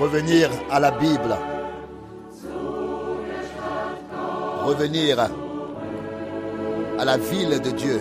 Revenir 0.00 0.48
à 0.70 0.78
la 0.78 0.92
Bible. 0.92 1.36
Revenir 4.64 5.18
à 6.98 7.04
la 7.04 7.16
ville 7.16 7.60
de 7.60 7.70
Dieu. 7.70 8.00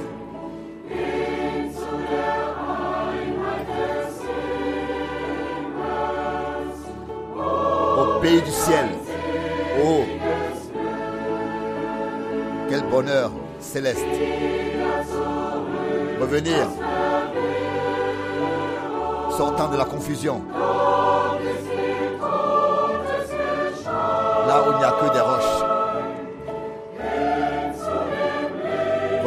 Au 7.36 8.20
pays 8.21 8.41
du 8.43 8.52
ciel. 8.52 8.89
Oh, 9.84 10.04
quel 12.70 12.84
bonheur 12.91 13.32
céleste. 13.59 14.05
Revenir. 16.21 16.68
Sortant 19.35 19.70
de 19.70 19.77
la 19.77 19.85
confusion. 19.85 20.43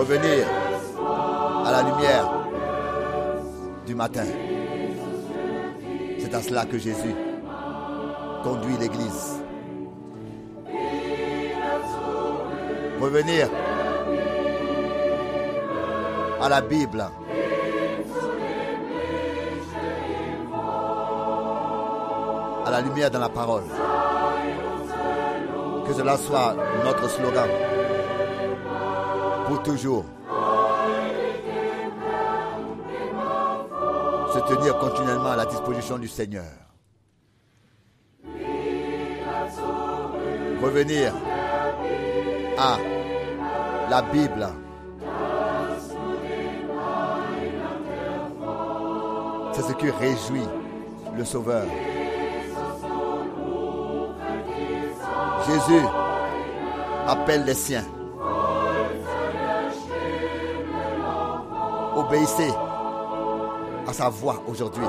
Revenir 0.01 0.47
à 1.67 1.73
la 1.73 1.83
lumière 1.83 2.33
du 3.87 3.95
matin. 3.95 4.25
C'est 6.19 6.35
à 6.35 6.41
cela 6.41 6.65
que 6.65 6.79
Jésus 6.79 7.15
conduit 8.43 8.79
l'Église. 8.79 9.43
Revenir 12.99 13.51
à 16.41 16.49
la 16.49 16.63
Bible. 16.63 17.05
À 22.65 22.71
la 22.71 22.81
lumière 22.81 23.11
dans 23.11 23.21
la 23.21 23.29
parole. 23.29 23.65
Que 25.87 25.93
cela 25.93 26.17
soit 26.17 26.57
notre 26.87 27.11
slogan. 27.11 27.70
Pour 29.51 29.65
toujours. 29.65 30.05
Se 34.33 34.39
tenir 34.55 34.79
continuellement 34.79 35.33
à 35.33 35.37
la 35.37 35.45
disposition 35.45 35.99
du 35.99 36.07
Seigneur. 36.07 36.45
Revenir 40.63 41.13
à 42.59 42.79
la 43.91 44.03
Bible. 44.03 44.49
C'est 49.53 49.63
ce 49.63 49.73
qui 49.73 49.91
réjouit 49.91 50.47
le 51.17 51.25
Sauveur. 51.25 51.67
Jésus 55.45 55.85
appelle 57.09 57.45
les 57.45 57.55
siens. 57.55 58.00
Obéissez 62.11 62.53
à 63.87 63.93
sa 63.93 64.09
voix 64.09 64.43
aujourd'hui. 64.49 64.85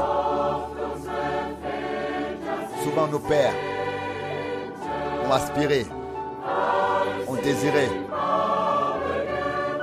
Souvent 2.82 3.06
nos 3.06 3.20
pères 3.20 3.54
ont 5.28 5.32
aspiré, 5.32 5.86
ont 7.28 7.36
désiré, 7.36 7.90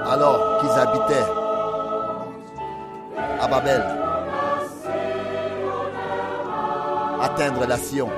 alors 0.04 0.58
qu'ils 0.58 0.80
habitaient 0.80 1.30
à 3.40 3.46
Babel, 3.46 3.84
atteindre 7.22 7.66
la 7.68 7.76
Sion, 7.76 8.08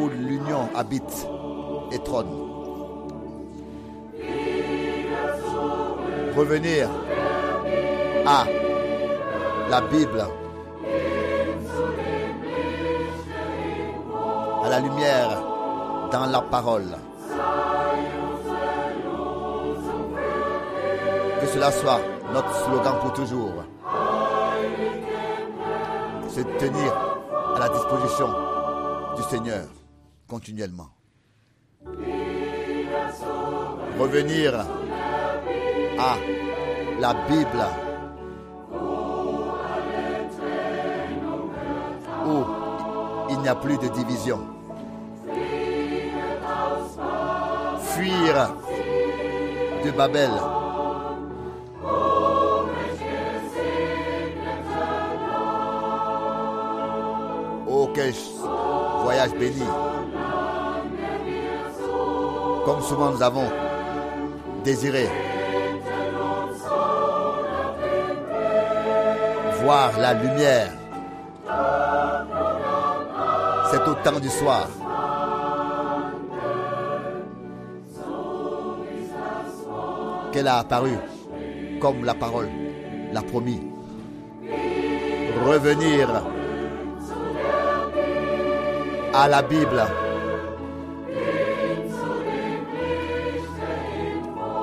où 0.00 0.08
l'union 0.08 0.70
habite 0.74 1.28
et 1.92 1.98
trône. 1.98 2.55
Revenir 6.36 6.86
à 8.26 8.44
la 9.70 9.80
Bible, 9.80 10.26
à 14.62 14.68
la 14.68 14.80
lumière 14.80 15.42
dans 16.12 16.26
la 16.26 16.42
parole. 16.42 16.94
Que 21.40 21.46
cela 21.46 21.72
soit 21.72 22.00
notre 22.34 22.54
slogan 22.64 22.94
pour 23.00 23.12
toujours. 23.14 23.64
Se 26.28 26.40
tenir 26.58 26.92
à 27.54 27.58
la 27.58 27.68
disposition 27.70 28.28
du 29.16 29.22
Seigneur 29.22 29.64
continuellement. 30.28 30.90
Revenir 33.98 34.52
à 35.98 36.16
la 37.00 37.14
Bible 37.28 37.64
où 42.26 42.44
il 43.30 43.38
n'y 43.38 43.48
a 43.48 43.54
plus 43.54 43.78
de 43.78 43.88
division. 43.88 44.40
Fuir 47.80 48.54
de 49.84 49.90
Babel. 49.90 50.30
Oh, 57.68 57.88
quel 57.94 58.12
voyage 59.02 59.32
béni. 59.38 59.62
Comme 62.64 62.82
souvent 62.82 63.10
nous 63.10 63.22
avons 63.22 63.48
désiré 64.64 65.08
la 69.66 70.14
lumière. 70.14 70.70
C'est 73.70 73.88
au 73.88 73.94
temps 73.94 74.20
du 74.20 74.28
soir. 74.28 74.68
Qu'elle 80.32 80.46
a 80.46 80.58
apparu 80.58 80.92
comme 81.80 82.04
la 82.04 82.14
parole 82.14 82.48
l'a 83.12 83.22
promis. 83.22 83.60
Revenir 85.44 86.08
à 89.14 89.28
la 89.28 89.42
Bible. 89.42 89.82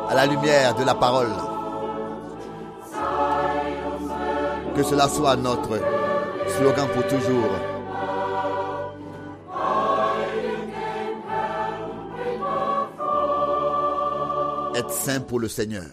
À 0.09 0.16
la 0.16 0.25
lumière 0.25 0.75
de 0.75 0.85
la 0.85 0.96
parole. 0.96 1.53
Que 4.75 4.81
cela 4.81 5.07
soit 5.07 5.35
notre 5.35 5.79
slogan 6.47 6.88
pour 6.94 7.07
toujours. 7.07 7.51
Être 14.75 14.89
saint 14.91 15.22
pour 15.22 15.39
le 15.39 15.47
Seigneur. 15.47 15.85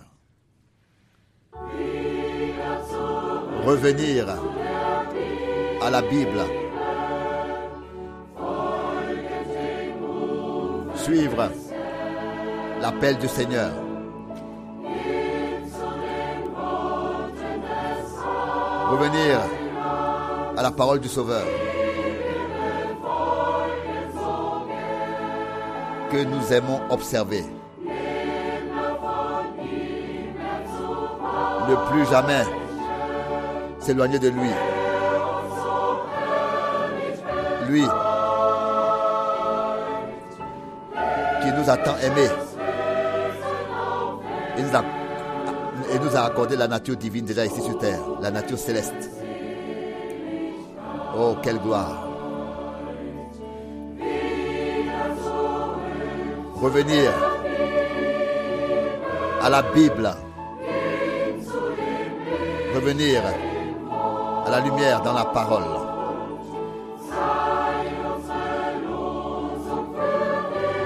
Revenir 3.67 4.27
à 5.83 5.91
la 5.91 6.01
Bible. 6.01 6.41
Suivre 10.95 11.51
l'appel 12.81 13.19
du 13.19 13.29
Seigneur. 13.29 13.90
Revenir 18.91 19.39
à 20.57 20.63
la 20.63 20.71
parole 20.71 21.01
du 21.01 21.09
Sauveur. 21.09 21.45
Que 26.11 26.25
nous 26.25 26.53
aimons 26.53 26.81
observer. 26.91 27.45
Ne 31.69 31.77
plus 31.91 32.05
jamais 32.11 32.43
s'éloigner 33.79 34.19
de 34.19 34.29
lui. 34.29 34.51
Lui 37.69 37.85
qui 41.43 41.53
nous 41.53 41.71
a 41.71 41.77
tant 41.77 41.97
aimés. 42.03 42.29
Il 44.59 44.65
nous 44.67 44.77
a 44.77 44.83
et 45.93 45.99
nous 45.99 46.17
a 46.17 46.21
accordé 46.21 46.57
la 46.57 46.69
nature 46.69 46.97
divine 46.97 47.25
déjà 47.25 47.45
ici 47.45 47.61
sur 47.61 47.79
terre, 47.79 48.01
la 48.21 48.31
nature 48.31 48.59
céleste. 48.59 49.11
Oh, 51.19 51.37
quelle 51.43 51.59
gloire. 51.59 52.07
Revenir 56.55 57.11
à 59.43 59.49
la 59.49 59.63
Bible. 59.63 60.11
Revenir 62.75 63.23
à 64.47 64.51
la 64.51 64.61
lumière 64.61 65.01
dans 65.03 65.15
la 65.15 65.25
parole. 65.25 65.65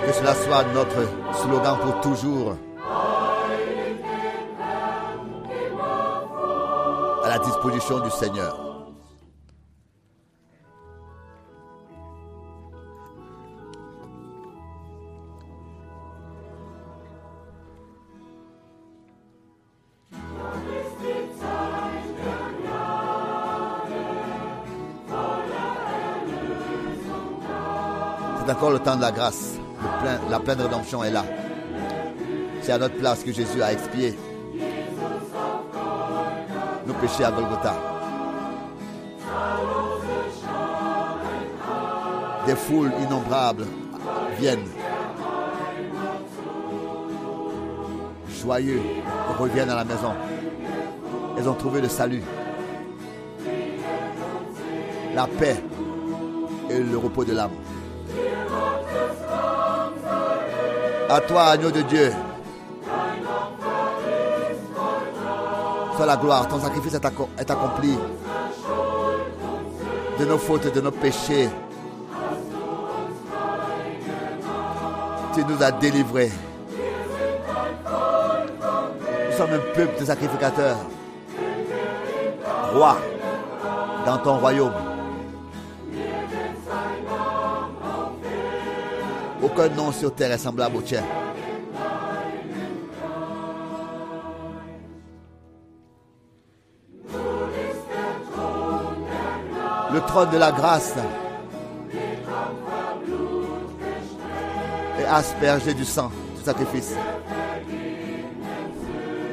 Que 0.07 0.13
cela 0.13 0.35
soit 0.35 0.65
notre 0.73 1.43
slogan 1.43 1.77
pour 1.83 2.01
toujours. 2.01 2.57
Disposition 7.39 8.01
du 8.01 8.11
Seigneur. 8.11 8.59
C'est 28.47 28.53
encore 28.53 28.71
le 28.71 28.79
temps 28.79 28.97
de 28.97 29.01
la 29.01 29.11
grâce. 29.11 29.55
La 30.31 30.39
pleine 30.39 30.61
rédemption 30.61 31.03
est 31.03 31.11
là. 31.11 31.25
C'est 32.61 32.73
à 32.73 32.79
notre 32.79 32.97
place 32.97 33.25
que 33.25 33.33
Jésus 33.33 33.63
a 33.63 33.73
expié 33.73 34.15
nos 36.95 37.01
péchés 37.01 37.25
à 37.25 37.31
Golgotha. 37.31 37.75
Des 42.47 42.55
foules 42.55 42.93
innombrables 43.03 43.67
viennent. 44.39 44.69
Joyeux 48.29 48.83
reviennent 49.39 49.71
à 49.71 49.77
la 49.77 49.85
maison. 49.85 50.13
Elles 51.39 51.49
ont 51.49 51.55
trouvé 51.55 51.81
le 51.81 51.89
salut, 51.89 52.23
la 55.15 55.27
paix 55.27 55.63
et 56.71 56.79
le 56.79 56.99
repos 56.99 57.25
de 57.25 57.33
l'âme. 57.33 57.51
À 61.09 61.21
toi, 61.21 61.45
agneau 61.45 61.71
de 61.71 61.83
Dieu. 61.83 62.13
Sois 65.97 66.07
la 66.07 66.17
gloire, 66.17 66.49
ton 66.49 66.61
sacrifice 66.61 66.95
est 66.95 67.05
acco- 67.05 67.29
est 67.39 67.51
accompli. 67.51 67.97
De 70.19 70.25
nos 70.25 70.39
fautes 70.39 70.67
et 70.67 70.71
de 70.71 70.81
nos 70.81 70.91
péchés. 70.91 71.49
Tu 75.35 75.45
nous 75.45 75.63
as 75.63 75.73
délivrés. 75.73 76.31
Nous 79.31 79.37
sommes 79.37 79.53
un 79.53 79.75
peuple 79.75 80.01
de 80.01 80.05
sacrificateurs. 80.05 80.77
Roi 82.73 82.97
dans 84.07 84.19
ton 84.19 84.39
royaume. 84.39 84.73
Aucun 89.43 89.69
nom 89.69 89.93
sur 89.93 90.15
terre 90.15 90.33
est 90.33 90.39
semblable 90.39 90.77
au 90.77 90.81
tien. 90.81 91.03
Le 99.95 100.01
trône 100.01 100.29
de 100.31 100.39
la 100.39 100.51
grâce 100.51 100.95
est 104.99 105.05
aspergé 105.05 105.73
du 105.73 105.85
sang 105.85 106.11
du 106.37 106.43
sacrifice. 106.43 106.97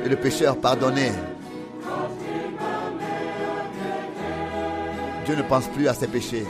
Et 0.06 0.08
le 0.08 0.16
pécheur 0.18 0.56
pardonné. 0.58 1.14
Dieu 5.26 5.36
ne 5.36 5.42
pense 5.42 5.66
plus 5.70 5.88
à 5.88 5.96
ses 5.96 6.06
péchés. 6.06 6.46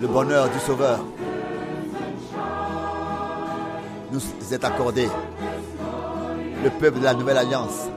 Le 0.00 0.06
bonheur 0.06 0.48
du 0.48 0.60
Sauveur 0.60 1.00
nous 4.12 4.20
est 4.52 4.64
accordé. 4.64 5.08
Le 6.62 6.70
peuple 6.70 7.00
de 7.00 7.04
la 7.04 7.14
nouvelle 7.14 7.38
alliance 7.38 7.89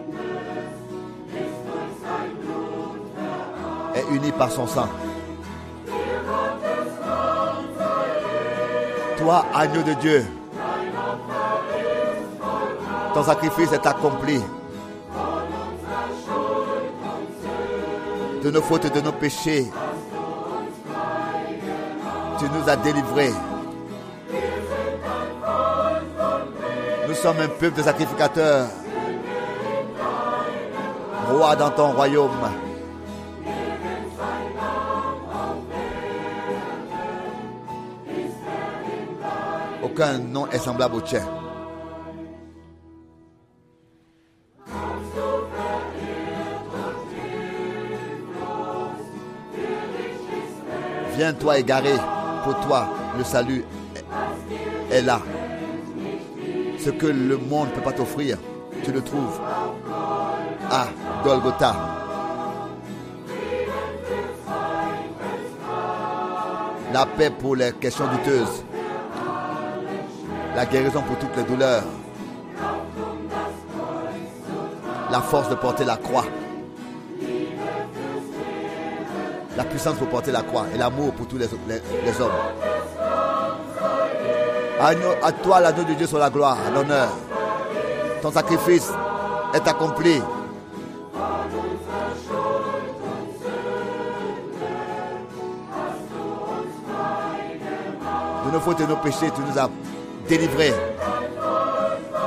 est 4.13 4.17
uni 4.17 4.31
par 4.31 4.51
son 4.51 4.67
sang. 4.67 4.87
Toi, 9.17 9.45
agneau 9.53 9.81
de 9.83 9.93
Dieu, 9.93 10.25
ton 13.13 13.23
sacrifice 13.23 13.71
est 13.71 13.85
accompli. 13.85 14.41
De 18.43 18.51
nos 18.51 18.61
fautes 18.61 18.85
et 18.85 18.89
de 18.89 18.99
nos 18.99 19.13
péchés, 19.13 19.71
tu 22.39 22.45
nous 22.45 22.69
as 22.69 22.75
délivrés. 22.75 23.31
Nous 27.07 27.15
sommes 27.15 27.39
un 27.39 27.47
peuple 27.47 27.77
de 27.77 27.83
sacrificateurs. 27.83 28.67
Roi 31.29 31.55
dans 31.55 31.69
ton 31.69 31.91
royaume. 31.93 32.31
Aucun 39.93 40.17
nom 40.17 40.47
est 40.47 40.57
semblable 40.57 40.95
au 40.95 41.01
tien. 41.01 41.21
Viens 51.15 51.33
toi 51.33 51.59
égaré, 51.59 51.93
pour 52.43 52.59
toi 52.61 52.89
le 53.19 53.23
salut 53.23 53.63
est 54.91 55.03
là. 55.03 55.21
Ce 56.79 56.89
que 56.89 57.05
le 57.05 57.37
monde 57.37 57.67
ne 57.67 57.75
peut 57.75 57.81
pas 57.81 57.91
t'offrir, 57.91 58.39
tu 58.83 58.91
le 58.91 59.01
trouves 59.03 59.39
à 60.71 60.87
Golgotha. 61.23 61.75
La 66.91 67.05
paix 67.05 67.29
pour 67.29 67.55
les 67.55 67.73
questions 67.73 68.07
douteuses. 68.07 68.63
La 70.55 70.67
guérison 70.67 71.01
pour 71.01 71.17
toutes 71.17 71.35
les 71.35 71.43
douleurs. 71.43 71.83
La 75.11 75.19
force 75.19 75.49
de 75.49 75.55
porter 75.55 75.83
la 75.83 75.97
croix. 75.97 76.25
La 79.57 79.63
puissance 79.63 79.95
pour 79.95 80.07
porter 80.09 80.31
la 80.31 80.43
croix 80.43 80.65
et 80.73 80.77
l'amour 80.77 81.13
pour 81.13 81.27
tous 81.27 81.37
les, 81.37 81.45
hommes. 81.45 82.31
À 84.79 85.31
toi, 85.31 85.59
l'agneau 85.59 85.83
de 85.83 85.93
Dieu, 85.93 86.05
sur 86.05 86.19
la 86.19 86.29
gloire, 86.29 86.57
l'honneur. 86.73 87.09
Ton 88.21 88.31
sacrifice 88.31 88.91
est 89.53 89.67
accompli. 89.67 90.21
De 98.45 98.51
nos 98.51 98.59
fautes 98.59 98.81
et 98.81 98.87
nos 98.87 98.97
péchés, 98.97 99.31
tu 99.35 99.41
nous 99.41 99.57
as 99.57 99.69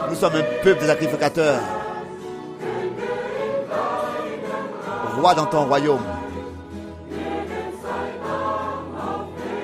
Nous 0.08 0.14
sommes 0.14 0.36
un 0.36 0.62
peuple 0.62 0.80
de 0.82 0.86
sacrificateurs. 0.86 1.60
Roi 5.16 5.34
dans 5.34 5.46
ton 5.46 5.66
royaume. 5.66 6.04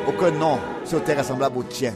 Aucun 0.08 0.30
nom 0.32 0.58
sur 0.84 1.04
terre 1.04 1.24
semblable 1.24 1.58
au 1.58 1.62
tien. 1.62 1.94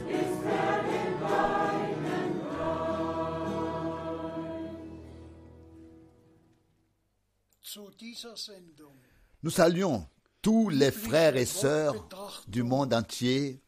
Nous 9.43 9.49
saluons 9.51 10.05
tous 10.41 10.69
les 10.69 10.91
frères 10.91 11.35
et 11.35 11.45
sœurs 11.45 12.07
du 12.47 12.63
monde 12.63 12.93
entier 12.93 13.59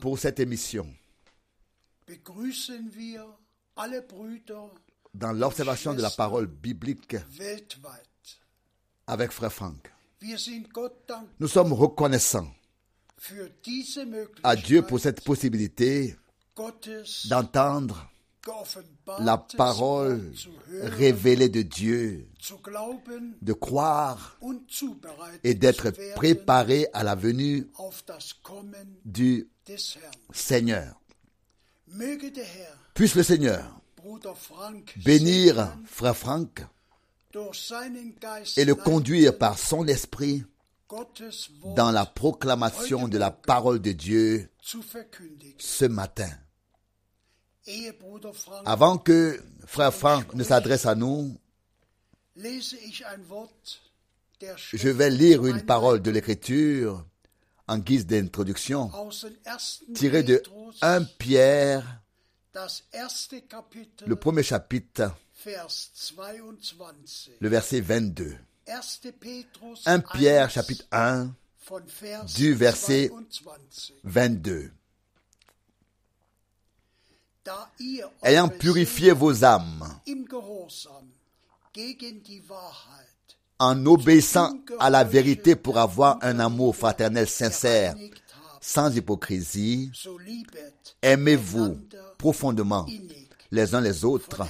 pour 0.00 0.18
cette 0.18 0.40
émission. 0.40 0.86
Begrüßen 2.06 2.94
wir 2.94 3.24
alle 3.76 4.02
Brüder 4.02 4.70
Dans 5.14 5.32
l'observation 5.32 5.94
de 5.94 6.02
la 6.02 6.10
parole 6.10 6.46
biblique 6.46 7.16
avec 9.06 9.32
frère 9.32 9.52
Franck. 9.52 9.92
Nous 11.38 11.48
sommes 11.48 11.72
reconnaissants 11.72 12.50
à 14.42 14.56
Dieu 14.56 14.82
pour 14.82 15.00
cette 15.00 15.22
possibilité 15.22 16.16
d'entendre 17.26 18.10
la 19.20 19.38
parole 19.38 20.32
révélée 20.82 21.48
de 21.48 21.62
Dieu, 21.62 22.28
de 23.40 23.52
croire 23.54 24.38
et 25.42 25.54
d'être 25.54 25.90
préparé 26.14 26.86
à 26.92 27.02
la 27.02 27.14
venue 27.14 27.66
du. 29.04 29.48
Seigneur. 30.30 31.00
Puisse 32.94 33.14
le 33.14 33.22
Seigneur 33.22 33.80
bénir 34.96 35.76
frère 35.86 36.16
Franck 36.16 36.64
et 38.56 38.64
le 38.64 38.74
conduire 38.74 39.36
par 39.36 39.58
son 39.58 39.86
esprit 39.86 40.44
dans 41.74 41.90
la 41.90 42.06
proclamation 42.06 43.08
de 43.08 43.18
la 43.18 43.30
parole 43.30 43.80
de 43.80 43.92
Dieu 43.92 44.48
ce 45.58 45.84
matin. 45.86 46.30
Avant 48.64 48.98
que 48.98 49.42
frère 49.66 49.94
Franck 49.94 50.34
ne 50.34 50.44
s'adresse 50.44 50.86
à 50.86 50.94
nous, 50.94 51.36
je 52.36 52.48
vais 54.88 55.10
lire 55.10 55.46
une 55.46 55.62
parole 55.62 56.02
de 56.02 56.10
l'Écriture 56.10 57.06
en 57.66 57.78
guise 57.78 58.06
d'introduction 58.06 58.90
tirée 59.94 60.22
de 60.22 60.36
Petrus, 60.36 60.78
1 60.82 61.04
Pierre, 61.18 62.00
le 64.06 64.14
premier 64.14 64.42
chapitre, 64.42 65.14
Vers 65.44 65.66
22. 65.66 67.36
le 67.40 67.48
verset 67.48 67.80
22. 67.80 68.36
1. 68.66 68.80
Petrus 69.20 69.86
1 69.86 70.00
Pierre 70.00 70.46
1, 70.46 70.48
chapitre 70.48 70.84
1, 70.92 71.34
von 71.66 71.82
Vers 72.00 72.24
du 72.24 72.54
verset 72.54 73.08
22. 73.08 73.94
22. 74.04 74.72
Da 77.44 77.70
ihr 77.78 78.10
Ayant 78.22 78.48
purifié 78.48 79.12
vos 79.12 79.44
âmes 79.44 79.84
en 83.64 83.86
obéissant 83.86 84.52
à 84.78 84.90
la 84.90 85.04
vérité 85.04 85.56
pour 85.56 85.78
avoir 85.78 86.18
un 86.20 86.38
amour 86.38 86.76
fraternel 86.76 87.26
sincère, 87.26 87.94
sans 88.60 88.94
hypocrisie, 88.94 89.90
aimez-vous 91.00 91.78
profondément 92.18 92.86
les 93.50 93.74
uns 93.74 93.80
les 93.80 94.04
autres 94.04 94.42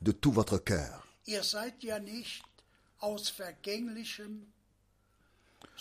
de 0.00 0.12
tout 0.12 0.30
votre 0.30 0.58
cœur. 0.58 1.06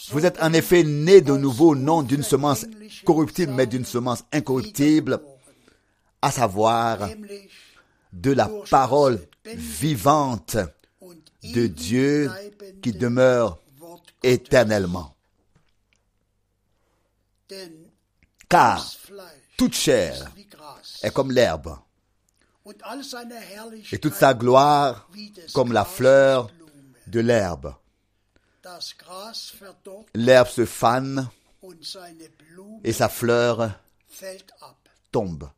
Vous 0.10 0.26
êtes 0.26 0.42
en 0.42 0.54
effet 0.54 0.84
nés 0.84 1.22
de 1.22 1.38
nouveau 1.38 1.76
non 1.76 2.02
d'une 2.02 2.24
semence 2.24 2.66
corruptible, 3.06 3.54
mais 3.54 3.68
d'une 3.68 3.86
semence 3.86 4.24
incorruptible, 4.32 5.20
à 6.22 6.32
savoir 6.32 7.10
de 8.12 8.32
la 8.32 8.50
parole 8.72 9.20
vivante 9.46 10.58
de 11.54 11.68
Dieu 11.68 12.32
qui 12.82 12.92
demeure 12.92 13.60
éternellement. 14.24 15.16
Car 18.50 18.86
toute 19.58 19.74
chair 19.74 20.32
est 21.02 21.12
comme 21.12 21.32
l'herbe, 21.32 21.78
et 23.92 24.00
toute 24.00 24.16
sa 24.16 24.34
gloire 24.34 25.08
comme 25.54 25.72
la 25.72 25.86
fleur 25.86 26.50
de 27.08 27.20
l'herbe. 27.20 27.76
L'herbe 30.16 30.48
se 30.48 30.66
fane 30.66 31.30
et 32.84 32.94
sa 32.94 33.10
fleur 33.10 33.72
tombe. 35.12 35.50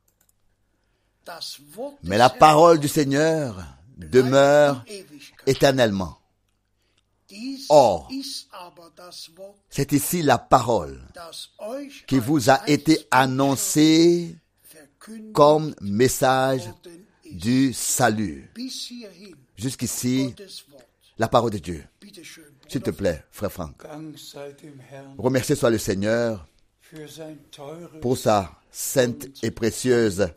Mais 2.04 2.18
la 2.18 2.30
parole 2.30 2.80
du 2.80 2.88
Seigneur 2.88 3.77
demeure 3.98 4.86
éternellement. 5.46 6.18
Or, 7.70 8.10
C'est 9.70 9.92
ici 9.92 10.22
la 10.22 10.38
parole 10.38 11.02
qui 12.08 12.20
vous 12.20 12.50
a 12.50 12.68
été 12.70 13.06
annoncée 13.12 14.38
comme 15.34 15.76
message 15.82 16.70
du 17.30 17.74
salut. 17.74 18.50
Jusqu'ici, 19.58 20.34
la 21.18 21.28
parole 21.28 21.52
de 21.52 21.58
Dieu. 21.58 21.84
S'il 22.70 22.82
te 22.82 22.92
plaît, 22.92 23.24
frère 23.32 23.52
Franck. 23.52 23.84
Remerciez 25.18 25.56
soit 25.56 25.70
le 25.70 25.78
Seigneur 25.78 26.48
pour 28.02 28.18
sa 28.18 28.52
sainte 28.72 29.28
et 29.44 29.52
précieuse 29.52 30.30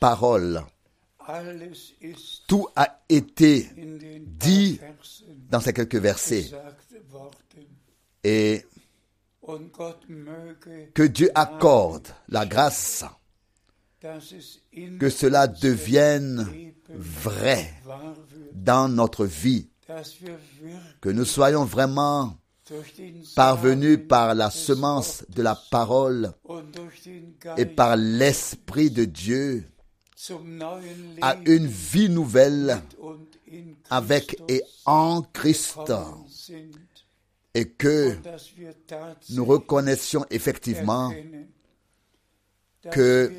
parole. 0.00 0.64
Tout 2.46 2.68
a 2.76 3.00
été 3.08 3.70
dit 4.26 4.80
dans 5.50 5.60
ces 5.60 5.72
quelques 5.72 5.96
versets. 5.96 6.50
Et 8.22 8.64
que 10.94 11.02
Dieu 11.02 11.30
accorde 11.34 12.08
la 12.28 12.46
grâce, 12.46 13.04
que 14.00 15.08
cela 15.08 15.46
devienne 15.46 16.72
vrai 16.90 17.72
dans 18.52 18.88
notre 18.88 19.26
vie, 19.26 19.68
que 21.00 21.08
nous 21.08 21.24
soyons 21.24 21.64
vraiment 21.64 22.36
parvenus 23.36 23.98
par 24.08 24.34
la 24.34 24.50
semence 24.50 25.24
de 25.28 25.42
la 25.42 25.54
parole 25.70 26.32
et 27.58 27.66
par 27.66 27.96
l'Esprit 27.96 28.90
de 28.90 29.04
Dieu 29.04 29.66
à 31.20 31.36
une 31.46 31.66
vie 31.66 32.08
nouvelle 32.08 32.80
avec 33.90 34.40
et 34.48 34.62
en 34.84 35.22
Christ 35.22 35.92
et 37.54 37.68
que 37.68 38.16
nous 39.30 39.44
reconnaissions 39.44 40.24
effectivement 40.30 41.12
que 42.90 43.32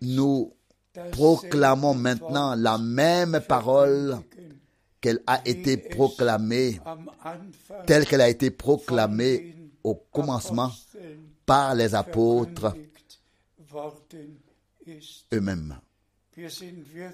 nous 0.00 0.52
proclamons 1.12 1.94
maintenant 1.94 2.54
la 2.54 2.78
même 2.78 3.40
parole 3.46 4.18
qu'elle 5.00 5.20
a 5.26 5.46
été 5.46 5.76
proclamée, 5.76 6.80
telle 7.86 8.06
qu'elle 8.06 8.20
a 8.20 8.28
été 8.28 8.50
proclamée 8.50 9.54
au 9.84 9.94
commencement 9.94 10.72
par 11.44 11.74
les 11.74 11.94
apôtres 11.94 12.74
eux-mêmes. 15.32 15.76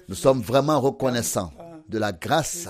Nous 0.07 0.15
sommes 0.15 0.41
vraiment 0.41 0.81
reconnaissants 0.81 1.53
de 1.87 1.97
la 1.97 2.11
grâce 2.11 2.67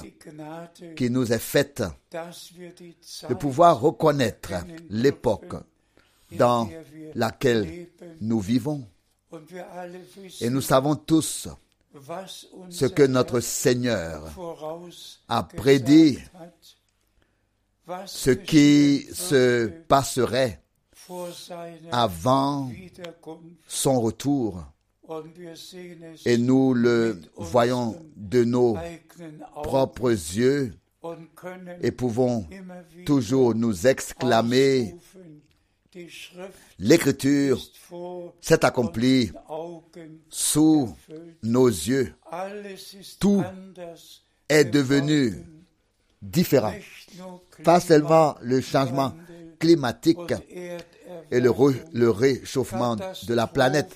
qui 0.96 1.10
nous 1.10 1.32
est 1.32 1.40
faite 1.40 1.84
de 2.12 3.34
pouvoir 3.34 3.80
reconnaître 3.80 4.54
l'époque 4.90 5.56
dans 6.32 6.70
laquelle 7.16 7.88
nous 8.22 8.40
vivons. 8.40 8.88
Et 10.42 10.50
nous 10.50 10.62
savons 10.62 10.96
tous 10.96 11.48
ce 12.70 12.86
que 12.86 13.04
notre 13.04 13.40
Seigneur 13.40 14.32
a 15.28 15.44
prédit, 15.44 16.20
ce 18.06 18.32
qui 18.32 19.08
se 19.12 19.68
passerait 19.88 20.62
avant 21.92 22.72
son 23.68 24.00
retour. 24.02 24.64
Et 26.26 26.38
nous 26.38 26.74
le 26.74 27.20
voyons 27.36 28.02
de 28.16 28.44
nos 28.44 28.78
propres 29.64 30.12
yeux 30.12 30.74
et 31.82 31.92
pouvons 31.92 32.46
toujours 33.06 33.54
nous 33.54 33.86
exclamer, 33.88 34.96
l'écriture 36.80 37.62
s'est 38.40 38.64
accomplie 38.64 39.32
sous 40.30 40.96
nos 41.44 41.68
yeux, 41.68 42.14
Tout 43.20 43.44
est 44.48 44.66
devenu 44.66 45.34
différent. 46.22 46.74
Pas 47.64 47.82
seulement 47.82 48.36
le 48.42 48.62
changement 48.62 49.14
climatique 49.60 50.34
et 51.30 51.40
le, 51.40 51.52
le 51.94 52.10
réchauffement 52.10 52.96
de 52.96 53.34
la 53.34 53.48
planète, 53.48 53.94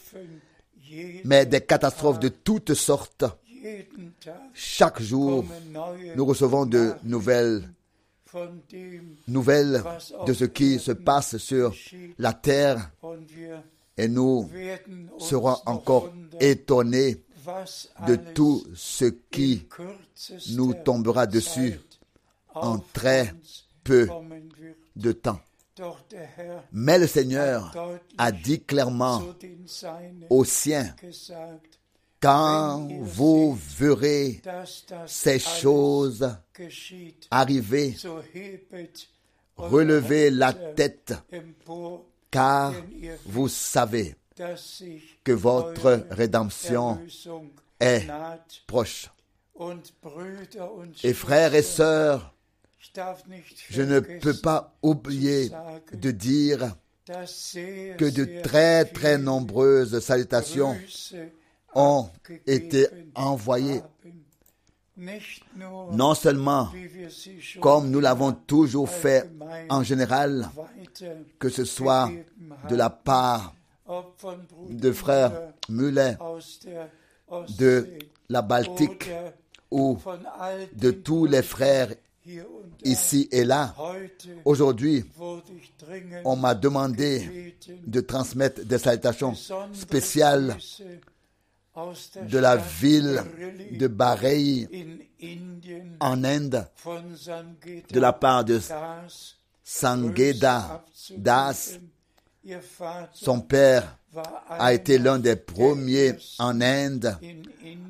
mais 1.23 1.45
des 1.45 1.61
catastrophes 1.61 2.19
de 2.19 2.29
toutes 2.29 2.73
sortes. 2.73 3.25
Chaque 4.53 5.01
jour, 5.01 5.43
nous 6.15 6.25
recevons 6.25 6.65
de 6.65 6.93
nouvelles 7.03 7.69
nouvelles 9.27 9.83
de 10.25 10.33
ce 10.33 10.45
qui 10.45 10.79
se 10.79 10.91
passe 10.91 11.37
sur 11.37 11.73
la 12.17 12.33
terre 12.33 12.91
et 13.97 14.07
nous 14.07 14.49
serons 15.17 15.57
encore 15.65 16.11
étonnés 16.39 17.23
de 18.07 18.15
tout 18.33 18.63
ce 18.75 19.05
qui 19.05 19.67
nous 20.51 20.73
tombera 20.73 21.25
dessus 21.25 21.79
en 22.53 22.79
très 22.79 23.33
peu 23.83 24.07
de 24.95 25.11
temps. 25.13 25.39
Mais 26.71 26.99
le 26.99 27.07
Seigneur 27.07 27.73
a 28.17 28.31
dit 28.31 28.61
clairement 28.61 29.23
aux 30.29 30.45
siens, 30.45 30.95
quand 32.19 32.87
vous 33.01 33.57
verrez 33.77 34.41
ces 35.05 35.39
choses 35.39 36.35
arriver, 37.29 37.95
relevez 39.55 40.31
la 40.31 40.53
tête, 40.53 41.13
car 42.31 42.73
vous 43.25 43.47
savez 43.47 44.15
que 45.23 45.31
votre 45.31 46.05
rédemption 46.09 46.99
est 47.79 48.07
proche. 48.65 49.11
Et 51.03 51.13
frères 51.13 51.55
et 51.55 51.63
sœurs, 51.63 52.33
je 53.69 53.81
ne 53.81 53.99
peux 53.99 54.33
pas 54.35 54.73
oublier 54.81 55.51
de 55.93 56.11
dire 56.11 56.75
que 57.05 58.09
de 58.09 58.41
très 58.41 58.85
très 58.85 59.17
nombreuses 59.17 59.99
salutations 59.99 60.75
ont 61.73 62.09
été 62.45 62.87
envoyées, 63.15 63.81
non 65.91 66.15
seulement 66.15 66.69
comme 67.61 67.89
nous 67.89 67.99
l'avons 67.99 68.33
toujours 68.33 68.89
fait 68.89 69.29
en 69.69 69.83
général, 69.83 70.49
que 71.39 71.49
ce 71.49 71.65
soit 71.65 72.11
de 72.69 72.75
la 72.75 72.89
part 72.89 73.53
de 74.69 74.91
frères 74.91 75.31
der 75.69 76.17
de 77.57 77.99
la 78.29 78.41
Baltique 78.41 79.09
ou 79.71 79.97
de 80.73 80.91
tous 80.91 81.25
les 81.25 81.41
frères. 81.41 81.89
Ici 82.83 83.27
et 83.31 83.43
là. 83.43 83.75
Aujourd'hui, 84.45 85.03
on 86.25 86.35
m'a 86.35 86.55
demandé 86.55 87.55
de 87.85 88.01
transmettre 88.01 88.63
des 88.65 88.77
salutations 88.77 89.33
spéciales 89.73 90.57
de 91.75 92.37
la 92.39 92.57
ville 92.57 93.21
de 93.71 93.87
Bareilly 93.87 94.67
en 95.99 96.23
Inde 96.23 96.65
de 97.91 97.99
la 97.99 98.13
part 98.13 98.43
de 98.45 98.59
Sangeda 99.63 100.83
Das. 101.17 101.79
Son 103.13 103.41
père 103.41 103.97
a 104.49 104.73
été 104.73 104.97
l'un 104.97 105.19
des 105.19 105.35
premiers 105.35 106.15
en 106.39 106.61
Inde 106.61 107.17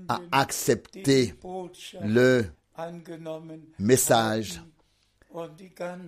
à 0.09 0.19
accepter 0.31 1.35
le 2.03 2.45
message. 3.79 4.61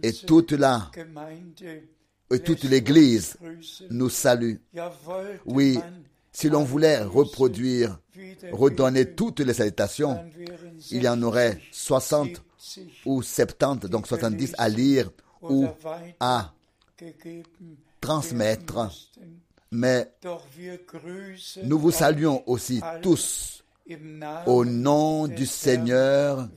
et 0.03 0.13
toute 0.13 0.51
la 0.51 0.89
et 2.31 2.39
toute 2.39 2.63
l'église 2.63 3.37
nous 3.89 4.09
salue. 4.09 4.55
Oui, 5.45 5.79
si 6.31 6.49
l'on 6.49 6.63
voulait 6.63 7.01
reproduire, 7.01 7.99
redonner 8.51 9.13
toutes 9.13 9.39
les 9.39 9.53
salutations, 9.53 10.23
il 10.91 11.03
y 11.03 11.09
en 11.09 11.21
aurait 11.23 11.59
60, 11.71 12.29
60 12.31 12.43
70 12.59 13.05
ou 13.05 13.21
70, 13.23 13.89
donc 13.89 14.07
70 14.07 14.53
à 14.57 14.69
lire 14.69 15.09
ou 15.41 15.67
à 16.19 16.53
transmettre. 18.01 18.89
Mais 19.71 20.11
nous 21.63 21.79
vous 21.79 21.91
saluons 21.91 22.43
aussi 22.47 22.81
tous 23.01 23.58
au 24.45 24.65
nom 24.65 25.27
du 25.27 25.45
Seigneur 25.45 26.47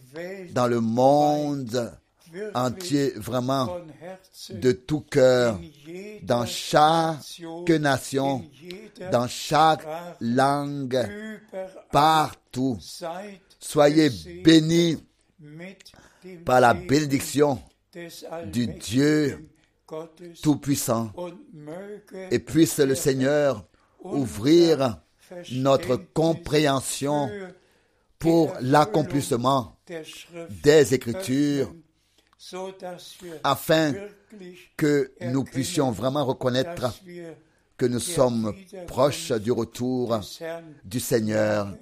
dans 0.52 0.66
le 0.66 0.80
monde 0.80 1.92
entier, 2.54 3.12
vraiment 3.16 3.78
de 4.50 4.72
tout 4.72 5.00
cœur, 5.00 5.58
dans 6.22 6.46
chaque 6.46 7.18
Nation, 7.68 8.44
dans 9.10 9.28
chaque 9.28 9.86
langue, 10.20 11.08
partout. 11.90 12.78
Soyez 13.58 14.10
bénis 14.42 14.98
par 16.44 16.60
la 16.60 16.74
des 16.74 17.20
du 18.46 18.66
Dieu 18.66 19.48
Tout-Puissant. 20.42 21.12
Et 22.30 22.38
puisse 22.38 22.78
le 22.78 22.94
Seigneur 22.94 23.66
ouvrir 24.02 25.01
notre 25.52 25.96
compréhension 25.96 27.30
pour 28.18 28.52
l'accomplissement 28.60 29.76
des 30.62 30.94
Écritures 30.94 31.72
afin 33.44 33.92
que 34.76 35.12
nous 35.20 35.44
puissions 35.44 35.90
vraiment 35.90 36.24
reconnaître 36.24 36.94
que 37.76 37.86
nous 37.86 38.00
sommes 38.00 38.54
proches 38.86 39.32
du 39.32 39.52
retour 39.52 40.20
du 40.84 41.00
Seigneur. 41.00 41.74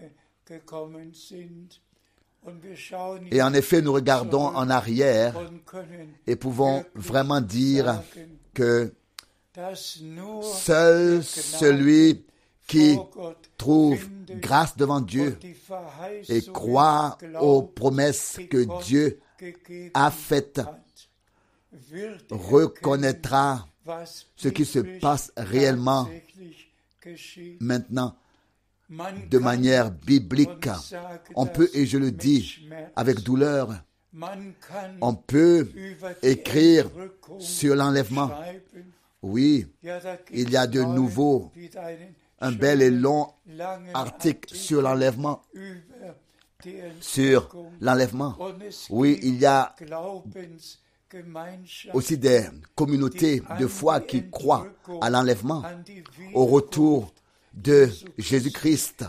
Et 3.31 3.43
en 3.43 3.53
effet, 3.53 3.83
nous 3.83 3.93
regardons 3.93 4.47
en 4.47 4.71
arrière 4.71 5.35
et 6.27 6.37
pouvons 6.37 6.85
vraiment 6.95 7.41
dire 7.41 8.03
que 8.55 8.93
seul 10.43 11.23
celui 11.23 12.25
qui 12.71 12.97
trouve 13.59 13.99
grâce 14.29 14.77
devant 14.77 15.01
Dieu 15.01 15.37
et 16.29 16.41
croit 16.43 17.19
aux 17.41 17.63
promesses 17.63 18.39
que 18.49 18.85
Dieu 18.85 19.19
a 19.93 20.11
faites 20.13 20.61
reconnaîtra 22.31 23.67
ce 24.37 24.49
qui 24.49 24.65
se 24.65 24.79
passe 25.01 25.33
réellement 25.37 26.09
maintenant 27.59 28.15
de 28.89 29.39
manière 29.39 29.91
biblique. 29.91 30.69
On 31.35 31.47
peut, 31.47 31.71
et 31.75 31.87
je 31.87 31.99
le 31.99 32.13
dis 32.13 32.69
avec 32.95 33.21
douleur, 33.21 33.83
on 35.01 35.15
peut 35.15 35.69
écrire 36.23 36.89
sur 37.41 37.75
l'enlèvement. 37.75 38.31
Oui, 39.23 39.67
il 40.33 40.51
y 40.51 40.57
a 40.57 40.67
de 40.67 40.81
neu 40.81 40.87
nouveau 40.87 41.53
wieder 41.55 41.85
einen 41.85 42.15
un 42.41 42.53
bel 42.53 42.83
et 42.83 42.91
long 42.91 43.29
article 43.95 44.55
sur 44.55 44.83
l'enlèvement, 44.83 45.43
sur 47.01 47.55
l'enlèvement. 47.81 48.37
Oui, 48.91 49.19
il 49.23 49.39
y 49.39 49.47
a 49.47 49.75
aussi 51.93 52.19
des 52.19 52.47
communautés 52.75 53.43
de 53.59 53.67
foi 53.67 54.01
qui 54.01 54.31
croient 54.31 54.67
à 55.01 55.11
l'enlèvement, 55.11 55.63
au 56.35 56.47
retour 56.47 57.13
de 57.53 57.89
Jésus-Christ. 58.17 59.05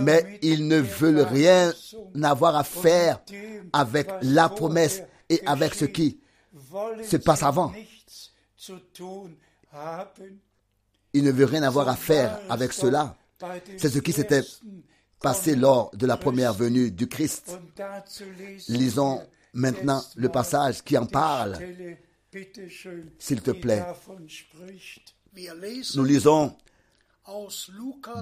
Mais 0.00 0.38
ils 0.42 0.66
ne 0.66 0.78
veulent 0.78 1.20
rien 1.20 1.72
avoir 2.22 2.56
à 2.56 2.64
faire 2.64 3.20
avec 3.72 4.08
la 4.22 4.48
promesse 4.48 5.02
et 5.28 5.42
avec 5.46 5.74
ce 5.74 5.84
qui 5.84 6.20
se 7.02 7.16
passe 7.16 7.42
avant. 7.42 7.72
Il 11.14 11.24
ne 11.24 11.30
veut 11.30 11.46
rien 11.46 11.62
avoir 11.62 11.88
à 11.88 11.96
faire 11.96 12.40
avec 12.50 12.72
cela. 12.72 13.16
C'est 13.78 13.88
ce 13.88 13.98
qui 13.98 14.12
s'était 14.12 14.42
Passé 15.24 15.56
lors 15.56 15.90
de 15.96 16.06
la 16.06 16.18
première 16.18 16.52
venue 16.52 16.90
du 16.90 17.08
Christ. 17.08 17.58
Lisons 18.68 19.22
maintenant 19.54 20.04
le 20.16 20.28
passage 20.28 20.82
qui 20.82 20.98
en 20.98 21.06
parle, 21.06 21.56
s'il 23.18 23.40
te 23.40 23.52
plaît. 23.52 23.82
Nous 25.94 26.04
lisons 26.04 26.54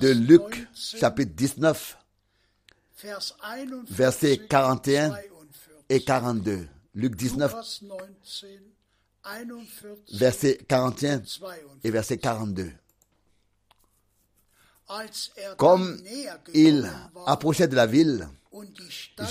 de 0.00 0.08
Luc 0.10 0.48
19, 0.50 1.00
chapitre 1.00 1.32
19 1.34 1.98
Vers 3.02 3.18
41 3.18 3.84
versets 3.90 4.38
41 4.48 5.08
42. 5.08 5.24
et 5.88 6.04
42. 6.04 6.68
Luc 6.94 7.16
19 7.16 7.50
Lukas 7.50 7.78
19, 7.80 8.78
41, 9.24 9.64
verset 10.12 10.58
41 10.68 11.18
42. 11.18 11.80
et 11.82 11.90
verset 11.90 12.18
42. 12.18 12.72
Comme 15.56 15.98
il 16.54 16.90
approchait 17.26 17.68
de 17.68 17.76
la 17.76 17.86
ville, 17.86 18.28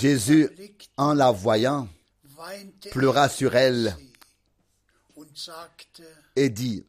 Jésus, 0.00 0.48
en 0.96 1.14
la 1.14 1.30
voyant, 1.30 1.88
pleura 2.90 3.28
sur 3.28 3.54
elle 3.54 3.96
et 6.34 6.48
dit, 6.50 6.84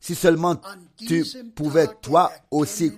si 0.00 0.14
seulement 0.14 0.60
tu 0.96 1.24
pouvais 1.54 1.88
toi 2.00 2.32
aussi 2.50 2.92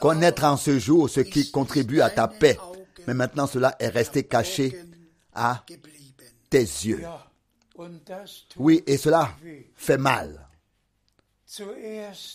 connaître 0.00 0.44
en 0.44 0.56
ce 0.56 0.78
jour 0.78 1.08
ce 1.08 1.20
qui 1.20 1.50
contribue 1.50 2.00
à 2.00 2.10
ta 2.10 2.28
paix, 2.28 2.58
mais 3.06 3.14
maintenant 3.14 3.46
cela 3.46 3.76
est 3.78 3.88
resté 3.88 4.24
caché 4.24 4.78
à. 5.34 5.64
Tes 6.52 6.58
yeux. 6.58 7.02
Oui, 8.56 8.82
et 8.86 8.96
cela 8.98 9.34
fait 9.74 9.98
mal. 9.98 10.48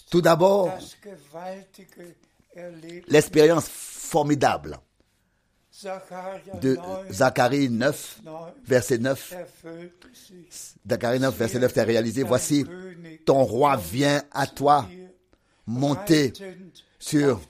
Tout 0.10 0.22
d'abord, 0.22 0.78
l'expérience 3.08 3.68
formidable 3.70 4.80
de 6.60 6.76
9, 6.76 7.12
Zacharie 7.12 7.70
9, 7.70 8.22
9 8.24 8.54
verset 8.66 8.98
9. 8.98 9.32
erfüllte 9.34 10.08
sich. 10.12 10.76
Zacharie 10.90 11.20
9, 11.20 11.36
verset 11.36 11.60
9 11.60 11.78
est 11.78 11.84
réalisé. 11.84 12.24
Voici, 12.24 12.66
ton 13.26 13.44
roi 13.44 13.78
vient 13.78 14.24
à 14.32 14.48
toi, 14.48 14.88
monté 15.68 16.34
sur 16.98 17.42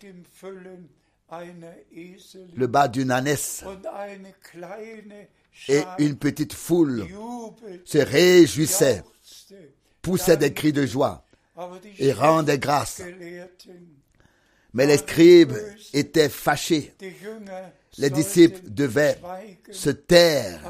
le 2.55 2.67
bas 2.67 2.87
d'une 2.87 3.11
ânesse 3.11 3.63
und 3.65 3.85
eine 3.85 4.33
kleine 4.41 5.27
Et 5.67 5.83
une 5.99 6.15
petite 6.15 6.53
foule 6.53 7.07
se 7.83 7.97
réjouissait, 7.97 9.03
poussait 10.01 10.37
des 10.37 10.53
cris 10.53 10.73
de 10.73 10.85
joie 10.85 11.25
et 11.97 12.13
rendait 12.13 12.59
grâce. 12.59 13.01
Mais 14.73 14.85
les 14.85 14.97
scribes 14.97 15.57
étaient 15.93 16.29
fâchés. 16.29 16.93
Les 17.97 18.09
disciples 18.09 18.61
devaient 18.69 19.19
se 19.71 19.89
taire. 19.89 20.61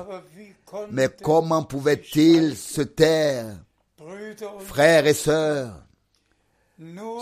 Mais 0.92 1.10
comment 1.22 1.64
pouvaient-ils 1.64 2.56
se 2.56 2.82
taire? 2.82 3.60
Frères 4.60 5.06
et 5.06 5.14
sœurs, 5.14 5.87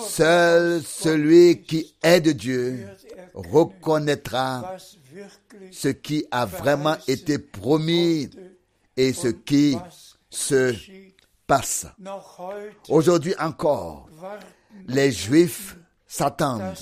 seul 0.08 0.84
celui 0.84 1.62
qui 1.64 1.96
est 2.02 2.22
de 2.22 2.32
Dieu 2.32 2.88
reconnaîtra 3.34 4.76
ce 5.72 5.88
qui 5.88 6.26
a 6.32 6.46
vraiment 6.46 6.98
été 7.08 7.38
promis 7.40 8.30
et 8.98 9.14
ce 9.14 9.28
qui 9.30 9.78
se 10.30 10.76
passe. 11.48 11.88
Aujourd'hui 12.90 13.36
encore, 13.40 14.10
les 14.88 15.12
Juifs 15.12 15.78
s'attendent. 16.08 16.76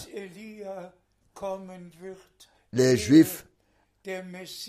Les 2.72 2.98
Juifs 2.98 3.46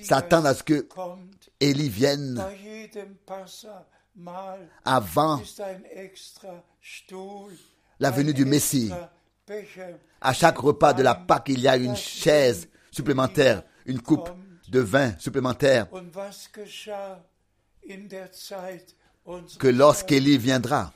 s'attendent 0.02 0.46
à 0.46 0.54
ce 0.54 0.62
que. 0.62 0.86
Élie 1.60 1.88
vienne 1.88 2.42
avant 4.84 5.40
la 8.00 8.10
venue 8.10 8.34
du 8.34 8.44
Messie. 8.44 8.90
À 10.20 10.32
chaque 10.32 10.58
repas 10.58 10.92
de 10.92 11.02
la 11.02 11.14
Pâque, 11.14 11.48
il 11.48 11.60
y 11.60 11.68
a 11.68 11.76
une 11.76 11.96
chaise 11.96 12.68
supplémentaire, 12.90 13.62
une 13.86 14.00
coupe 14.00 14.30
de 14.68 14.80
vin 14.80 15.12
supplémentaire, 15.18 15.86
que 19.58 19.68
lorsqu'Élie 19.68 20.38
viendra, 20.38 20.92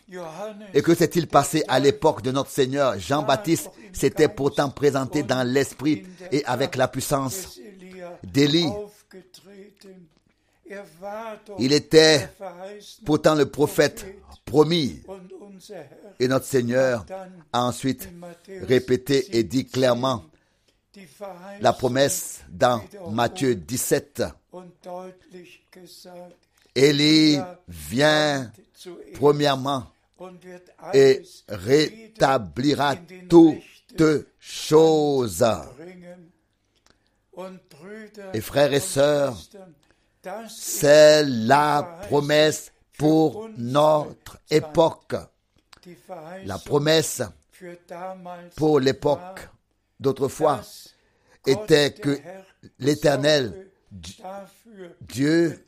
Et 0.74 0.82
que 0.82 0.94
s'est-il 0.94 1.26
passé 1.26 1.64
à 1.66 1.78
l'époque 1.78 2.22
de 2.22 2.30
notre 2.30 2.50
Seigneur 2.50 2.98
Jean-Baptiste 2.98 3.70
s'était 3.92 4.28
pourtant 4.28 4.70
présenté 4.70 5.22
dans 5.22 5.46
l'esprit 5.46 6.04
et 6.30 6.44
avec 6.44 6.76
la 6.76 6.88
puissance. 6.88 7.58
d'Élie. 8.22 8.68
Il 11.58 11.72
était 11.72 12.28
pourtant 13.04 13.34
le 13.34 13.46
prophète 13.46 14.06
promis. 14.44 15.00
Et 16.20 16.28
notre 16.28 16.46
Seigneur 16.46 17.04
a 17.52 17.64
ensuite 17.64 18.08
répété 18.62 19.36
et 19.36 19.44
dit 19.44 19.66
clairement 19.66 20.24
la 21.60 21.72
promesse 21.72 22.40
dans 22.48 22.82
Matthieu 23.10 23.54
17. 23.54 24.22
und 24.52 24.70
deutlich 24.82 25.62
gesagt, 25.70 26.34
Élie 26.74 27.38
vient 27.68 28.50
premièrement 29.14 29.84
et 30.94 31.22
rétablira 31.48 32.96
toutes 33.28 34.26
choses. 34.38 35.44
Et 38.34 38.40
frères 38.40 38.72
et 38.72 38.80
sœurs, 38.80 39.38
C'est 40.48 41.24
la 41.24 42.00
promesse 42.08 42.72
pour 42.96 43.48
notre 43.56 44.38
époque. 44.50 45.14
La 46.44 46.58
promesse 46.58 47.22
pour 48.56 48.80
l'époque 48.80 49.48
d'autrefois 49.98 50.60
était 51.46 51.92
que 51.92 52.18
l'Éternel, 52.78 53.68
Dieu, 55.00 55.64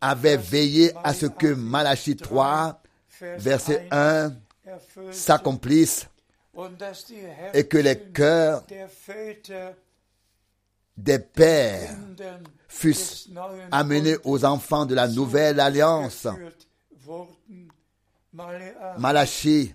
avait 0.00 0.36
veillé 0.36 0.92
à 1.02 1.14
ce 1.14 1.26
que 1.26 1.54
Malachie 1.54 2.16
3, 2.16 2.80
Vers 3.20 3.38
verset 3.38 3.88
1 3.90 4.26
1, 4.26 4.36
erfüllte 4.66 5.14
s'accomplisse 5.14 6.06
et 7.52 7.66
que 7.66 7.78
les 7.78 7.98
cœurs 7.98 8.64
des 10.96 11.18
pères 11.18 11.96
fussent 12.68 13.28
amenés 13.70 14.16
aux 14.24 14.44
enfants 14.44 14.86
de 14.86 14.94
la 14.94 15.08
nouvelle 15.08 15.60
alliance. 15.60 16.26
Malachie, 18.98 19.74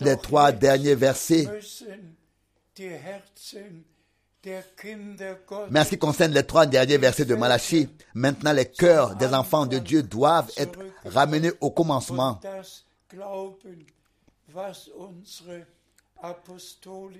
les 0.00 0.16
trois 0.16 0.52
derniers 0.52 0.94
versets. 0.94 1.48
Mais 5.70 5.80
en 5.80 5.84
ce 5.84 5.90
qui 5.90 5.98
concerne 5.98 6.32
les 6.32 6.46
trois 6.46 6.64
derniers 6.66 6.96
versets 6.96 7.24
de 7.26 7.34
Malachie, 7.34 7.88
maintenant 8.14 8.52
les 8.52 8.66
cœurs 8.66 9.14
des 9.16 9.34
enfants 9.34 9.66
de 9.66 9.78
Dieu 9.78 10.02
doivent 10.02 10.50
être 10.56 10.78
ramenés 11.04 11.52
au 11.60 11.70
commencement 11.70 12.40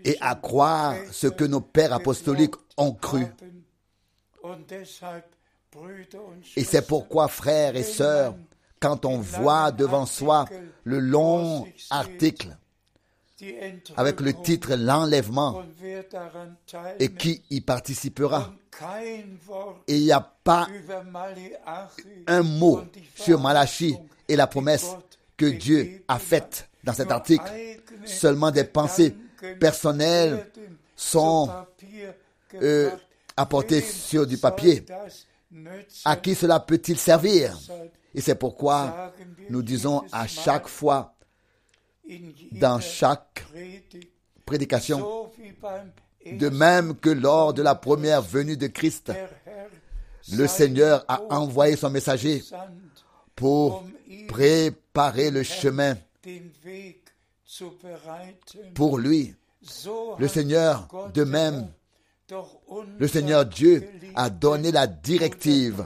et 0.04 0.16
à 0.20 0.34
croire 0.34 0.96
ce 1.10 1.26
que 1.26 1.44
nos 1.44 1.60
pères 1.60 1.92
apostoliques 1.92 2.54
ont 2.76 2.92
cru. 2.92 3.26
Et 6.56 6.64
c'est 6.64 6.86
pourquoi, 6.86 7.28
frères 7.28 7.76
et 7.76 7.82
sœurs, 7.82 8.34
quand 8.80 9.04
on 9.04 9.18
voit 9.18 9.70
devant 9.72 10.06
soi 10.06 10.46
le 10.84 10.98
long 10.98 11.66
article 11.90 12.56
avec 13.96 14.20
le 14.20 14.34
titre 14.34 14.74
L'enlèvement 14.74 15.62
et 16.98 17.12
qui 17.12 17.42
y 17.50 17.60
participera, 17.60 18.52
et 19.86 19.96
il 19.96 20.04
n'y 20.04 20.12
a 20.12 20.20
pas 20.20 20.66
un 22.26 22.42
mot 22.42 22.82
sur 23.14 23.40
Malachi 23.40 23.96
et 24.28 24.36
la 24.36 24.46
promesse 24.46 24.94
que 25.36 25.46
Dieu 25.46 26.02
a 26.08 26.18
faite 26.18 26.69
dans 26.84 26.92
cet 26.92 27.10
article. 27.10 27.44
Seulement 28.04 28.50
des 28.50 28.64
pensées 28.64 29.14
personnelles 29.58 30.46
sont 30.96 31.50
euh, 32.54 32.90
apportées 33.36 33.80
sur 33.82 34.26
du 34.26 34.38
papier. 34.38 34.84
À 36.04 36.16
qui 36.16 36.34
cela 36.34 36.60
peut-il 36.60 36.98
servir? 36.98 37.58
Et 38.14 38.20
c'est 38.20 38.34
pourquoi 38.34 39.12
nous 39.48 39.62
disons 39.62 40.02
à 40.12 40.26
chaque 40.26 40.68
fois, 40.68 41.14
dans 42.52 42.80
chaque 42.80 43.44
prédication, 44.44 45.30
de 46.26 46.48
même 46.48 46.96
que 46.96 47.10
lors 47.10 47.54
de 47.54 47.62
la 47.62 47.74
première 47.74 48.22
venue 48.22 48.56
de 48.56 48.66
Christ, 48.66 49.12
le 50.32 50.46
Seigneur 50.46 51.04
a 51.08 51.22
envoyé 51.30 51.76
son 51.76 51.90
messager 51.90 52.44
pour 53.34 53.84
préparer 54.28 55.30
le 55.30 55.42
chemin 55.42 55.96
pour 58.74 58.98
lui. 58.98 59.34
Le 60.18 60.28
Seigneur, 60.28 60.88
de 61.12 61.24
même, 61.24 61.70
le 62.98 63.08
Seigneur 63.08 63.44
Dieu 63.44 63.86
a 64.14 64.30
donné 64.30 64.72
la 64.72 64.86
directive 64.86 65.84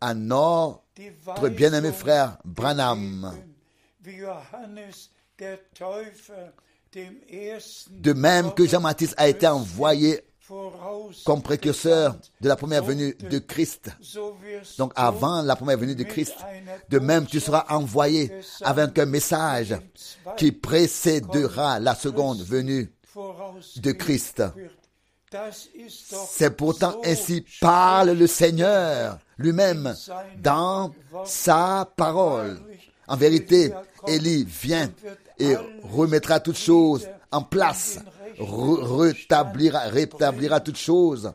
à 0.00 0.14
notre 0.14 1.48
bien-aimé 1.48 1.92
frère 1.92 2.38
Branham. 2.44 3.32
De 7.90 8.12
même 8.12 8.54
que 8.54 8.66
Jean-Baptiste 8.66 9.14
a 9.16 9.28
été 9.28 9.46
envoyé 9.46 10.22
comme 11.24 11.42
précurseur 11.42 12.16
de 12.40 12.48
la 12.48 12.56
première 12.56 12.84
venue 12.84 13.14
de 13.14 13.38
Christ. 13.38 13.90
Donc 14.78 14.92
avant 14.94 15.42
la 15.42 15.56
première 15.56 15.78
venue 15.78 15.94
de 15.94 16.04
Christ, 16.04 16.34
de 16.90 16.98
même 16.98 17.26
tu 17.26 17.40
seras 17.40 17.64
envoyé 17.68 18.30
avec 18.62 18.98
un 18.98 19.06
message 19.06 19.74
qui 20.36 20.52
précédera 20.52 21.80
la 21.80 21.94
seconde 21.94 22.42
venue 22.42 22.92
de 23.76 23.92
Christ. 23.92 24.42
C'est 26.28 26.56
pourtant 26.56 27.00
ainsi 27.04 27.44
parle 27.60 28.10
le 28.10 28.26
Seigneur 28.26 29.18
lui-même 29.38 29.94
dans 30.40 30.92
sa 31.24 31.90
parole. 31.96 32.60
En 33.08 33.16
vérité, 33.16 33.72
Élie 34.06 34.44
vient 34.44 34.90
et 35.38 35.56
remettra 35.82 36.40
toutes 36.40 36.56
choses 36.56 37.08
en 37.34 37.42
place, 37.42 37.98
rétablira, 39.92 40.60
toutes 40.60 40.78
choses. 40.78 41.32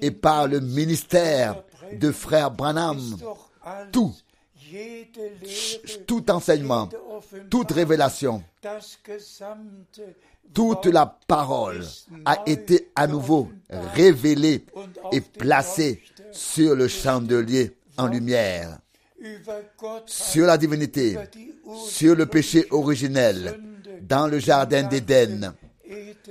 Et 0.00 0.10
par 0.10 0.46
le 0.46 0.60
ministère 0.60 1.62
de 1.92 2.12
frère 2.12 2.50
Branham, 2.50 3.00
tout, 3.90 4.14
tout 6.06 6.30
enseignement, 6.30 6.88
toute 7.50 7.72
révélation, 7.72 8.42
toute 10.52 10.86
la 10.86 11.06
parole 11.26 11.84
a 12.24 12.42
été 12.46 12.90
à 12.94 13.06
nouveau 13.06 13.48
révélée 13.94 14.64
et 15.12 15.20
placée 15.22 16.02
sur 16.32 16.74
le 16.76 16.86
chandelier 16.88 17.72
en 17.96 18.08
lumière, 18.08 18.78
sur 20.06 20.46
la 20.46 20.58
divinité, 20.58 21.16
sur 21.86 22.14
le 22.14 22.26
péché 22.26 22.66
originel 22.70 23.58
dans 24.02 24.26
le 24.26 24.38
jardin 24.38 24.84
d'Éden, 24.84 25.54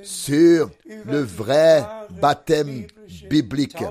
sur 0.03 0.71
le 1.06 1.21
vrai 1.21 1.84
baptême 2.10 2.88
biblique 3.30 3.84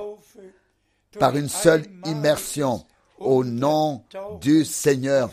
par 1.19 1.35
une 1.35 1.49
seule 1.49 1.83
immersion 2.05 2.85
au 3.19 3.43
nom 3.43 4.03
du 4.41 4.63
Seigneur 4.63 5.31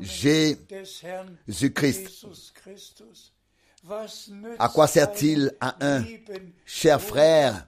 Jésus-Christ. 0.00 2.26
À 4.58 4.68
quoi 4.68 4.86
sert-il 4.86 5.52
à 5.60 5.76
un 5.80 6.04
cher 6.64 7.00
frère 7.00 7.66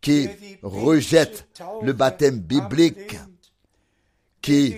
qui 0.00 0.28
rejette 0.62 1.46
le 1.82 1.92
baptême 1.92 2.40
biblique, 2.40 3.16
qui 4.40 4.76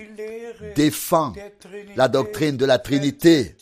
défend 0.75 1.33
la 1.95 2.07
doctrine 2.07 2.57
de 2.57 2.65
la 2.65 2.77
Trinité, 2.77 3.55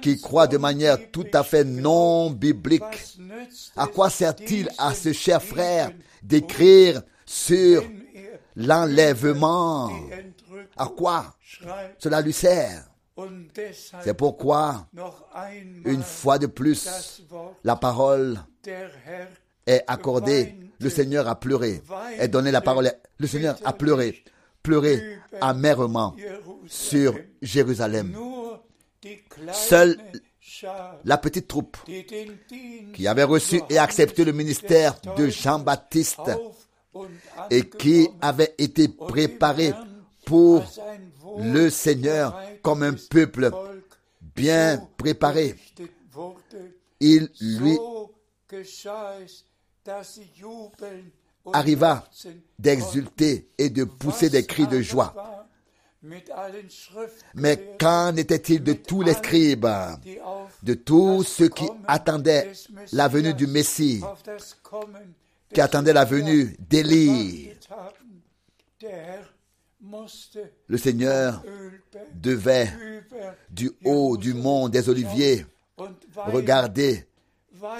qui 0.00 0.20
croit 0.20 0.46
de 0.46 0.58
manière 0.58 1.10
tout 1.10 1.26
à 1.32 1.42
fait 1.42 1.64
non 1.64 2.30
biblique. 2.30 3.18
À 3.76 3.86
quoi 3.86 4.10
sert-il 4.10 4.68
à 4.78 4.94
ce 4.94 5.12
cher 5.12 5.42
frère 5.42 5.90
d'écrire 6.22 7.02
sur 7.26 7.82
l'enlèvement? 8.56 9.90
À 10.76 10.86
quoi 10.86 11.34
cela 11.98 12.20
lui 12.20 12.32
sert? 12.32 12.86
C'est 14.02 14.14
pourquoi, 14.14 14.86
une 15.84 16.02
fois 16.02 16.38
de 16.38 16.46
plus, 16.46 17.22
la 17.64 17.76
parole 17.76 18.40
est 19.66 19.84
accordée. 19.86 20.56
Le 20.78 20.88
Seigneur 20.88 21.28
a 21.28 21.38
pleuré, 21.38 21.82
est 22.18 22.28
donné 22.28 22.50
la 22.50 22.62
parole. 22.62 22.90
Le 23.18 23.26
Seigneur 23.26 23.58
a 23.64 23.74
pleuré, 23.74 24.24
pleuré 24.62 25.18
amèrement 25.42 26.16
sur 26.66 27.18
Jérusalem. 27.42 28.16
Seule 29.52 29.96
la 31.04 31.16
petite 31.18 31.48
troupe 31.48 31.76
qui 32.94 33.06
avait 33.06 33.24
reçu 33.24 33.60
et 33.70 33.78
accepté 33.78 34.24
le 34.24 34.32
ministère 34.32 34.96
de 35.16 35.28
Jean-Baptiste 35.28 36.30
et 37.50 37.68
qui 37.68 38.08
avait 38.20 38.54
été 38.58 38.88
préparé 38.88 39.72
pour 40.26 40.64
le 41.38 41.70
Seigneur 41.70 42.38
comme 42.62 42.82
un 42.82 42.94
peuple 42.94 43.50
bien 44.36 44.86
préparé. 44.96 45.56
Il 47.00 47.30
lui 47.40 47.78
arriva 51.52 52.06
d'exulter 52.58 53.48
et 53.56 53.70
de 53.70 53.84
pousser 53.84 54.28
des 54.28 54.44
cris 54.44 54.66
de 54.66 54.82
joie. 54.82 55.14
Mais 57.34 57.76
qu'en 57.78 58.16
était-il 58.16 58.62
de 58.62 58.72
tous 58.72 59.02
les 59.02 59.14
scribes, 59.14 59.68
de 60.62 60.74
tous 60.74 61.24
ceux 61.24 61.48
qui 61.48 61.68
attendaient 61.86 62.52
la 62.92 63.08
venue 63.08 63.34
du 63.34 63.46
Messie, 63.46 64.02
qui 65.52 65.60
attendaient 65.60 65.92
la 65.92 66.04
venue 66.04 66.56
d'Élie? 66.58 67.50
Le 70.68 70.78
Seigneur 70.78 71.42
devait, 72.14 72.70
du 73.50 73.70
haut 73.84 74.16
du 74.16 74.32
mont 74.32 74.68
des 74.68 74.88
Oliviers, 74.88 75.44
regarder 76.16 77.06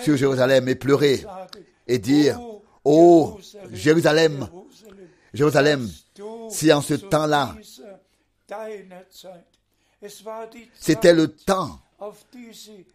sur 0.02 0.16
Jérusalem 0.16 0.68
et 0.68 0.74
pleurer 0.74 1.24
et 1.86 1.98
dire, 1.98 2.38
Ô 2.84 3.38
Jérusalem, 3.72 4.48
Jérusalem, 5.32 5.88
si 6.50 6.72
en 6.72 6.80
ce 6.80 6.94
temps-là, 6.94 7.56
c'était 10.74 11.12
le 11.12 11.28
temps, 11.28 11.80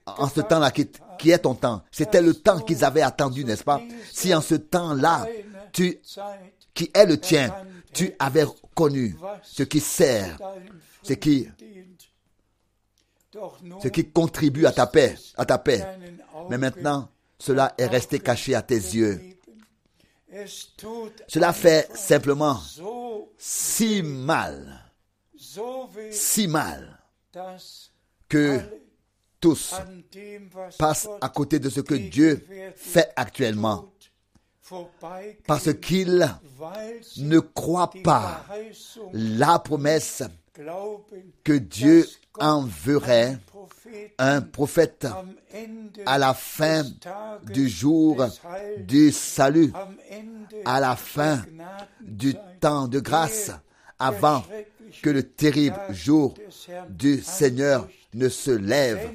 en 0.06 0.28
ce 0.28 0.42
temps-là 0.42 0.72
qui, 0.72 1.30
est 1.30 1.40
ton 1.40 1.54
temps, 1.54 1.84
c'était 1.92 2.22
le 2.22 2.34
temps 2.34 2.60
qu'ils 2.60 2.84
avaient 2.84 3.04
attendu, 3.04 3.46
n'est-ce 3.46 3.64
pas? 3.64 3.82
Si 4.12 4.34
en 4.34 4.42
ce 4.42 4.56
temps-là, 4.56 5.28
tu, 5.72 6.00
qui 6.74 6.90
est 6.94 7.06
le 7.06 7.20
tien, 7.20 7.54
tu 7.94 8.14
avais 8.18 8.46
connu 8.74 9.16
ce 9.44 9.64
qui 9.64 9.80
sert, 9.80 10.38
ce 11.04 11.14
qui, 11.14 11.48
ce 13.82 13.88
qui 13.88 14.10
contribue 14.10 14.66
à 14.66 14.72
ta 14.72 14.88
paix, 14.88 15.16
à 15.38 15.46
ta 15.46 15.60
paix. 15.60 15.86
Mais 16.50 16.58
maintenant, 16.58 17.10
cela 17.38 17.74
est 17.78 17.88
resté 17.88 18.20
caché 18.20 18.56
à 18.56 18.62
tes 18.62 18.76
yeux. 18.76 19.22
Cela 21.28 21.54
fait 21.54 21.90
simplement 21.96 22.60
si 23.38 24.02
mal 24.02 24.85
si 26.12 26.48
mal 26.48 27.00
que 28.28 28.60
tous 29.40 29.76
passent 30.78 31.10
à 31.22 31.30
côté 31.30 31.60
de 31.60 31.70
ce 31.70 31.82
que 31.82 31.96
Dieu 31.96 32.46
fait 32.76 33.12
actuellement. 33.16 33.92
parce 35.46 35.74
qu'ils 35.76 36.28
ne 37.18 37.40
croient 37.40 37.92
pas 38.04 38.44
la 39.14 39.60
promesse 39.60 40.24
que 41.44 41.54
Dieu 41.54 42.08
enverrait 42.40 43.38
un 44.18 44.42
prophète 44.42 45.08
à 46.06 46.18
la 46.18 46.34
fin 46.34 46.84
du 47.44 47.70
jour 47.70 48.26
du 48.80 49.12
salut, 49.12 49.72
à 50.66 50.80
la 50.80 50.96
fin 50.96 51.44
du 52.02 52.36
temps 52.60 52.88
de 52.88 53.00
grâce, 53.00 53.52
avant 54.00 54.44
que 55.02 55.10
le 55.10 55.24
terrible 55.24 55.80
jour 55.92 56.34
du 56.90 57.22
Seigneur 57.22 57.88
ne 58.14 58.30
se 58.30 58.52
lève 58.52 59.12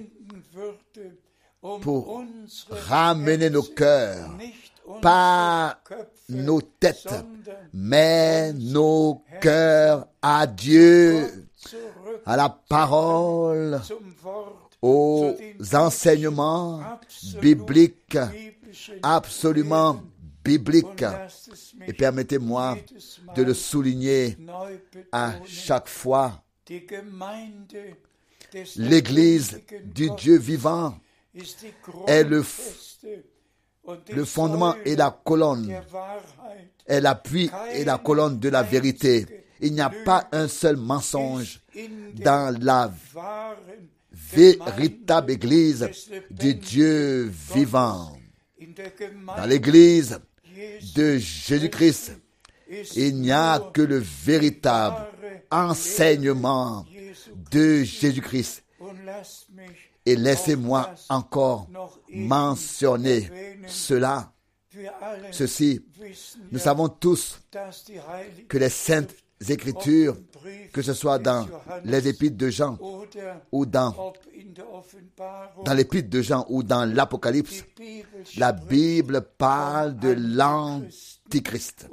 pour 1.83 2.25
ramener 2.71 3.51
nos 3.51 3.63
cœurs, 3.63 4.31
pas 5.03 5.79
nos 6.29 6.61
têtes, 6.61 7.15
mais 7.73 8.53
nos 8.53 9.23
cœurs 9.41 10.07
à 10.23 10.47
Dieu, 10.47 11.47
à 12.25 12.37
la 12.37 12.49
parole, 12.49 13.81
aux 14.83 15.35
enseignements 15.75 16.81
bibliques 17.41 18.19
absolument 19.03 20.01
bibliques 20.59 21.05
et 21.87 21.93
permettez-moi 21.93 22.77
de 23.37 23.43
le 23.43 23.55
souligner 23.55 24.37
à 25.13 25.35
chaque 25.47 25.89
fois. 25.89 26.43
L'Église 28.77 29.61
du 29.85 30.11
Dieu 30.11 30.39
vivant 30.39 30.99
est 32.07 32.25
le, 32.25 32.45
le 34.13 34.25
fondement 34.25 34.75
et 34.85 34.97
la 34.97 35.11
colonne, 35.25 35.73
est 36.87 37.01
l'appui 37.01 37.51
et 37.75 37.85
la 37.85 37.99
colonne 37.99 38.39
de 38.39 38.49
la 38.49 38.63
vérité. 38.63 39.45
Il 39.61 39.75
n'y 39.75 39.81
a 39.81 39.91
pas 40.05 40.29
un 40.33 40.49
seul 40.49 40.77
mensonge 40.77 41.61
dans 42.15 42.57
la 42.61 42.93
véritable 44.33 45.33
Église 45.33 45.89
du 46.31 46.55
Dieu 46.55 47.31
vivant. 47.55 48.17
Dans 49.37 49.47
l'Église 49.47 50.19
de 50.95 51.19
Jésus-Christ, 51.19 52.13
il 52.95 53.17
n'y 53.17 53.33
a 53.33 53.59
que 53.73 53.83
le 53.83 53.99
véritable 53.99 55.07
enseignement 55.51 56.87
de 57.51 57.83
Jésus-Christ. 57.83 58.65
Et 60.07 60.17
laissez-moi 60.17 60.95
encore 61.09 61.69
mentionner 62.09 63.31
cela. 63.67 64.33
Ceci, 65.33 65.85
nous 66.51 66.59
savons 66.59 66.89
tous 66.89 67.41
que 68.49 68.59
les 68.59 68.69
saintes 68.69 69.15
écritures, 69.49 70.17
que 70.73 70.83
ce 70.83 70.93
soit 70.93 71.19
dans 71.19 71.47
les 71.85 72.09
épîtres 72.09 72.37
de 72.37 72.51
Jean 72.51 72.79
ou 73.51 73.67
dans, 73.67 74.13
dans 75.65 75.75
l'épître 75.75 76.11
de 76.11 76.21
Jean 76.21 76.45
ou 76.49 76.63
dans 76.63 76.85
l'Apocalypse, 76.85 77.65
la 78.37 78.53
Bible 78.53 79.23
parle 79.39 79.97
de 79.97 80.11
l'Antichrist 80.19 81.89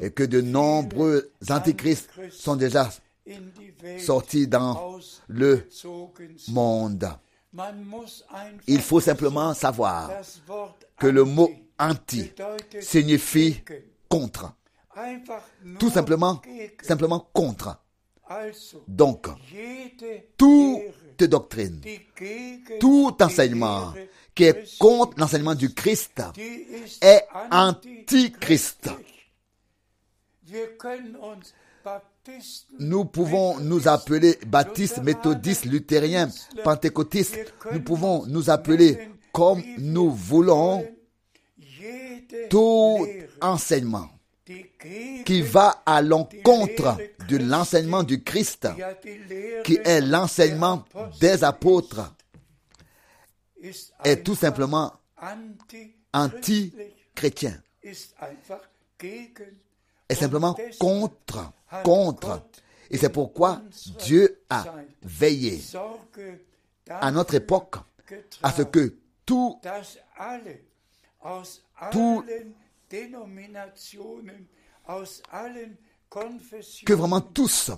et 0.00 0.10
que 0.10 0.24
de 0.24 0.40
nombreux 0.40 1.30
antichrists 1.48 2.10
sont 2.30 2.56
déjà 2.56 2.90
sortis 3.98 4.48
dans 4.48 4.98
le 5.28 5.66
monde. 6.48 7.08
Il 8.66 8.80
faut 8.80 9.00
simplement 9.00 9.54
savoir 9.54 10.10
que 10.98 11.06
le 11.06 11.24
mot 11.24 11.50
anti 11.78 12.32
signifie 12.80 13.62
contre. 14.08 14.52
Tout 15.78 15.90
simplement, 15.90 16.40
simplement 16.82 17.28
contre. 17.32 17.78
Donc, 18.88 19.26
toute 20.36 21.24
doctrine, 21.28 21.80
tout 22.80 23.16
enseignement 23.20 23.92
qui 24.34 24.44
est 24.44 24.78
contre 24.78 25.18
l'enseignement 25.18 25.54
du 25.54 25.72
Christ 25.74 26.22
est 27.02 27.24
antichrist. 27.50 28.90
Nous 32.78 33.04
pouvons 33.04 33.60
nous 33.60 33.86
appeler 33.86 34.38
baptistes, 34.46 35.02
méthodistes, 35.02 35.66
luthériens, 35.66 36.30
pentecôtistes. 36.62 37.38
Nous 37.72 37.82
pouvons 37.82 38.26
nous 38.26 38.48
appeler 38.48 39.10
comme 39.32 39.62
nous 39.78 40.10
voulons 40.10 40.86
tout 42.48 43.06
enseignement 43.42 44.08
qui 45.24 45.42
va 45.42 45.82
à 45.86 46.02
l'encontre 46.02 46.98
de 47.28 47.36
l'enseignement 47.38 48.02
du 48.02 48.22
Christ, 48.22 48.68
qui 49.64 49.78
est 49.84 50.00
l'enseignement 50.00 50.84
des 51.20 51.44
apôtres, 51.44 52.12
est 54.04 54.22
tout 54.22 54.34
simplement 54.34 54.92
anti-chrétien, 56.12 57.60
est 57.82 57.94
simplement 60.14 60.56
contre, 60.78 61.52
contre. 61.82 62.42
Et 62.90 62.98
c'est 62.98 63.08
pourquoi 63.08 63.62
Dieu 64.04 64.42
a 64.50 64.64
veillé 65.02 65.62
à 66.88 67.10
notre 67.10 67.34
époque 67.34 67.76
à 68.42 68.52
ce 68.52 68.62
que 68.62 68.94
tout 69.24 69.58
que 76.84 76.92
vraiment 76.92 77.20
tous, 77.20 77.70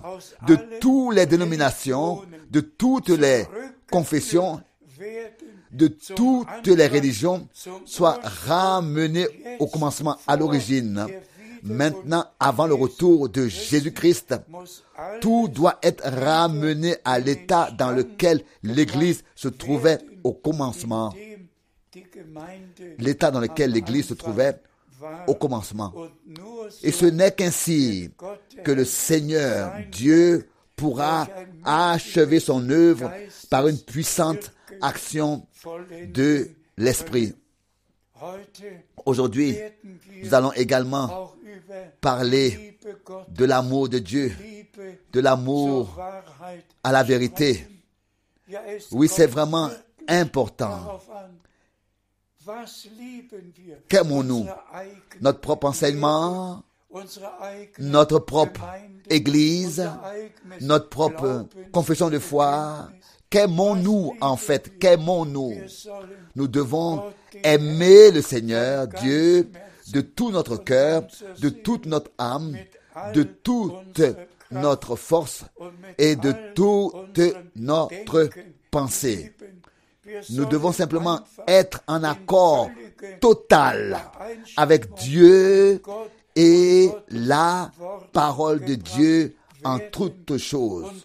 de 0.47 0.57
toutes 0.79 1.15
les 1.15 1.25
dénominations, 1.25 2.23
de 2.49 2.59
toutes 2.59 3.09
les 3.09 3.45
confessions, 3.89 4.61
de 5.71 5.87
toutes 5.87 6.67
les 6.67 6.87
religions, 6.87 7.47
soient 7.85 8.19
ramenés 8.23 9.27
au 9.59 9.67
commencement, 9.67 10.17
à 10.27 10.35
l'origine. 10.35 11.07
Maintenant, 11.63 12.25
avant 12.39 12.67
le 12.67 12.75
retour 12.75 13.29
de 13.29 13.47
Jésus-Christ, 13.47 14.35
tout 15.19 15.47
doit 15.47 15.79
être 15.81 16.03
ramené 16.07 16.95
à 17.03 17.19
l'état 17.19 17.71
dans 17.71 17.91
lequel 17.91 18.43
l'Église 18.63 19.23
se 19.35 19.47
trouvait 19.47 19.99
au 20.23 20.33
commencement, 20.33 21.13
l'état 22.99 23.31
dans 23.31 23.39
lequel 23.39 23.71
l'Église 23.71 24.07
se 24.07 24.13
trouvait. 24.13 24.59
Au 25.27 25.35
commencement. 25.35 25.93
Et 26.83 26.91
ce 26.91 27.05
n'est 27.05 27.31
qu'ainsi 27.31 28.09
que 28.63 28.71
le 28.71 28.85
Seigneur 28.85 29.73
Dieu 29.91 30.49
pourra 30.75 31.27
achever 31.63 32.39
son 32.39 32.69
œuvre 32.69 33.11
par 33.49 33.67
une 33.67 33.79
puissante 33.79 34.51
action 34.81 35.45
de 36.13 36.49
l'Esprit. 36.77 37.33
Aujourd'hui, 39.05 39.57
nous 40.23 40.33
allons 40.33 40.51
également 40.53 41.33
parler 42.01 42.77
de 43.29 43.45
l'amour 43.45 43.89
de 43.89 43.99
Dieu, 43.99 44.31
de 45.11 45.19
l'amour 45.19 45.99
à 46.83 46.91
la 46.91 47.03
vérité. 47.03 47.67
Oui, 48.91 49.07
c'est 49.07 49.27
vraiment 49.27 49.69
important. 50.07 50.99
Qu'aimons-nous? 53.89 54.45
Notre 55.21 55.39
propre 55.39 55.67
enseignement, 55.67 56.63
notre 57.79 58.19
propre 58.19 58.61
Église, 59.09 59.89
notre 60.61 60.89
propre 60.89 61.47
confession 61.71 62.09
de 62.09 62.19
foi? 62.19 62.89
Qu'aimons-nous 63.29 64.13
en 64.21 64.37
fait? 64.37 64.79
Qu'aimons-nous? 64.79 65.55
Nous 66.35 66.47
devons 66.47 67.03
aimer 67.43 68.11
le 68.11 68.21
Seigneur 68.21 68.87
Dieu 68.87 69.51
de 69.91 70.01
tout 70.01 70.31
notre 70.31 70.57
cœur, 70.57 71.03
de 71.39 71.49
toute 71.49 71.85
notre 71.85 72.11
âme, 72.17 72.55
de 73.13 73.23
toute 73.23 74.01
notre 74.51 74.95
force 74.95 75.43
et 75.97 76.15
de 76.15 76.33
toute 76.55 77.19
notre 77.55 78.29
pensée. 78.71 79.33
Nous 80.29 80.45
devons 80.45 80.71
simplement 80.71 81.21
être 81.47 81.81
en 81.87 82.03
accord 82.03 82.69
total 83.19 83.97
avec 84.55 84.93
Dieu 84.95 85.81
et 86.35 86.89
la 87.09 87.71
parole 88.13 88.63
de 88.63 88.75
Dieu 88.75 89.35
en 89.63 89.79
toutes 89.91 90.37
choses. 90.37 91.03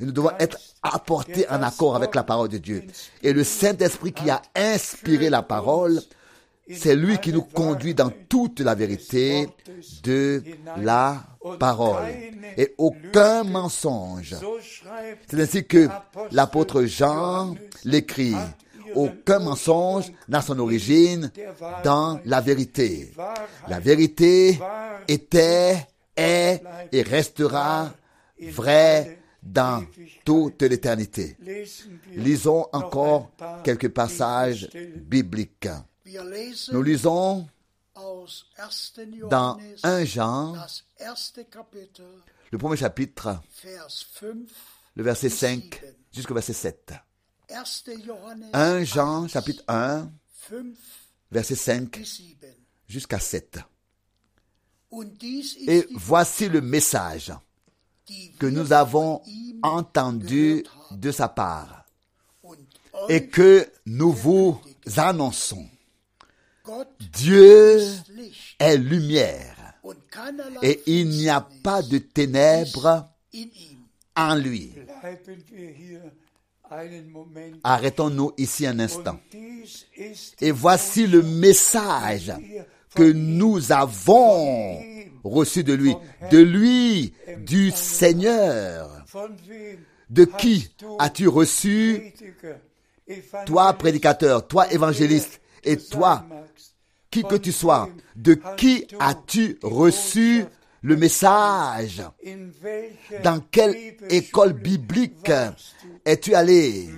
Nous 0.00 0.12
devons 0.12 0.30
être 0.38 0.58
apportés 0.82 1.48
en 1.48 1.62
accord 1.62 1.96
avec 1.96 2.14
la 2.14 2.22
parole 2.24 2.48
de 2.48 2.58
Dieu. 2.58 2.82
Et 3.22 3.32
le 3.32 3.44
Saint-Esprit 3.44 4.12
qui 4.12 4.30
a 4.30 4.42
inspiré 4.54 5.30
la 5.30 5.42
parole, 5.42 6.00
c'est 6.72 6.96
lui 6.96 7.18
qui 7.18 7.32
nous 7.32 7.42
conduit 7.42 7.94
dans 7.94 8.10
toute 8.28 8.60
la 8.60 8.74
vérité 8.74 9.48
de 10.02 10.42
la 10.78 11.24
parole. 11.58 12.04
Et 12.56 12.74
aucun 12.78 13.44
mensonge. 13.44 14.34
C'est 15.28 15.40
ainsi 15.40 15.64
que 15.64 15.88
l'apôtre 16.32 16.84
Jean 16.84 17.54
l'écrit. 17.84 18.34
Aucun 18.94 19.40
mensonge 19.40 20.12
n'a 20.28 20.40
son 20.40 20.58
origine 20.58 21.30
dans 21.84 22.20
la 22.24 22.40
vérité. 22.40 23.12
La 23.68 23.78
vérité 23.78 24.58
était, 25.06 25.86
est 26.16 26.62
et 26.92 27.02
restera 27.02 27.92
vraie 28.40 29.18
dans 29.42 29.84
toute 30.24 30.62
l'éternité. 30.62 31.36
Lisons 32.14 32.66
encore 32.72 33.30
quelques 33.62 33.88
passages 33.88 34.68
bibliques. 34.96 35.68
Nous 36.72 36.82
lisons 36.82 37.48
aus 37.96 38.44
1. 38.58 39.28
dans 39.28 39.58
Johannes 39.58 39.76
1 39.82 40.04
Jean, 40.04 40.54
le 42.52 42.58
premier 42.58 42.76
chapitre, 42.76 43.40
Vers 43.64 43.90
5. 43.90 44.36
le 44.94 45.02
verset 45.02 45.28
5 45.30 45.82
jusqu'au 46.12 46.34
verset 46.34 46.52
7. 46.52 46.92
1. 47.50 47.64
Johannes 48.04 48.50
1 48.52 48.84
Jean, 48.84 49.26
chapitre 49.26 49.64
1, 49.66 50.08
5 50.48 50.64
verset 51.32 51.56
5 51.56 51.98
bis 51.98 52.16
7. 52.40 52.56
jusqu'à 52.86 53.18
7. 53.18 53.58
Und 54.92 55.18
dies 55.18 55.56
ist 55.56 55.68
Et 55.68 55.88
voici 55.96 56.48
le 56.48 56.60
message 56.60 57.32
que 58.38 58.46
nous 58.46 58.72
avons 58.72 59.22
entendu 59.64 60.64
de 60.92 61.10
sa 61.10 61.28
part 61.28 61.84
et 63.08 63.26
que 63.26 63.68
nous 63.86 64.12
vous 64.12 64.60
annonçons. 64.96 65.68
Dieu 67.12 67.78
est 68.58 68.76
lumière 68.76 69.74
et 70.62 70.82
il 70.86 71.08
n'y 71.08 71.28
a 71.28 71.46
pas 71.62 71.82
de 71.82 71.98
ténèbres 71.98 73.08
en 74.16 74.34
lui. 74.34 74.72
Arrêtons-nous 77.62 78.32
ici 78.38 78.66
un 78.66 78.78
instant. 78.80 79.18
Et 80.40 80.50
voici 80.50 81.06
le 81.06 81.22
message 81.22 82.32
que 82.94 83.12
nous 83.12 83.72
avons 83.72 84.80
reçu 85.22 85.62
de 85.62 85.74
lui, 85.74 85.94
de 86.30 86.38
lui, 86.38 87.12
du 87.44 87.70
Seigneur. 87.70 89.04
De 90.08 90.24
qui 90.24 90.70
as-tu 90.98 91.28
reçu, 91.28 92.12
toi 93.44 93.72
prédicateur, 93.74 94.46
toi 94.46 94.72
évangéliste, 94.72 95.40
et 95.66 95.76
toi, 95.76 96.24
qui 97.10 97.22
que 97.22 97.36
tu 97.36 97.52
sois, 97.52 97.88
de 98.14 98.38
qui 98.56 98.86
as-tu 98.98 99.58
reçu 99.62 100.44
le 100.82 100.96
message? 100.96 102.02
Dans 103.24 103.40
quelle 103.50 103.96
école 104.08 104.52
biblique 104.52 105.30
es-tu 106.04 106.34
allé? 106.34 106.88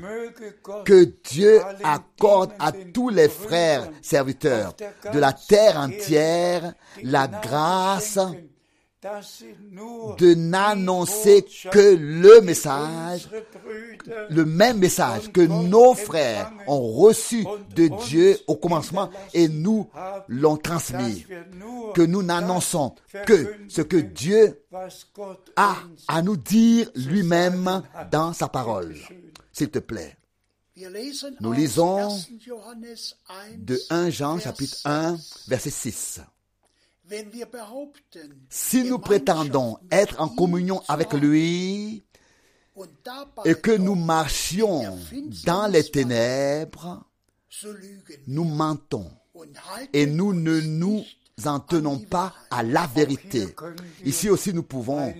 Que 0.85 1.05
Dieu 1.25 1.61
accorde 1.83 2.53
à 2.59 2.73
tous 2.73 3.09
les 3.09 3.29
frères 3.29 3.89
serviteurs 4.03 4.75
de 5.13 5.19
la 5.19 5.33
terre 5.33 5.79
entière 5.79 6.75
la 7.03 7.27
grâce 7.27 8.19
de 9.01 10.35
n'annoncer 10.35 11.45
que 11.71 11.95
le 11.95 12.41
message, 12.41 13.29
le 14.29 14.45
même 14.45 14.79
message 14.79 15.31
que 15.31 15.41
nos 15.41 15.95
frères 15.95 16.53
ont 16.67 16.93
reçu 16.95 17.47
de 17.77 17.89
Dieu 18.07 18.39
au 18.49 18.57
commencement 18.57 19.09
et 19.35 19.49
nous 19.49 19.89
l'ont 20.27 20.57
transmis. 20.57 21.25
Que 21.95 22.03
nous 22.03 22.23
n'annonçons 22.25 22.95
que 23.27 23.55
ce 23.69 23.83
que 23.83 23.97
Dieu 23.97 24.65
a 25.57 25.77
à 26.09 26.23
nous 26.23 26.37
dire 26.37 26.91
lui-même 26.97 27.83
dans 28.11 28.33
sa 28.33 28.49
parole. 28.49 28.97
S'il 29.53 29.71
te 29.71 29.79
plaît. 29.79 30.17
Nous 31.41 31.53
lisons 31.53 32.09
1. 32.09 32.19
Johannes 32.39 32.97
1, 33.29 33.59
De 33.59 33.81
1 33.91 34.11
Jean 34.11 34.39
chapitre 34.39 34.77
6. 34.77 34.83
1 34.85 35.19
verset 35.49 35.71
6. 35.71 36.21
Si 38.51 38.85
nous 38.85 38.99
prétendons 38.99 39.79
être 39.91 40.21
en 40.21 40.29
communion 40.29 40.83
avec 40.89 41.13
lui 41.15 42.05
et 43.45 43.55
que 43.55 43.77
nous 43.77 43.95
marchions 43.95 44.99
dans 45.45 45.67
les 45.67 45.85
ténèbres, 45.85 47.05
nous 48.27 48.45
mentons 48.45 49.11
et 49.93 50.07
nous 50.07 50.33
ne 50.35 50.61
nous 50.61 51.05
en 51.47 51.61
tenons 51.61 51.99
pas 51.99 52.35
à 52.51 52.63
la 52.63 52.87
vérité. 52.87 53.47
Ici 54.05 54.29
aussi, 54.29 54.53
nous 54.53 54.63
pouvons 54.65 55.15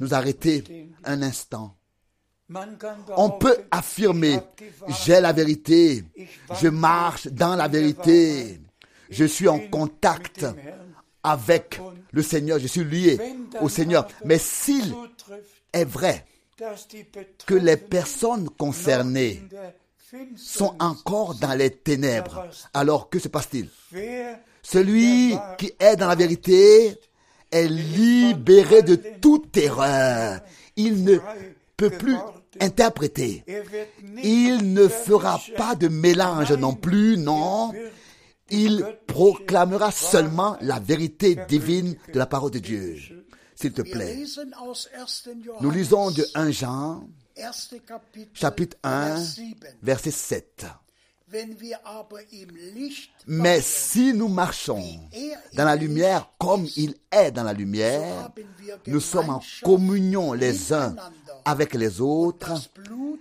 nous 0.00 0.14
arrêter 0.14 0.90
un 1.04 1.22
instant. 1.22 1.76
On 3.16 3.30
peut 3.30 3.56
affirmer, 3.70 4.38
j'ai 5.04 5.20
la 5.20 5.32
vérité, 5.32 6.04
je 6.60 6.68
marche 6.68 7.28
dans 7.28 7.56
la 7.56 7.68
vérité, 7.68 8.60
je 9.08 9.24
suis 9.24 9.48
en 9.48 9.58
contact. 9.70 10.44
Avec 11.22 11.80
le 12.12 12.22
Seigneur, 12.22 12.58
je 12.58 12.66
suis 12.66 12.84
lié 12.84 13.18
au 13.60 13.68
Seigneur. 13.68 14.08
Mais 14.24 14.38
s'il 14.38 14.94
est 15.72 15.84
vrai 15.84 16.24
que 17.46 17.54
les 17.54 17.76
personnes 17.76 18.48
concernées 18.50 19.42
sont 20.36 20.74
encore 20.78 21.34
dans 21.36 21.54
les 21.54 21.70
ténèbres, 21.70 22.46
alors 22.74 23.08
que 23.08 23.18
se 23.18 23.28
passe-t-il? 23.28 23.68
Celui 24.62 25.34
qui 25.58 25.72
est 25.78 25.96
dans 25.96 26.08
la 26.08 26.14
vérité 26.14 26.94
est 27.50 27.68
libéré 27.68 28.82
de 28.82 28.96
toute 29.20 29.56
erreur. 29.56 30.40
Il 30.76 31.04
ne 31.04 31.18
peut 31.76 31.90
plus 31.90 32.16
interpréter. 32.60 33.44
er 33.46 33.62
Il 34.22 34.72
ne 34.72 34.88
fera 34.88 35.40
pas 35.56 35.74
de 35.74 35.88
mélange 35.88 36.52
non 36.52 36.74
plus, 36.74 37.16
non. 37.16 37.72
Il 38.52 38.84
proclamera 39.06 39.90
seulement 39.90 40.56
la 40.60 40.78
vérité 40.78 41.36
divine 41.48 41.96
de 42.12 42.18
la 42.18 42.26
parole 42.26 42.50
de 42.50 42.58
Dieu. 42.58 42.96
S'il 43.54 43.72
te 43.72 43.82
plaît. 43.82 44.14
lesen 44.16 44.54
aus 44.60 44.88
1. 44.94 45.06
Nous 45.60 45.70
lisons 45.70 46.10
de 46.10 46.26
1 46.34 46.50
Jean, 46.50 47.08
1. 47.38 47.50
Kapitel, 47.86 48.28
chapitre 48.34 48.76
1, 48.82 49.14
Vers 49.14 49.34
7. 49.34 49.56
verset 49.82 50.10
7. 50.10 50.70
Wenn 51.32 51.58
wir 51.60 51.78
aber 51.86 52.20
im 52.30 52.50
Licht 52.74 53.10
Mais 53.26 53.62
si 53.62 54.12
nous 54.12 54.28
marchons 54.28 54.84
dans 55.54 55.64
la 55.64 55.76
lumière 55.76 56.30
comme 56.38 56.66
il 56.76 56.94
est 57.10 57.30
dans 57.30 57.42
la 57.42 57.54
lumière, 57.54 58.30
nous 58.86 59.00
sommes 59.00 59.30
en 59.30 59.40
communion 59.62 60.34
les 60.34 60.74
uns 60.74 60.94
avec 61.46 61.72
les 61.72 62.02
autres 62.02 62.52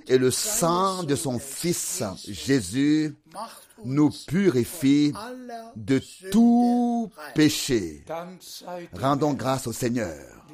et 0.07 0.17
le 0.17 0.29
sang 0.29 1.03
de 1.03 1.15
son 1.15 1.39
Fils 1.39 2.03
Jésus 2.27 3.15
nous 3.86 4.11
purifie 4.27 5.13
de 5.75 6.01
tout 6.32 7.11
péché. 7.36 8.03
Rendons 8.93 9.34
grâce 9.34 9.67
au 9.67 9.73
Seigneur. 9.73 10.45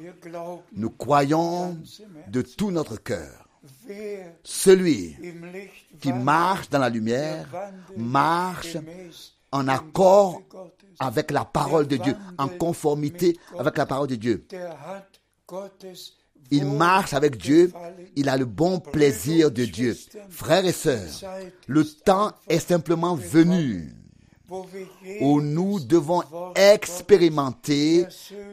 Nous 0.72 0.90
croyons 0.90 1.78
de 2.28 2.42
tout 2.42 2.70
notre 2.70 2.96
cœur. 2.96 3.48
Celui 4.42 5.16
qui 6.00 6.12
marche 6.12 6.68
dans 6.70 6.78
la 6.78 6.88
lumière 6.88 7.48
marche 7.96 8.76
en 9.50 9.66
accord 9.68 10.42
avec 11.00 11.30
la 11.30 11.44
parole 11.44 11.86
de 11.86 11.96
Dieu, 11.96 12.16
en 12.38 12.48
conformité 12.48 13.38
avec 13.58 13.76
la 13.76 13.86
parole 13.86 14.08
de 14.08 14.16
Dieu. 14.16 14.46
Il 16.50 16.64
marche 16.66 17.12
avec 17.12 17.36
Dieu, 17.36 17.72
il 18.16 18.28
a 18.28 18.36
le 18.36 18.46
bon 18.46 18.80
plaisir 18.80 19.50
de 19.50 19.64
Dieu. 19.64 19.96
Frères 20.30 20.64
et 20.64 20.72
sœurs, 20.72 21.24
le 21.66 21.84
temps 21.84 22.32
est 22.48 22.58
simplement 22.58 23.14
venu 23.14 23.92
où 25.20 25.40
nous 25.40 25.78
devons 25.80 26.22
expérimenter 26.54 28.06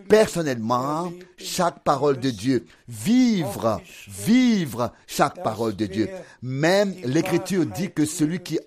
personnellement 0.10 1.12
chaque 1.38 1.84
parole 1.84 2.20
de 2.20 2.32
Dieu, 2.32 2.66
vivre, 2.88 3.82
vivre 4.08 4.92
chaque 5.08 5.42
parole 5.42 5.76
de 5.76 5.86
Dieu. 5.86 6.10
Même 6.42 6.94
l'Écriture 7.06 7.66
dit 7.66 7.92
que 7.92 8.06
celui 8.06 8.40
qui 8.40 8.60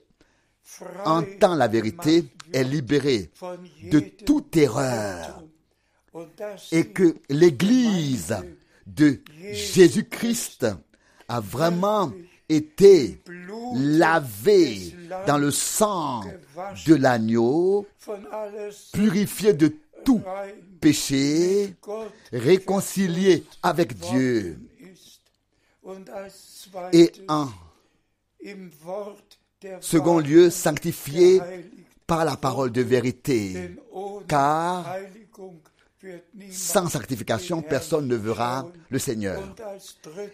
entend 1.04 1.54
la 1.54 1.68
vérité 1.68 2.24
est 2.52 2.64
libéré 2.64 3.30
de 3.90 4.00
toute 4.00 4.56
erreur 4.56 5.42
et 6.72 6.88
que 6.88 7.16
l'Église 7.28 8.36
de 8.94 9.20
Jésus-Christ 9.52 10.66
a 11.28 11.40
vraiment 11.40 12.12
été 12.48 13.20
lavée 13.74 14.94
dans 15.26 15.38
le 15.38 15.50
sang 15.50 16.22
de 16.86 16.94
l'agneau, 16.94 17.86
purifiée 18.92 19.52
de 19.52 19.74
tout 20.04 20.22
péché, 20.80 21.74
Gott 21.82 22.12
réconciliée 22.32 23.44
avec 23.62 23.94
Dieu. 23.98 24.58
Et 26.92 27.12
en 27.28 27.48
second 29.80 30.18
lieu, 30.18 30.50
geheiligt, 30.50 31.40
par 32.06 32.24
la 32.24 32.36
parole 32.36 32.72
de 32.72 32.82
vérité. 32.82 33.76
Car 34.28 34.96
sans 36.50 36.88
sanctification, 36.88 37.62
personne 37.62 38.06
ne 38.06 38.16
verra 38.16 38.66
le 38.90 38.98
Seigneur. 38.98 39.42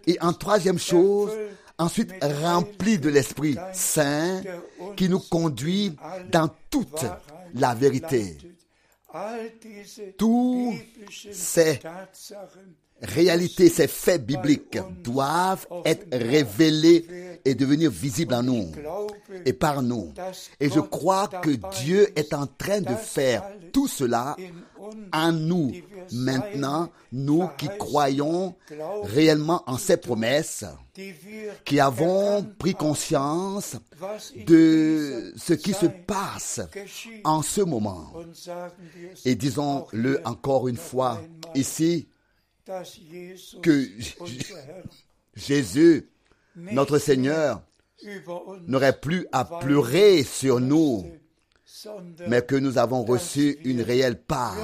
Et 0.07 0.19
en 0.21 0.33
troisième 0.33 0.79
chose, 0.79 1.33
ensuite 1.79 2.12
rempli 2.23 2.99
de 2.99 3.09
l'Esprit 3.09 3.57
Saint 3.73 4.43
qui 4.97 5.09
nous 5.09 5.21
conduit 5.21 5.97
dans 6.31 6.49
toute 6.71 7.05
la 7.55 7.75
vérité. 7.75 8.37
biblischen 9.12 10.79
ces 11.33 11.81
Réalité, 13.03 13.69
ces 13.69 13.89
faits 13.89 14.25
bibliques 14.25 14.79
doivent 15.03 15.67
être 15.85 16.07
révélés 16.13 17.07
et 17.45 17.55
devenir 17.55 17.91
visibles 17.91 18.35
en 18.35 18.43
nous 18.43 18.71
et 19.45 19.53
par 19.53 19.83
nous. 19.83 20.13
Et 20.61 20.71
je 20.71 20.81
crois 20.81 21.29
que 21.29 21.51
Dieu 21.83 22.09
est 22.19 22.33
en 22.33 22.47
train 22.47 22.81
de 22.81 22.95
faire 22.95 23.43
tout 23.73 23.89
cela 23.89 24.37
en 25.13 25.33
nous 25.33 25.73
maintenant, 26.13 26.91
nous 27.13 27.49
qui 27.59 27.69
croyons 27.79 28.55
réellement 29.03 29.63
en 29.67 29.79
ces 29.79 29.97
promesses, 29.97 30.65
qui 31.65 31.81
avons 31.81 32.45
pris 32.59 32.75
conscience 32.75 33.77
de 34.47 35.33
ce 35.37 35.55
qui 35.55 35.73
se 35.73 35.87
passe 35.87 36.61
en 37.25 37.43
ce 37.43 37.61
moment. 37.61 38.13
Et 39.25 39.35
disons-le 39.35 40.21
encore 40.25 40.69
une 40.69 40.77
fois 40.77 41.21
ici, 41.55 42.09
que 43.62 43.89
Jésus, 45.35 46.09
notre 46.57 46.99
Seigneur, 46.99 47.62
n'aurait 48.67 48.99
plus 48.99 49.27
à 49.33 49.45
pleurer 49.45 50.23
sur 50.23 50.61
nous, 50.61 51.05
mais 52.29 52.43
que 52.43 52.57
nous 52.57 52.79
avons 52.79 53.05
reçu 53.05 53.59
une 53.65 53.83
réelle 53.83 54.21
part 54.21 54.57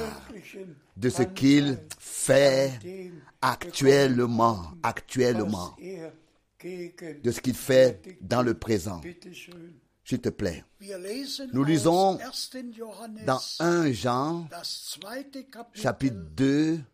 de 0.97 1.09
ce 1.09 1.23
qu'il 1.23 1.79
fait 1.99 2.73
actuellement, 3.41 4.73
actuellement, 4.83 5.77
de 6.63 7.31
ce 7.31 7.41
qu'il 7.41 7.55
fait 7.55 8.19
dans 8.21 8.43
le 8.43 8.55
présent. 8.55 9.01
S'il 10.05 10.21
te 10.21 10.29
plaît. 10.29 10.65
Nous 11.53 11.63
lisons 11.63 12.19
1. 12.19 12.73
Johannes, 12.73 13.21
Dans 13.27 13.41
1 13.61 13.93
Jean, 13.93 14.49
chapitre 15.75 16.17
2, 16.35 16.73
Vers 16.73 16.81
4. 16.81 16.85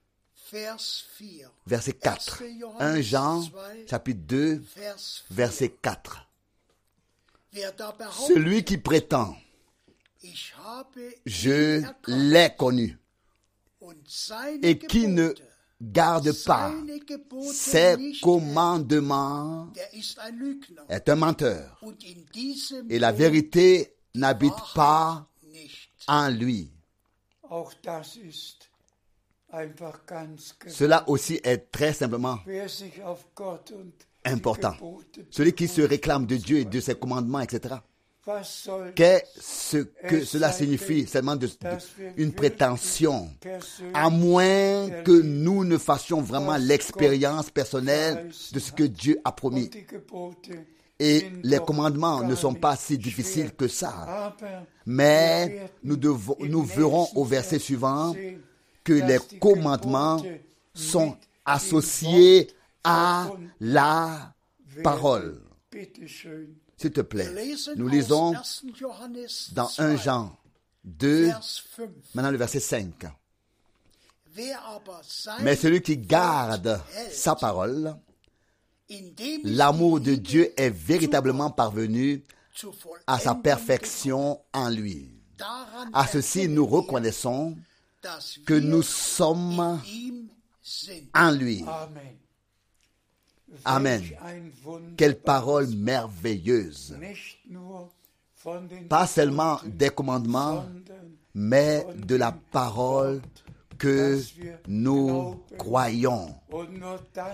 Verset 1.67 1.93
4. 1.93 2.43
1 2.79 3.01
Jean, 3.01 3.43
chapitre 3.89 4.21
2, 4.27 4.63
Vers 4.77 4.97
4. 4.97 5.25
verset 5.31 5.69
4. 5.83 6.29
Wer 7.53 7.73
da 7.73 7.93
behauptet, 7.93 8.35
Celui 8.35 8.65
qui 8.65 8.79
prétend, 8.79 9.37
je 11.25 11.83
l'ai 12.07 12.51
connu, 12.57 12.99
et 14.63 14.79
qui 14.79 15.09
ne 15.09 15.33
garde 15.81 16.33
pas 16.45 16.73
ses 17.53 17.97
commandements, 18.23 19.73
est 20.89 21.09
un 21.09 21.17
menteur. 21.17 21.81
Et 22.89 22.99
la 22.99 23.13
vérité 23.13 23.95
n'habite 24.15 24.55
pas 24.75 25.29
en 26.09 26.29
lui. 26.29 26.71
Cela 30.69 31.05
aussi 31.09 31.41
est 31.45 31.71
très 31.71 31.93
simplement 31.93 32.39
important. 34.25 34.75
Celui 35.31 35.53
qui 35.53 35.69
se 35.69 35.83
réclame 35.83 36.27
de 36.27 36.37
Dieu 36.37 36.59
et 36.59 36.65
de 36.65 36.81
ses 36.81 36.95
commandements, 36.97 37.41
etc. 37.41 37.77
Qu'est-ce 38.97 39.77
que 40.09 40.25
cela 40.25 40.51
signifie 40.51 41.07
Seulement 41.07 41.37
de- 41.37 41.47
de- 41.47 41.53
une 42.17 42.33
prétention? 42.33 43.31
À 43.95 44.11
moins 44.11 44.89
que 45.05 45.23
nous 45.23 45.65
ne 45.65 45.79
fassions 45.79 46.21
vraiment 46.23 46.57
l'expérience 46.57 47.51
personnelle 47.51 48.31
de 48.53 48.59
ce 48.59 48.73
que 48.73 48.83
Dieu 48.83 49.21
a 49.25 49.31
promis. 49.31 49.71
Et 50.99 51.31
les 51.45 51.59
commandements 51.61 52.23
ne 52.25 52.35
sont 52.35 52.55
pas 52.55 52.75
si 52.75 52.99
difficiles 52.99 53.53
que 53.55 53.69
ça. 53.69 54.35
Mais 54.87 55.71
nous, 55.85 55.97
devons, 55.97 56.37
nous 56.41 56.65
verrons 56.65 57.07
au 57.15 57.25
verset 57.25 57.59
Vers 57.59 57.65
suivant 57.65 58.13
que 58.87 58.93
les 58.93 59.19
commandements 59.41 60.23
sont 60.73 61.17
associés 61.45 62.49
à 62.85 63.29
la 63.61 64.33
parole. 64.85 65.43
S'il 66.79 66.93
te 66.93 67.01
plaît, 67.01 67.29
nous 67.75 67.89
lisons 67.89 68.35
1. 68.35 68.43
Johannes 68.75 69.27
dans 69.53 69.69
2, 69.77 69.83
1 69.83 69.97
Jean 69.97 70.37
2, 70.85 71.25
Vers 71.27 71.43
5. 71.43 71.89
maintenant 72.15 72.31
le 72.31 72.39
verset 72.39 72.61
5. 72.61 73.07
Wer 74.37 74.59
aber 74.69 75.01
sein 75.03 75.39
Mais 75.43 75.57
celui 75.57 75.81
qui 75.81 75.97
garde 75.97 76.79
sa 77.11 77.35
parole, 77.35 77.97
l'amour 79.43 79.99
de 79.99 80.15
die 80.15 80.21
Dieu 80.21 80.53
est 80.61 80.71
véritablement 80.71 81.51
parvenu 81.51 82.23
à 83.07 83.19
sa 83.19 83.35
perfection 83.35 84.39
en 84.53 84.69
lui. 84.69 85.11
À 85.93 86.07
ceci, 86.07 86.49
nous 86.49 86.67
reconnaissons 86.67 87.57
que 88.45 88.55
nous 88.55 88.83
sommes 88.83 89.81
en 91.15 91.31
lui. 91.31 91.65
Amen. 93.65 94.03
Quelle 94.97 95.19
parole 95.19 95.69
merveilleuse. 95.69 96.97
Pas 98.89 99.07
seulement 99.07 99.61
des 99.65 99.91
commandements, 99.91 100.65
mais 101.35 101.87
de 101.97 102.17
la 102.17 102.33
parole 102.33 103.21
que 103.79 104.21
nous 104.69 105.45
croyons. 105.59 106.35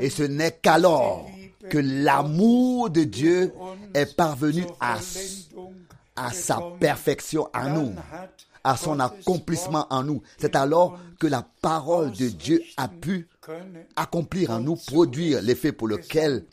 Et 0.01 0.11
ce 0.11 0.23
n'est 0.23 0.59
qu'alors 0.63 1.31
que 1.71 1.79
l'amour 1.79 2.91
de 2.91 3.05
Dieu 3.05 3.53
est 3.95 4.17
parvenu 4.17 4.65
à, 4.81 4.99
sa 6.33 6.61
perfection 6.81 7.49
en 7.55 7.71
nous, 7.71 7.95
à 8.65 8.77
son 8.77 9.01
accomplissement 9.01 9.87
en 9.91 10.03
nous. 10.03 10.23
C'est 10.39 10.57
alors 10.57 10.99
que 11.19 11.27
la 11.27 11.47
parole 11.61 12.13
de 12.13 12.29
Dieu 12.29 12.63
a 12.77 12.89
pu 12.89 13.29
accomplir 13.97 14.51
en 14.51 14.61
nous, 14.61 14.77
produire 14.77 15.43
l'effet 15.43 15.73
pour 15.73 15.89
lequel 15.89 16.45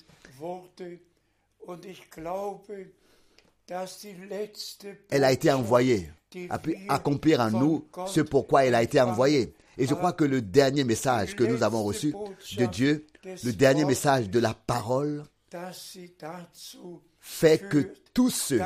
elle 5.09 5.23
a 5.23 5.31
été 5.31 5.51
envoyée, 5.51 6.09
a 6.49 6.59
pu 6.59 6.75
accomplir 6.87 7.39
en 7.39 7.51
nous 7.51 7.85
ce 8.07 8.21
pourquoi 8.21 8.65
elle 8.65 8.75
a 8.75 8.83
été 8.83 8.99
envoyée. 8.99 9.53
Et 9.77 9.87
je 9.87 9.93
crois 9.93 10.11
que 10.11 10.25
le 10.25 10.41
dernier 10.41 10.83
message 10.83 11.35
que 11.35 11.43
nous 11.43 11.63
avons 11.63 11.83
reçu 11.83 12.13
de 12.57 12.65
Dieu, 12.65 13.05
le 13.23 13.51
dernier 13.51 13.85
message 13.85 14.29
de 14.29 14.39
la 14.39 14.53
parole, 14.53 15.23
fait 17.29 17.59
que 17.69 17.93
tous 18.13 18.31
ceux 18.31 18.61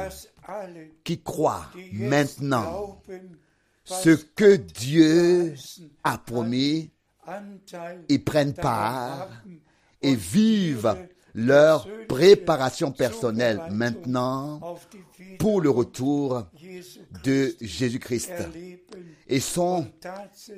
qui 1.03 1.21
croient 1.21 1.69
maintenant 1.91 3.01
ce 3.83 4.09
que 4.11 4.55
Dieu 4.55 5.53
a 6.03 6.17
promis, 6.17 6.89
y 8.09 8.19
prennent 8.19 8.53
part 8.53 9.29
et 10.01 10.15
vivent 10.15 10.95
leur 11.35 11.87
préparation 12.07 12.91
personnelle 12.91 13.61
maintenant 13.71 14.59
pour 15.39 15.61
le 15.61 15.69
retour 15.69 16.47
de 17.23 17.55
Jésus-Christ 17.61 18.33
et 19.27 19.39
sont 19.39 19.87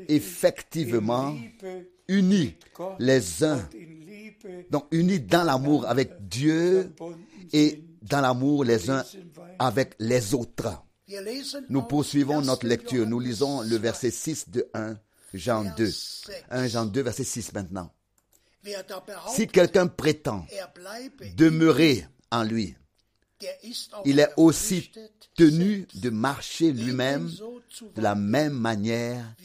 effectivement 0.07 1.35
unis 2.07 2.55
les 2.99 3.43
uns, 3.43 3.67
donc 4.69 4.85
unis 4.91 5.19
dans 5.19 5.43
l'amour 5.43 5.87
avec 5.87 6.27
Dieu 6.27 6.93
et. 7.51 7.84
Dans 8.05 8.21
l'amour 8.21 8.63
les 8.63 8.89
uns 8.89 9.03
avec 9.59 9.95
les 9.99 10.33
autres. 10.33 10.81
Nous 11.69 11.83
poursuivons 11.83 12.39
1. 12.39 12.41
notre 12.43 12.67
lecture. 12.67 13.05
Nous 13.05 13.19
lisons 13.19 13.61
le 13.61 13.69
2. 13.69 13.77
verset 13.77 14.11
6 14.11 14.49
de 14.49 14.67
1 14.73 14.97
Jean 15.33 15.65
2. 15.75 15.91
1 16.49 16.67
Jean 16.67 16.85
2, 16.85 17.01
verset 17.01 17.23
6 17.23 17.53
maintenant. 17.53 17.91
Si 19.35 19.47
quelqu'un 19.47 19.87
prétend 19.87 20.45
er 20.49 20.65
demeurer 21.35 22.07
en 22.31 22.43
lui, 22.43 22.75
il 24.05 24.19
est 24.19 24.31
aussi 24.37 24.91
tenu 25.35 25.87
de 25.95 26.09
marcher 26.09 26.71
lui-même 26.71 27.29
de 27.95 28.01
la 28.01 28.15
même 28.15 28.53
manière 28.53 29.35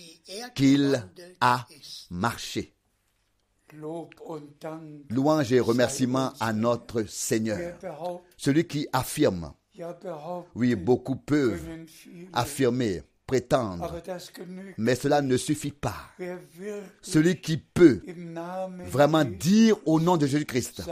qu'il 0.54 1.06
a 1.40 1.66
marché. 2.10 2.74
Louange 5.10 5.52
et 5.52 5.60
remerciement 5.60 6.32
à 6.40 6.52
notre 6.52 7.02
Seigneur. 7.04 7.76
Celui 8.36 8.66
qui 8.66 8.88
affirme, 8.92 9.52
oui, 10.54 10.74
beaucoup 10.74 11.16
peuvent 11.16 11.62
affirmer, 12.32 13.02
prétendre, 13.26 14.02
mais 14.76 14.94
cela 14.94 15.22
ne 15.22 15.36
suffit 15.36 15.72
pas. 15.72 15.96
Celui 17.00 17.40
qui 17.40 17.56
peut 17.58 18.02
vraiment 18.86 19.24
dire 19.24 19.76
au 19.86 20.00
nom 20.00 20.16
de 20.16 20.26
Jésus-Christ, 20.26 20.82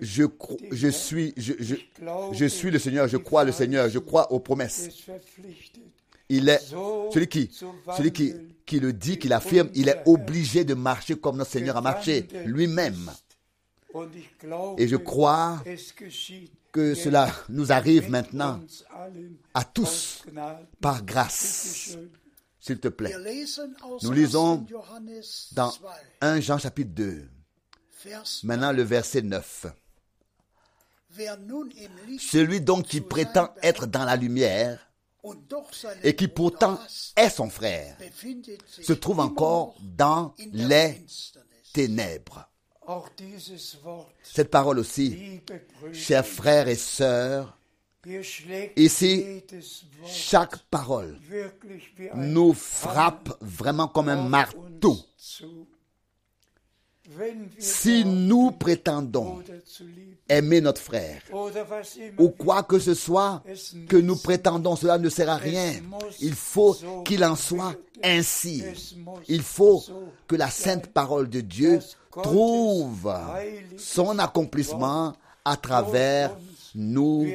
je, 0.00 0.88
suis, 0.88 1.34
je 1.36 2.46
suis 2.46 2.70
le 2.70 2.78
Seigneur, 2.78 3.08
je 3.08 3.16
crois 3.16 3.44
le 3.44 3.52
Seigneur, 3.52 3.88
je 3.88 3.98
crois 3.98 4.30
aux 4.32 4.40
promesses. 4.40 4.88
Il 6.34 6.48
est 6.48 6.60
celui 7.12 7.28
qui, 7.28 7.50
celui 7.94 8.10
qui, 8.10 8.32
qui 8.64 8.80
le 8.80 8.94
dit, 8.94 9.18
qui 9.18 9.28
l'affirme, 9.28 9.68
il 9.74 9.90
est 9.90 10.02
obligé 10.06 10.64
de 10.64 10.72
marcher 10.72 11.14
comme 11.14 11.36
notre 11.36 11.50
Seigneur 11.50 11.76
a 11.76 11.82
marché 11.82 12.26
lui-même. 12.46 13.12
Et 14.78 14.88
je 14.88 14.96
crois 14.96 15.62
que 16.72 16.94
cela 16.94 17.30
nous 17.50 17.70
arrive 17.70 18.08
maintenant 18.08 18.60
à 19.52 19.62
tous 19.62 20.24
par 20.80 21.04
grâce, 21.04 21.98
s'il 22.58 22.80
te 22.80 22.88
plaît. 22.88 23.14
Nous 24.02 24.12
lisons 24.12 24.64
1. 24.64 24.66
Johannes 24.70 25.22
Dans 25.52 25.68
2, 25.68 25.76
1 26.22 26.40
Jean 26.40 26.56
chapitre 26.56 26.92
2, 26.94 27.28
Vers 28.06 28.24
maintenant 28.44 28.72
le 28.72 28.82
verset 28.82 29.20
9. 29.20 29.66
Wer 31.14 31.36
nun 31.36 31.68
im 31.78 32.06
Licht 32.08 32.30
Celui 32.30 32.62
donc 32.62 32.86
qui 32.86 33.02
prétend 33.02 33.50
être 33.62 33.86
dans 33.86 34.06
la 34.06 34.16
lumière 34.16 34.91
et 36.02 36.16
qui 36.16 36.28
pourtant 36.28 36.78
est 37.16 37.30
son 37.30 37.48
frère 37.48 37.96
se 38.68 38.92
trouve 38.92 39.20
encore 39.20 39.74
dans 39.80 40.34
les 40.52 41.00
ténèbres. 41.72 42.48
Cette 44.22 44.50
parole 44.50 44.78
aussi, 44.80 45.40
chers 45.92 46.26
frères 46.26 46.68
et 46.68 46.76
sœurs, 46.76 47.56
Ici, 48.74 49.44
chaque 50.04 50.58
parole 50.64 51.16
nous 52.16 52.52
frappe 52.52 53.38
vraiment 53.40 53.86
comme 53.86 54.08
un 54.08 54.28
marteau. 54.28 54.90
uns 54.94 55.06
zu. 55.16 55.44
Wenn 55.44 55.50
wir 55.54 55.66
Si 57.58 58.04
nous 58.04 58.52
prétendons 58.52 59.42
aimer 60.28 60.60
notre 60.60 60.80
frère, 60.80 61.20
ou 62.18 62.28
quoi 62.28 62.62
que 62.62 62.78
ce 62.78 62.94
soit 62.94 63.42
que 63.88 63.96
nous 63.96 64.16
prétendons, 64.16 64.76
cela 64.76 64.98
ne 64.98 65.08
sert 65.08 65.28
à 65.28 65.36
rien. 65.36 65.72
Il 66.20 66.34
faut 66.34 66.76
qu'il 67.04 67.24
en 67.24 67.34
soit 67.36 67.74
ainsi. 68.04 68.62
Il 69.28 69.42
faut 69.42 69.82
que 70.28 70.36
la 70.36 70.48
sainte 70.48 70.86
parole 70.88 71.28
de 71.28 71.40
Dieu 71.40 71.80
trouve 72.10 73.12
son 73.76 74.18
accomplissement 74.18 75.14
à 75.44 75.56
travers 75.56 76.36
nous, 76.74 77.26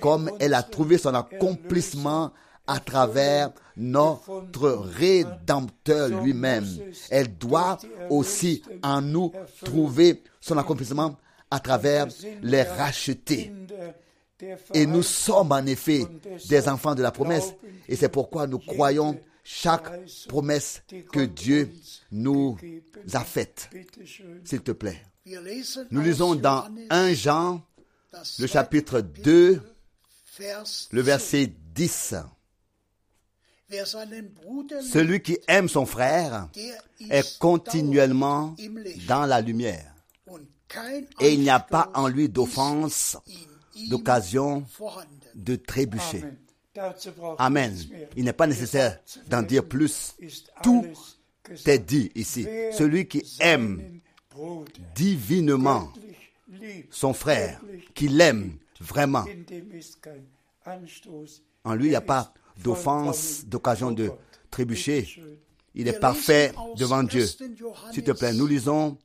comme 0.00 0.30
elle 0.38 0.54
a 0.54 0.62
trouvé 0.62 0.98
son 0.98 1.14
accomplissement 1.14 2.30
à 2.68 2.78
travers 2.78 3.50
notre 3.76 4.68
Rédempteur 4.68 6.22
lui-même. 6.22 6.66
Elle 7.10 7.36
doit 7.36 7.78
aussi 8.10 8.62
en 8.82 9.00
nous 9.02 9.32
trouver 9.64 10.22
son 10.40 10.58
accomplissement 10.58 11.16
à 11.50 11.58
travers 11.60 12.06
les 12.42 12.62
rachetés. 12.62 13.52
Et 14.74 14.86
nous 14.86 15.02
sommes 15.02 15.50
en 15.50 15.66
effet 15.66 16.06
des 16.48 16.68
enfants 16.68 16.94
de 16.94 17.02
la 17.02 17.10
promesse. 17.10 17.54
Et 17.88 17.96
c'est 17.96 18.08
pourquoi 18.08 18.46
nous 18.46 18.58
croyons 18.58 19.18
chaque 19.42 19.90
promesse 20.28 20.82
que 21.10 21.20
Dieu 21.20 21.72
nous 22.12 22.58
a 23.14 23.24
faite. 23.24 23.70
S'il 24.44 24.60
te 24.60 24.72
plaît. 24.72 25.02
Nous 25.90 26.00
lisons 26.00 26.34
dans 26.34 26.64
Johannes 26.64 26.86
1 26.90 27.14
Jean, 27.14 27.62
le 28.38 28.46
chapitre 28.46 29.00
Kapitel, 29.00 29.22
2, 29.22 29.62
Vers 30.38 30.64
le 30.92 31.02
10. 31.02 31.06
verset 31.06 31.52
10. 31.74 32.14
Celui 33.70 35.20
qui 35.20 35.38
aime 35.46 35.68
son 35.68 35.84
frère 35.84 36.48
est 37.10 37.38
continuellement 37.38 38.54
dans 39.06 39.26
la 39.26 39.40
lumière. 39.40 39.94
Et 41.20 41.34
il 41.34 41.40
n'y 41.40 41.50
a 41.50 41.60
pas 41.60 41.90
en 41.94 42.08
lui 42.08 42.28
d'offense, 42.28 43.16
d'occasion 43.88 44.64
de 45.34 45.56
trébucher. 45.56 46.24
Amen. 47.38 47.76
Il 48.16 48.24
n'est 48.24 48.32
pas 48.32 48.46
nécessaire 48.46 49.00
d'en 49.28 49.42
dire 49.42 49.64
plus. 49.66 50.16
Tout 50.62 50.86
est 51.66 51.78
dit 51.78 52.10
ici. 52.14 52.46
Celui 52.72 53.06
qui 53.06 53.22
aime 53.40 54.00
divinement 54.94 55.92
son 56.90 57.12
frère, 57.12 57.60
qui 57.94 58.08
l'aime 58.08 58.56
vraiment, 58.80 59.24
en 61.64 61.74
lui, 61.74 61.86
il 61.86 61.90
n'y 61.90 61.96
a 61.96 62.00
pas 62.00 62.32
d'offense, 62.62 63.44
d'occasion 63.46 63.90
de 63.92 64.10
trébucher. 64.50 65.22
Il 65.74 65.86
est 65.86 65.98
parfait 66.00 66.52
devant 66.76 67.02
Dieu. 67.02 67.24
1. 67.24 67.54
Johannes 67.56 67.92
S'il 67.92 68.02
te 68.04 68.10
plaît, 68.12 68.32
nous 68.32 68.46
lisons 68.46 68.98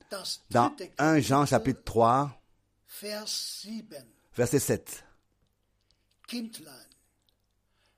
dans 0.50 0.70
dritte 0.76 0.92
1 0.98 1.20
Jean 1.20 1.46
chapitre 1.46 1.82
3, 1.84 2.32
Vers 3.02 3.28
7. 3.28 4.06
verset 4.36 4.60
7. 4.60 5.04
Kindlein, 6.28 6.72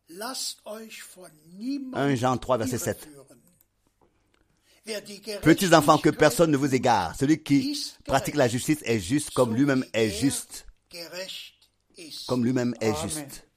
lasst 0.09 0.59
euch 0.65 1.03
von 1.15 1.25
1 1.25 1.29
niemandem 1.57 2.15
Jean 2.15 2.37
3, 2.37 2.57
verset 2.57 2.77
7. 2.79 3.05
irreführen. 3.05 3.25
Wer 4.85 5.01
die 5.01 5.19
Petits 5.41 5.73
enfants, 5.73 5.97
que 5.97 6.11
personne 6.11 6.51
ne 6.51 6.57
vous 6.57 6.75
égare. 6.75 7.15
Celui 7.15 7.41
qui 7.41 7.75
pratique 8.05 8.35
la 8.35 8.47
justice 8.47 8.79
est 8.83 8.99
juste 8.99 9.31
comme 9.31 9.55
lui-même 9.55 9.83
est 9.93 10.09
juste. 10.09 10.67
Comme 12.27 12.45
lui-même 12.45 12.75
est 12.81 12.89
Amen. 12.89 13.09
juste. 13.09 13.47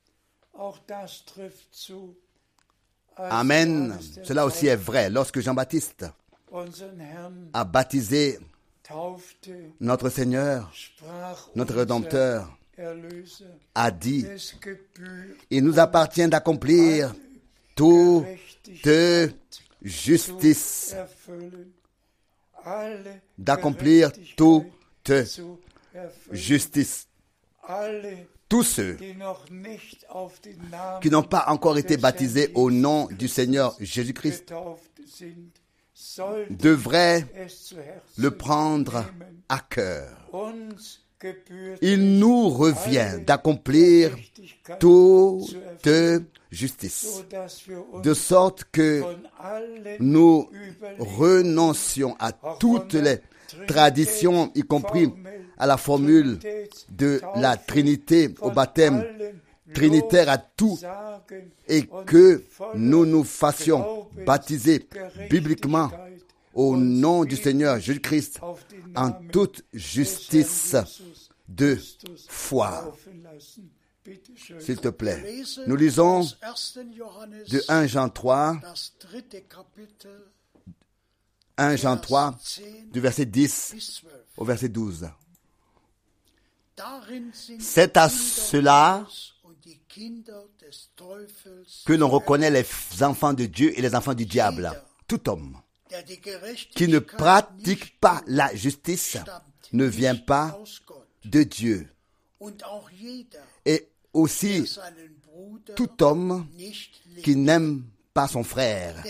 Amen. 3.17 3.99
Cela 4.23 4.47
aussi 4.47 4.67
est 4.67 4.77
vrai. 4.77 5.11
Lorsque 5.11 5.41
Jean-Baptiste 5.41 6.07
a 7.53 7.65
baptisé 7.65 8.39
notre 9.81 10.09
Seigneur, 10.09 10.73
notre 11.55 11.75
Rédempteur, 11.75 12.57
a 13.75 13.91
dit, 13.91 14.25
il 15.51 15.65
nous 15.65 15.79
appartient 15.79 16.29
d'accomplir 16.29 17.15
toute 17.75 18.25
justice, 19.83 20.95
d'accomplir 23.37 24.13
toute 24.37 25.13
justice. 26.31 27.09
Tous 28.49 28.63
ceux 28.63 28.97
qui 31.03 31.11
n'ont 31.11 31.23
pas 31.23 31.45
encore 31.49 31.77
été 31.77 31.97
baptisés 31.97 32.51
au 32.55 32.71
nom 32.71 33.07
du 33.11 33.29
Seigneur 33.29 33.77
Jésus-Christ 33.79 34.53
devraient 36.51 37.27
le 38.17 38.31
prendre 38.31 39.05
à 39.49 39.59
cœur. 39.59 40.17
Il 41.83 42.19
nous 42.19 42.49
revient 42.49 43.19
d'accomplir 43.27 44.17
toute 44.79 45.89
justice, 46.51 47.25
de 48.03 48.15
sorte 48.15 48.65
que 48.71 49.03
nous 50.01 50.49
renoncions 50.99 52.17
à 52.21 52.33
toutes 52.33 52.95
les 52.95 53.19
traditions, 53.67 54.51
y 54.55 54.63
compris 54.63 55.09
à 55.57 55.67
la 55.67 55.77
formule 55.77 56.39
de 56.91 57.21
la 57.37 57.57
Trinité 57.57 58.35
au 58.41 58.51
baptême 58.51 59.05
trinitaire 59.75 60.29
à 60.29 60.39
tout, 60.39 60.79
et 61.67 61.87
que 62.07 62.43
nous 62.75 63.05
nous 63.05 63.25
fassions 63.25 64.09
baptiser 64.27 64.89
bibliquement 65.31 65.91
au 66.55 66.77
nom 66.77 67.25
du 67.25 67.37
Seigneur 67.37 67.79
Jésus-Christ 67.79 68.41
en 68.97 69.13
toute 69.13 69.65
justice 69.73 70.75
de 71.49 71.79
foi. 72.29 72.95
S'il 74.59 74.79
te 74.79 74.89
plaît. 74.89 75.43
Nous 75.67 75.77
lisons 75.77 76.21
aus 76.21 76.79
1. 76.79 76.93
Johannes, 76.97 77.45
de 77.51 77.63
1 77.69 77.87
Jean 77.89 78.09
3, 78.09 78.59
das 78.63 78.93
dritte 78.99 79.47
Kapitel, 79.49 80.25
1 81.59 81.77
Jean 81.77 81.97
3, 81.97 82.31
Vers 82.31 82.39
10 82.39 82.93
du 82.93 83.01
verset 83.01 83.27
10 83.27 83.73
bis 83.75 84.03
12. 84.03 84.13
au 84.37 84.45
verset 84.45 84.69
12. 84.69 85.11
Darin 86.77 87.33
sind 87.33 87.61
C'est 87.61 87.97
à 87.97 88.09
cela 88.09 89.05
que 91.85 91.93
l'on 91.93 92.09
reconnaît 92.09 92.51
les 92.51 93.03
enfants 93.03 93.35
de 93.35 93.47
Dieu 93.47 93.77
et 93.77 93.83
les 93.83 93.95
enfants 93.97 94.15
du 94.15 94.25
diable. 94.25 94.71
Tout 95.09 95.29
homme 95.29 95.61
qui 96.77 96.87
ne 96.87 97.01
pratique 97.01 97.99
pas 97.99 98.23
la 98.27 98.55
justice 98.55 99.17
ne 99.73 99.85
vient 99.85 100.15
pas 100.15 100.57
de 101.25 101.43
Dieu. 101.43 101.89
Et 103.65 103.89
aussi 104.13 104.71
tout 105.75 106.03
homme 106.03 106.47
qui 107.25 107.35
n'aime 107.35 107.85
pas 108.15 108.29
son 108.29 108.45
frère. 108.45 109.03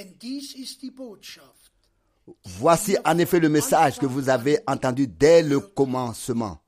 Voici 2.45 2.97
en 3.05 3.19
effet 3.19 3.41
le 3.41 3.49
message 3.49 3.99
que 3.99 4.07
vous 4.07 4.29
avez 4.29 4.61
entendu 4.67 5.07
dès 5.07 5.43
le 5.43 5.61
commencement. 5.61 6.61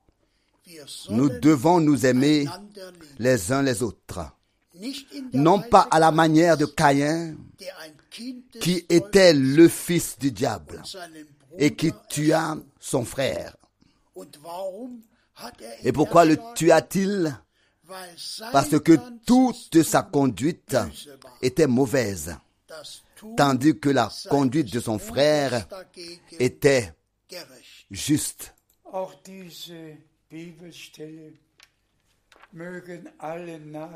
Nous 1.09 1.29
devons 1.29 1.81
nous 1.81 2.07
aimer 2.07 2.47
les 3.19 3.53
uns 3.53 3.63
les 3.63 3.83
autres. 3.83 4.21
Non 5.33 5.61
pas 5.61 5.89
à 5.91 5.99
la 5.99 6.11
manière 6.11 6.57
de 6.57 6.65
Caïn, 6.65 7.37
qui 8.61 8.85
était 8.89 9.33
le 9.35 9.69
fils 9.69 10.19
du 10.19 10.31
diable 10.31 10.83
et 11.59 11.75
qui 11.75 11.93
tua 12.09 12.57
son 12.79 13.05
frère. 13.05 13.57
Et 15.83 15.93
pourquoi 15.93 16.25
le 16.25 16.39
tua-t-il? 16.55 17.37
Parce 18.53 18.79
que 18.79 18.97
toute 19.27 19.83
sa 19.83 20.03
conduite 20.03 20.77
était 21.43 21.67
mauvaise, 21.67 22.37
tandis 23.37 23.79
que 23.79 23.91
la 23.91 24.11
conduite 24.29 24.73
de 24.73 24.81
son 24.81 24.99
frère 24.99 25.67
était 26.39 26.93
juste. 27.91 28.55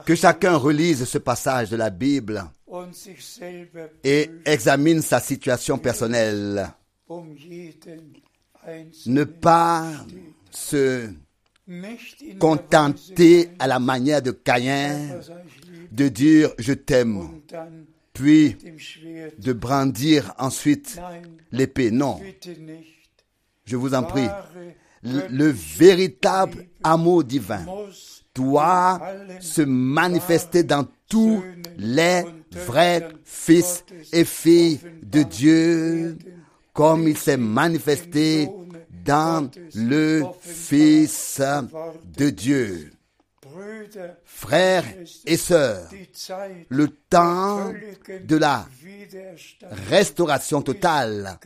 Que 0.07 0.15
chacun 0.15 0.57
relise 0.57 1.05
ce 1.05 1.19
passage 1.19 1.71
de 1.71 1.77
la 1.77 1.91
Bible 1.91 2.45
et 4.03 4.31
examine 4.45 5.03
sa 5.03 5.21
situation 5.21 5.79
personnelle. 5.79 6.69
um 7.09 7.35
Ne 9.07 9.25
pas 9.25 9.93
se 10.51 11.11
contenter 12.39 13.51
à 13.59 13.67
la 13.67 13.79
manière 13.79 14.23
de 14.23 14.31
Caïn 14.31 15.09
liebe, 15.09 15.23
de 15.93 16.09
dire 16.09 16.51
je 16.59 16.73
t'aime, 16.73 17.41
puis 18.15 18.57
de 19.39 19.53
brandir 19.53 20.33
ensuite 20.39 20.99
l'épée. 21.53 21.91
Non, 21.91 22.19
je 23.67 23.77
vous 23.77 23.93
en 23.93 24.03
prie. 24.05 24.29
Le, 25.03 25.27
le 25.29 25.49
véritable 25.49 26.65
amour 26.83 27.25
divin 27.25 27.67
doit 28.35 29.01
se 29.41 29.61
manifester 29.61 30.63
dans 30.63 30.87
tous 31.09 31.45
les 31.77 32.23
vrais 32.67 33.09
fils 33.25 33.85
et 34.13 34.25
filles 34.25 34.81
de 35.03 35.23
Dieu, 35.23 36.17
comme 36.73 37.07
il 37.07 37.19
s'est 37.19 37.37
manifesté 37.37 38.49
dans 39.05 39.51
le 39.75 40.23
Fils 40.41 41.41
de 42.17 42.31
Dieu. 42.31 42.94
Frères 44.25 44.85
et 45.27 45.37
sœurs, 45.37 45.89
le 46.69 46.89
temps 46.89 47.73
de 48.25 48.37
la 48.37 48.67
restauration 49.89 50.63
totale 50.63 51.39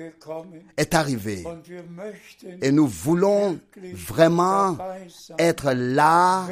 est 0.76 0.94
arrivé. 0.94 1.44
Et 2.62 2.72
nous 2.72 2.86
voulons 2.86 3.58
vraiment 3.94 4.76
être 5.38 5.72
là 5.72 6.46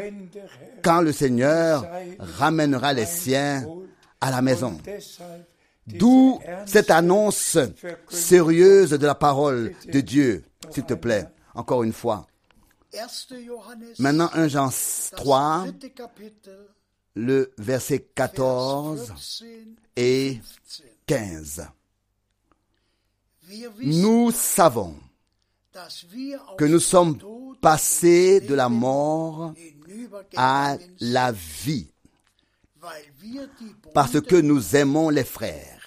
quand 0.82 1.00
le 1.00 1.12
Seigneur 1.12 1.86
ramènera 2.18 2.92
les 2.92 3.06
siens 3.06 3.66
à 4.20 4.30
la 4.30 4.42
maison. 4.42 4.78
D'où 5.86 6.40
cette 6.66 6.90
annonce 6.90 7.58
sérieuse 8.08 8.90
de 8.90 9.06
la 9.06 9.14
parole 9.14 9.72
de 9.86 10.00
Dieu, 10.00 10.44
s'il 10.70 10.84
te 10.84 10.94
plaît, 10.94 11.26
encore 11.54 11.84
une 11.84 11.92
fois. 11.92 12.26
1. 12.98 13.44
Johannes, 13.44 13.94
Maintenant, 13.98 14.30
1 14.32 14.48
Jean 14.48 14.66
das 14.66 15.10
3, 15.16 15.64
dritte 15.66 15.90
Kapitel, 15.90 16.68
le 17.14 17.52
verset 17.58 17.98
Vers 18.16 18.30
14 18.32 19.06
14 19.08 19.44
et 19.96 20.40
15. 21.06 21.06
15. 21.06 21.68
Wir 23.48 23.70
wissen, 23.78 24.02
Nous 24.02 24.30
savons 24.32 24.96
que 26.58 26.64
nous 26.64 26.80
sommes 26.80 27.18
passés 27.60 28.40
de 28.40 28.54
la 28.54 28.68
mort 28.68 29.54
à 30.36 30.76
la 31.00 31.32
vie 31.32 31.88
parce 33.94 34.20
que 34.20 34.36
nous 34.36 34.74
aimons 34.76 35.10
les 35.10 35.24
frères. 35.24 35.80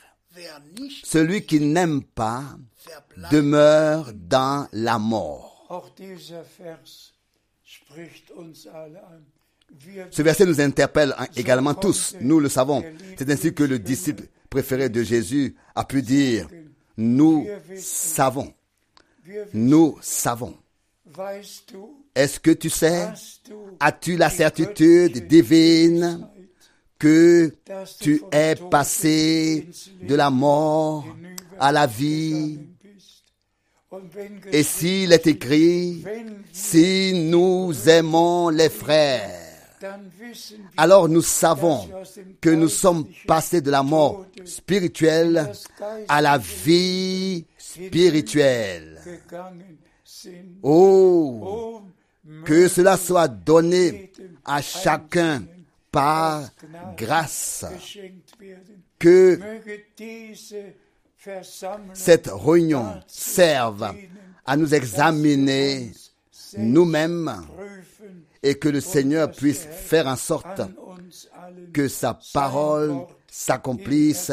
Celui 1.04 1.46
qui 1.46 1.60
n'aime 1.60 2.04
pas 2.04 2.44
demeure 3.32 4.12
dans 4.14 4.68
la 4.72 5.00
mort. 5.00 5.49
Ce 10.12 10.22
verset 10.22 10.46
nous 10.46 10.60
interpelle 10.62 11.16
également 11.36 11.76
tous, 11.76 12.16
nous 12.22 12.40
le 12.40 12.50
savons. 12.50 12.84
C'est 13.18 13.30
ainsi 13.30 13.54
que 13.54 13.64
le 13.64 13.78
disciple 13.78 14.24
préféré 14.50 14.90
de 14.90 15.04
Jésus 15.04 15.56
a 15.76 15.86
pu 15.86 16.02
dire, 16.02 16.48
nous 16.98 17.48
savons, 17.78 18.52
nous 19.54 19.98
savons. 20.02 20.56
Est-ce 22.16 22.40
que 22.40 22.52
tu 22.52 22.70
sais, 22.70 23.10
as-tu 23.80 24.18
la 24.18 24.30
certitude 24.30 25.28
divine 25.28 26.28
que 26.98 27.56
tu 28.00 28.24
es 28.32 28.56
passé 28.56 29.68
de 30.02 30.16
la 30.16 30.30
mort 30.30 31.06
à 31.60 31.72
la 31.72 31.86
vie? 31.86 32.60
Et 34.52 34.64
s'il 34.64 35.14
est 35.14 35.26
écrit, 35.26 36.04
si 36.52 37.14
nous 37.14 37.74
aimons 37.90 38.50
les 38.50 38.70
frères, 38.70 39.50
alors 40.78 41.10
nous 41.10 41.24
savons 41.24 41.90
que 42.40 42.50
nous 42.50 42.68
sommes 42.70 43.08
passés 43.26 43.62
de 43.62 43.72
la 43.72 43.82
mort 43.82 44.26
spirituelle 44.46 45.52
à 46.08 46.22
la 46.22 46.38
vie 46.38 47.46
spirituelle. 47.58 49.02
Oh, 50.62 51.82
que 52.46 52.68
cela 52.68 52.98
soit 52.98 53.28
donné 53.28 54.12
à 54.46 54.62
chacun 54.62 55.44
par 55.92 56.44
grâce, 56.96 57.66
que 59.00 59.40
cette 61.94 62.30
réunion 62.32 63.02
serve 63.08 63.94
à 64.46 64.58
nous 64.58 64.74
examiner 64.74 65.92
nous-mêmes 66.58 67.46
et 68.42 68.58
que 68.58 68.70
le 68.70 68.80
Seigneur 68.80 69.32
puisse 69.32 69.66
faire 69.66 70.08
en 70.08 70.16
sorte 70.16 70.62
que 71.74 71.88
sa 71.88 72.20
parole 72.34 73.06
s'accomplisse 73.28 74.32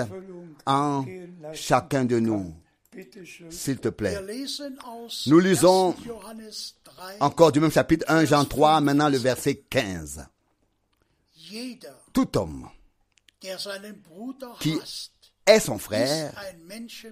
en 0.64 1.04
chacun 1.52 2.04
de 2.04 2.18
nous. 2.18 2.54
S'il 3.50 3.78
te 3.78 3.88
plaît. 3.88 4.18
Nous 5.26 5.38
lisons 5.38 5.90
1. 5.90 5.94
Johannes 6.06 6.50
3. 6.84 7.04
Encore 7.20 7.52
du 7.52 7.60
même 7.60 7.70
chapitre 7.70 8.06
1 8.08 8.24
Jean 8.24 8.46
3, 8.46 8.80
maintenant 8.80 9.10
le 9.10 9.18
verset 9.18 9.56
15. 9.68 10.26
Jeder, 11.36 11.88
Tout 12.14 12.38
homme 12.38 12.70
qui 14.60 14.80
est 15.46 15.60
son 15.60 15.78
frère 15.78 16.32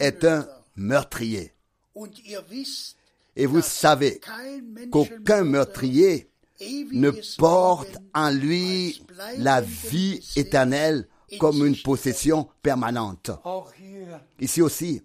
est 0.00 0.24
un 0.24 0.46
meurtrier. 0.76 1.52
Et 3.36 3.46
vous 3.46 3.62
savez 3.62 4.20
qu'aucun 4.90 5.44
meurtrier 5.44 6.28
ne 6.92 7.10
porte 7.36 7.96
en 8.12 8.30
lui 8.30 9.04
la 9.38 9.60
vie 9.60 10.20
éternelle 10.36 11.08
comme 11.38 11.66
une 11.66 11.76
possession 11.76 12.48
permanente. 12.62 13.30
Ici 14.40 14.62
aussi, 14.62 15.02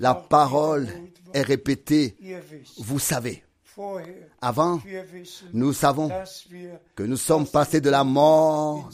la 0.00 0.14
parole 0.14 0.88
est 1.32 1.42
répétée. 1.42 2.16
Vous 2.78 2.98
savez, 2.98 3.42
avant, 4.40 4.80
nous 5.52 5.72
savons 5.72 6.10
que 6.94 7.02
nous 7.02 7.16
sommes 7.16 7.46
passés 7.46 7.80
de 7.80 7.90
la 7.90 8.04
mort 8.04 8.88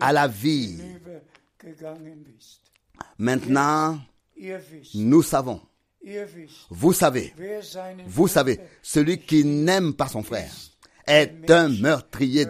à 0.00 0.12
la 0.12 0.28
vie. 0.28 0.78
Maintenant, 3.18 3.98
nous 4.94 5.22
savons, 5.22 5.60
vous 6.70 6.92
savez, 6.92 7.34
vous 8.06 8.28
savez, 8.28 8.60
celui 8.82 9.18
qui 9.18 9.44
n'aime 9.44 9.94
pas 9.94 10.08
son 10.08 10.22
frère 10.22 10.50
est 11.06 11.50
un 11.50 11.68
meurtrier. 11.68 12.46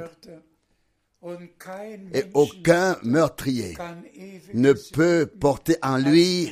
Et 2.14 2.24
aucun 2.32 2.96
meurtrier 3.02 3.76
ne 4.54 4.72
peut 4.72 5.26
porter 5.26 5.76
en 5.82 5.98
lui 5.98 6.50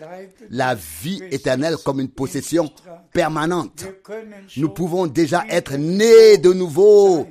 la 0.50 0.74
vie 0.74 1.22
éternelle 1.30 1.76
comme 1.82 2.00
une 2.00 2.10
possession 2.10 2.70
permanente. 3.12 3.86
Nous 4.58 4.68
pouvons 4.68 5.06
déjà 5.06 5.44
être 5.48 5.76
nés 5.76 6.36
de 6.36 6.52
nouveau 6.52 7.26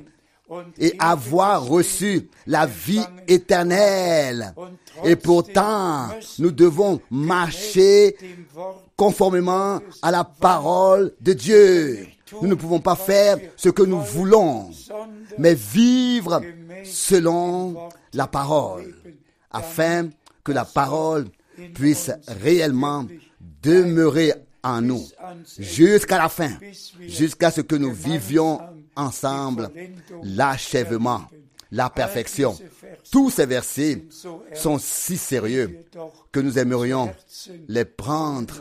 et 0.78 0.94
avoir 0.98 1.66
reçu 1.66 2.28
la 2.46 2.66
vie 2.66 3.04
éternelle. 3.26 4.54
Et 5.04 5.16
pourtant, 5.16 6.08
nous 6.38 6.50
devons 6.50 7.00
marcher 7.10 8.16
conformément 8.96 9.80
à 10.02 10.10
la 10.10 10.24
parole 10.24 11.12
de 11.20 11.32
Dieu. 11.32 12.06
Nous 12.42 12.48
ne 12.48 12.54
pouvons 12.54 12.80
pas 12.80 12.96
faire 12.96 13.38
ce 13.56 13.68
que 13.68 13.82
nous 13.82 14.00
voulons, 14.00 14.70
mais 15.38 15.54
vivre 15.54 16.42
selon 16.84 17.88
la 18.12 18.26
parole, 18.26 18.94
afin 19.50 20.08
que 20.44 20.52
la 20.52 20.64
parole 20.64 21.26
puisse 21.74 22.10
réellement 22.42 23.06
demeurer 23.62 24.32
en 24.62 24.80
nous 24.82 25.04
jusqu'à 25.58 26.18
la 26.18 26.28
fin, 26.28 26.50
jusqu'à 27.00 27.50
ce 27.50 27.60
que 27.60 27.76
nous 27.76 27.92
vivions 27.92 28.60
ensemble 28.98 29.70
l'achèvement, 30.22 31.22
la 31.70 31.88
perfection. 31.88 32.56
Tous 33.10 33.30
ces 33.30 33.46
versets 33.46 34.06
sont 34.54 34.78
si 34.78 35.16
sérieux 35.16 35.86
que 36.32 36.40
nous 36.40 36.58
aimerions 36.58 37.14
les 37.68 37.84
prendre 37.84 38.54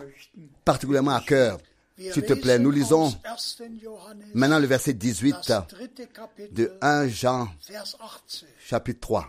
particulièrement 0.63 1.15
à 1.15 1.21
cœur. 1.21 1.57
S'il 1.97 2.23
te 2.23 2.33
plaît, 2.33 2.59
nous 2.59 2.69
lisons 2.69 3.07
aus 3.07 3.57
1. 3.59 3.79
Johannes, 3.81 4.23
maintenant 4.35 4.59
le 4.59 4.67
verset 4.67 4.93
18 4.93 5.35
das 5.47 5.65
dritte 5.67 6.13
Kapitel, 6.13 6.53
de 6.53 6.77
1 6.79 7.07
Jean 7.07 7.49
Vers 7.67 7.85
18. 8.27 8.45
chapitre 8.59 8.99
3. 8.99 9.25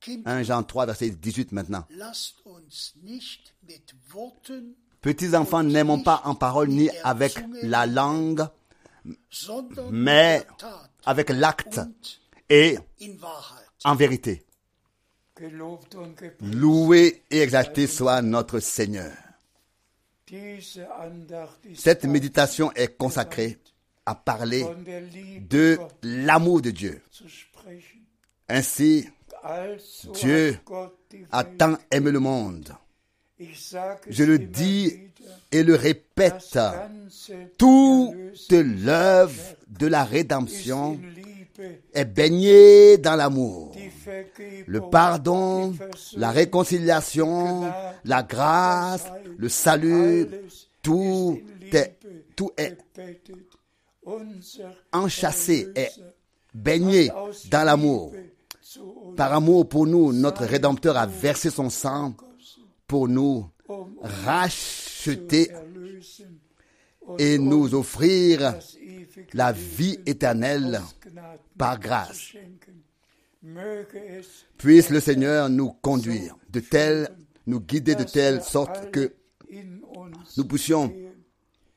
Kind, 0.00 0.22
1 0.26 0.42
Jean 0.44 0.62
3 0.62 0.86
verset 0.86 1.10
18 1.10 1.52
maintenant. 1.52 1.84
Petits 5.02 5.36
enfants, 5.36 5.62
n'aimons 5.62 6.02
pas 6.02 6.22
en 6.24 6.34
parole 6.34 6.68
ni 6.68 6.88
avec 7.04 7.34
la 7.62 7.86
langue, 7.86 8.46
mais 9.90 10.46
avec 11.04 11.30
l'acte 11.30 11.80
et 12.48 12.78
en 13.84 13.94
vérité. 13.94 14.44
Loué 16.40 17.22
et 17.30 17.40
exalté 17.40 17.86
soit 17.86 18.22
notre 18.22 18.58
Seigneur. 18.58 19.12
Cette 21.74 22.04
méditation 22.04 22.72
est 22.72 22.96
consacrée 22.96 23.58
à 24.04 24.14
parler 24.14 24.66
de 25.48 25.78
l'amour 26.02 26.60
de 26.60 26.70
Dieu. 26.70 27.02
Ainsi, 28.48 29.08
Dieu 30.14 30.58
a 31.30 31.44
tant 31.44 31.76
aimé 31.90 32.10
le 32.10 32.20
monde. 32.20 32.74
Je 34.08 34.24
le 34.24 34.38
dis 34.38 35.07
et 35.52 35.62
le 35.62 35.74
répète. 35.74 36.58
Toute 37.58 38.52
l'œuvre 38.52 39.40
de 39.68 39.86
la 39.86 40.04
rédemption 40.04 40.98
est 41.92 42.04
baignée 42.04 42.98
dans 42.98 43.16
l'amour. 43.16 43.74
Le 44.66 44.80
pardon, 44.80 45.74
la 46.16 46.30
réconciliation, 46.30 47.70
la 48.04 48.22
grâce, 48.22 49.04
le 49.36 49.48
salut, 49.48 50.28
tout 50.82 51.40
est, 51.72 51.98
enchâssé, 54.92 55.68
est 55.74 55.92
baigné 56.54 57.10
dans 57.50 57.64
l'amour. 57.64 58.12
Par 59.16 59.32
amour 59.32 59.68
pour 59.68 59.86
nous, 59.86 60.12
notre 60.12 60.44
Rédempteur 60.44 60.96
a 60.96 61.06
versé 61.06 61.50
son 61.50 61.70
sang 61.70 62.14
pour 62.86 63.08
nous 63.08 63.48
racheter 64.00 65.50
et 67.18 67.38
nous 67.38 67.74
offrir 67.74 68.54
la 69.32 69.52
vie 69.52 69.98
éternelle 70.06 70.80
par 71.56 71.78
grâce. 71.78 72.34
Puisse 74.56 74.90
le 74.90 75.00
Seigneur 75.00 75.48
nous 75.48 75.72
conduire 75.80 76.36
de 76.50 76.60
telle, 76.60 77.08
nous 77.46 77.60
guider 77.60 77.94
de 77.94 78.04
telle 78.04 78.42
sorte 78.42 78.90
que 78.90 79.14
nous 80.36 80.44
puissions 80.44 80.92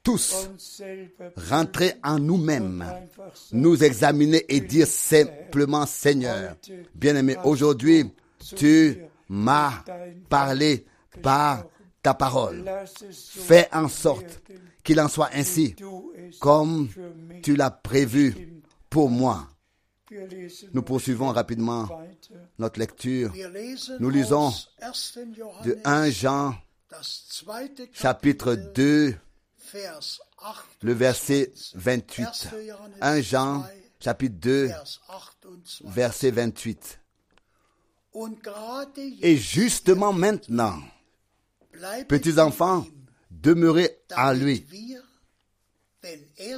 tous 0.03 0.49
rentrer 1.49 1.93
en 2.03 2.17
nous-mêmes, 2.17 2.83
nous 3.51 3.83
examiner 3.83 4.43
et 4.49 4.59
dire 4.59 4.87
simplement 4.87 5.85
Seigneur, 5.85 6.55
bien-aimé, 6.95 7.37
aujourd'hui, 7.43 8.11
tu 8.55 8.97
m'as 9.29 9.83
parlé 10.27 10.85
par 11.21 11.65
ta 12.01 12.13
parole. 12.13 12.65
Fais 13.11 13.67
en 13.73 13.87
sorte 13.87 14.41
qu'il 14.83 14.99
en 14.99 15.07
soit 15.07 15.29
ainsi, 15.33 15.75
comme 16.39 16.89
tu 17.43 17.55
l'as 17.55 17.71
prévu 17.71 18.61
pour 18.89 19.09
moi. 19.09 19.47
Nous 20.73 20.81
poursuivons 20.81 21.29
rapidement 21.29 21.87
notre 22.59 22.79
lecture 22.79 23.31
Nous 23.99 24.09
lisons 24.09 24.49
aus 24.49 24.67
1. 25.15 25.25
de 25.25 25.33
Johannes, 25.35 25.81
1 25.85 26.09
Jean 26.09 26.55
chapitre 27.93 28.55
Kapitel, 28.55 28.73
2, 28.73 29.15
Vers 29.73 29.99
8, 30.01 30.67
le 30.81 30.93
verset 30.93 31.53
28. 31.75 32.49
1 32.99 33.21
Jean 33.21 33.65
chapitre 34.01 34.35
2, 34.35 34.65
Vers 34.67 34.99
28. 35.41 35.81
verset 35.85 36.31
28. 36.31 36.99
Und 38.13 38.43
gerade 38.43 38.89
Et 39.21 39.37
justement 39.37 40.11
maintenant, 40.11 40.81
petits 42.07 42.39
enfants, 42.39 42.85
demeurez 43.29 43.89
en 44.15 44.33
lui, 44.33 44.65
er 46.03 46.57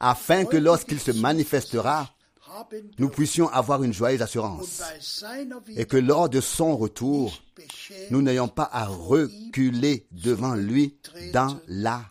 afin 0.00 0.44
que 0.44 0.56
lorsqu'il 0.56 1.00
se 1.00 1.12
manifestera, 1.12 2.14
nous 2.98 3.08
puissions 3.08 3.48
avoir 3.48 3.82
une 3.82 3.92
joyeuse 3.92 4.20
assurance. 4.20 4.82
Et 5.76 5.86
que 5.86 5.96
lors 5.96 6.28
de 6.28 6.40
son 6.40 6.76
retour, 6.76 7.40
nous 8.10 8.20
n'ayons 8.20 8.48
pas 8.48 8.68
à 8.72 8.86
reculer 8.86 10.06
devant 10.10 10.54
lui 10.54 10.98
dans 11.32 11.58
la 11.68 12.04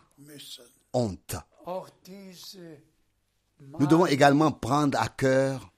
honte. 0.92 1.36
Nous 3.78 3.86
devons 3.86 4.06
également 4.06 4.50
prendre 4.50 4.98
à 5.00 5.08
cœur 5.08 5.70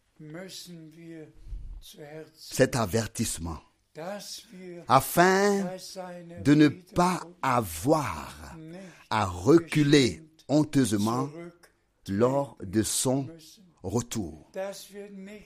cet 2.35 2.76
avertissement 2.76 3.59
afin 4.88 5.64
de 6.42 6.55
ne 6.55 6.68
pas 6.68 7.22
avoir 7.42 8.57
à 9.11 9.24
reculer 9.26 10.22
honteusement 10.49 11.28
lors 12.09 12.57
de 12.62 12.82
son 12.82 13.28
retour. 13.82 14.51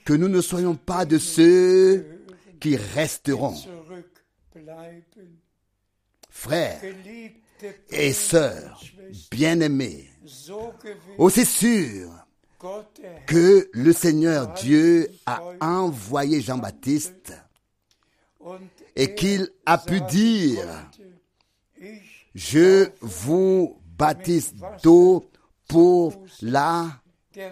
Que 0.05 0.13
nous 0.13 0.27
ne 0.29 0.41
soyons 0.41 0.75
pas 0.75 1.05
de 1.05 1.17
ceux 1.17 2.25
qui 2.59 2.75
resteront. 2.75 3.55
Frères 6.29 6.81
et 7.89 8.13
sœurs, 8.13 8.81
bien-aimés, 9.31 10.09
aussi 11.17 11.45
sûr 11.45 12.09
der 12.61 12.99
Herr 13.01 13.25
que 13.25 13.69
le 13.73 13.93
Seigneur 13.93 14.53
Dieu 14.53 15.09
a 15.25 15.41
envoyé 15.61 16.41
Jean-Baptiste 16.41 17.33
et 18.95 19.15
qu'il 19.15 19.49
a 19.65 19.77
pu 19.77 20.01
dire, 20.01 20.65
je 22.35 22.89
vous 23.01 23.77
baptise 23.97 24.53
d'eau 24.83 25.25
pour 25.67 26.13
la 26.41 26.87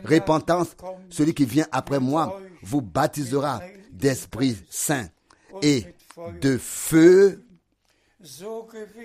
repentance. 0.04 0.76
Celui 1.10 1.34
qui 1.34 1.46
vient 1.46 1.68
après 1.72 2.00
moi 2.00 2.40
vous 2.62 2.82
baptisera 2.82 3.62
d'Esprit 3.92 4.58
Saint 4.70 5.08
et 5.62 5.86
de 6.42 6.58
feu. 6.58 7.44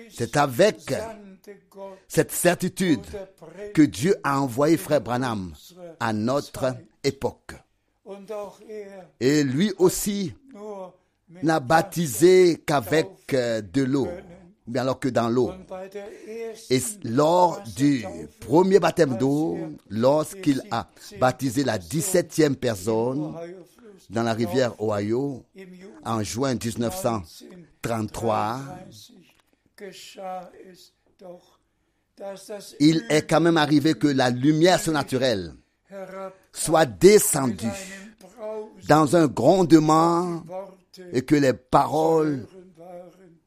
C'est 0.09 0.37
avec 0.37 0.93
cette 2.07 2.31
certitude 2.31 3.05
que 3.73 3.81
Dieu 3.81 4.15
a 4.23 4.41
envoyé 4.41 4.77
Frère 4.77 5.01
Branham 5.01 5.53
à 5.99 6.13
notre 6.13 6.75
époque. 7.03 7.53
Et 9.19 9.43
lui 9.43 9.71
aussi 9.77 10.33
n'a 11.41 11.59
baptisé 11.59 12.61
qu'avec 12.65 13.07
euh, 13.33 13.61
de 13.61 13.83
l'eau, 13.83 14.07
bien 14.67 14.81
alors 14.83 14.99
que 14.99 15.09
dans 15.09 15.29
l'eau. 15.29 15.51
Et 16.69 16.79
lors 17.03 17.61
du 17.75 18.05
premier 18.41 18.79
baptême 18.79 19.17
d'eau, 19.17 19.57
lorsqu'il 19.89 20.61
a 20.71 20.87
baptisé 21.19 21.63
la 21.63 21.79
17e 21.79 22.55
personne 22.55 23.33
dans 24.09 24.23
la 24.23 24.33
rivière 24.33 24.79
Ohio 24.81 25.43
en 26.05 26.23
juin 26.23 26.55
1933, 26.55 27.23
1933 27.83 28.61
geschah 29.77 30.49
es 30.69 30.93
doch, 31.19 31.59
dass 32.17 32.47
das 32.47 32.75
il 32.79 33.03
est 33.09 33.27
quand 33.29 33.41
même 33.41 33.57
arrivé 33.57 33.93
que 33.95 34.07
la 34.07 34.29
lumière 34.29 34.79
surnaturelle 34.79 35.53
soit 36.51 36.85
descendue 36.85 37.67
dans 38.87 39.15
un 39.15 39.27
grondement 39.27 40.43
et 41.11 41.21
que 41.23 41.35
les 41.35 41.53
paroles 41.53 42.45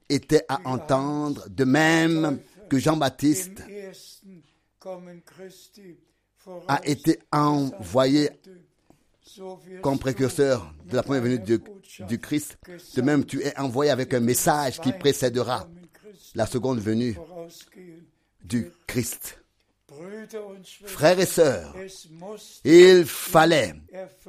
étaient 0.08 0.44
à 0.48 0.60
entendre, 0.64 1.48
de 1.48 1.64
même 1.64 2.38
que 2.68 2.78
Jean-Baptiste 2.78 3.62
a 6.68 6.80
été 6.86 7.18
envoyé 7.32 8.30
comme 9.82 9.98
précurseur 9.98 10.72
de 10.88 10.96
la 10.96 11.02
première 11.02 11.22
venue 11.22 11.38
du 11.38 12.18
Christ. 12.18 12.58
De 12.94 13.02
même, 13.02 13.24
tu 13.24 13.42
es 13.42 13.58
envoyé 13.58 13.90
avec 13.90 14.14
un 14.14 14.20
message 14.20 14.80
qui 14.80 14.92
précédera 14.92 15.68
la 16.34 16.46
seconde 16.46 16.78
venue 16.78 17.18
du 18.42 18.70
Christ. 18.86 19.38
Frères 20.86 21.20
et 21.20 21.26
sœurs, 21.26 21.74
il 22.64 23.04
fallait 23.04 23.74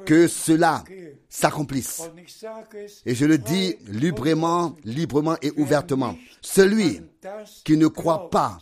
que 0.06 0.28
cela 0.28 0.84
s'accomplisse. 1.28 2.02
Et 3.04 3.14
je 3.14 3.24
le 3.24 3.38
dis 3.38 3.76
librement, 3.86 4.76
librement 4.84 5.36
et 5.42 5.50
ouvertement. 5.56 6.16
Celui 6.40 7.00
qui 7.64 7.76
ne 7.76 7.88
croit 7.88 8.30
pas 8.30 8.58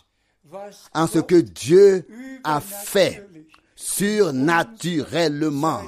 en 0.93 1.07
ce 1.07 1.19
que 1.19 1.35
Dieu 1.35 2.07
a 2.43 2.61
fait 2.61 3.27
surnaturellement 3.75 5.81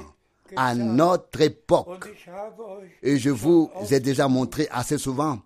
à 0.56 0.74
notre 0.74 1.40
époque. 1.40 2.08
Et 3.02 3.18
je 3.18 3.30
vous 3.30 3.70
ai 3.90 4.00
déjà 4.00 4.28
montré 4.28 4.68
assez 4.70 4.98
souvent 4.98 5.40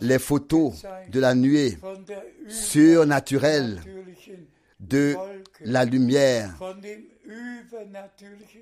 les 0.00 0.18
photos 0.18 0.74
de 1.10 1.20
la 1.20 1.34
nuée 1.34 1.78
surnaturelle 2.48 3.80
de 4.80 5.16
la 5.60 5.84
lumière, 5.84 6.54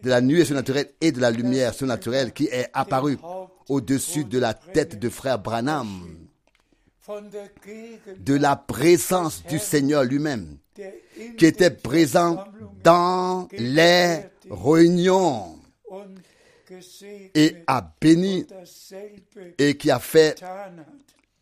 de 0.02 0.08
la 0.08 0.20
nuée 0.20 0.44
surnaturelle 0.44 0.88
et 1.00 1.12
de 1.12 1.20
la 1.20 1.30
lumière 1.30 1.74
surnaturelle 1.74 2.32
qui 2.32 2.46
est 2.46 2.68
apparue 2.72 3.18
au-dessus 3.68 4.24
de 4.24 4.38
la 4.38 4.54
tête 4.54 4.98
de 4.98 5.08
frère 5.08 5.38
Branham, 5.38 5.88
de 8.18 8.34
la 8.34 8.56
présence 8.56 9.44
du 9.44 9.58
Seigneur 9.58 10.04
lui-même, 10.04 10.56
qui 11.36 11.46
était 11.46 11.70
présent 11.70 12.44
dans 12.82 13.48
les 13.52 14.20
réunions 14.50 15.58
et 17.34 17.56
a 17.66 17.92
béni 18.00 18.46
et 19.58 19.76
qui 19.76 19.90
a 19.90 19.98
fait 20.00 20.42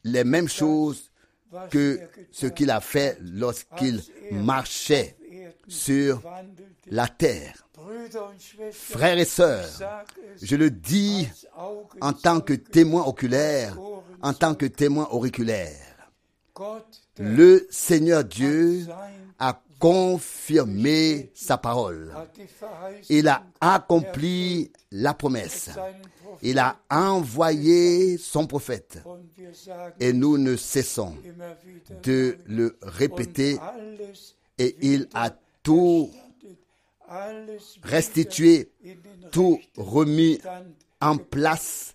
les 0.05 0.25
mêmes 0.25 0.49
choses 0.49 1.11
que 1.71 2.01
ce 2.31 2.47
qu'il 2.47 2.71
a 2.71 2.81
fait 2.81 3.19
lorsqu'il 3.21 4.01
marchait 4.33 5.17
sur 5.69 6.23
la 6.87 7.09
terre. 7.09 7.55
Frères 8.73 9.19
et 9.19 9.25
sœurs, 9.25 9.69
je 10.43 10.57
le 10.57 10.71
dis 10.71 11.29
en 12.01 12.13
tant 12.13 12.41
que 12.41 12.55
témoin 12.55 13.05
oculaire, 13.05 13.77
en 14.23 14.33
tant 14.33 14.55
que 14.55 14.67
témoin 14.67 15.09
auriculaire. 15.11 16.11
Le 17.19 17.67
Seigneur 17.71 18.25
Dieu 18.25 18.87
confirmé 19.85 21.31
sa 21.35 21.59
parole. 21.59 22.15
Il 23.11 23.29
a 23.29 23.45
accompli 23.61 24.73
la 24.91 25.13
promesse. 25.13 25.69
Il 26.41 26.59
a 26.59 26.79
envoyé 26.89 28.17
son 28.17 28.47
prophète. 28.47 29.03
Et 30.01 30.15
nous 30.15 30.39
ne 30.39 30.57
cessons 30.57 31.15
de 32.03 32.39
le 32.47 32.79
répéter. 32.81 33.59
Et 34.57 34.75
il 34.81 35.07
a 35.13 35.37
tout 35.63 36.11
restitué, 37.83 38.71
tout 39.33 39.61
remis 39.77 40.41
en 40.99 41.19
place, 41.19 41.95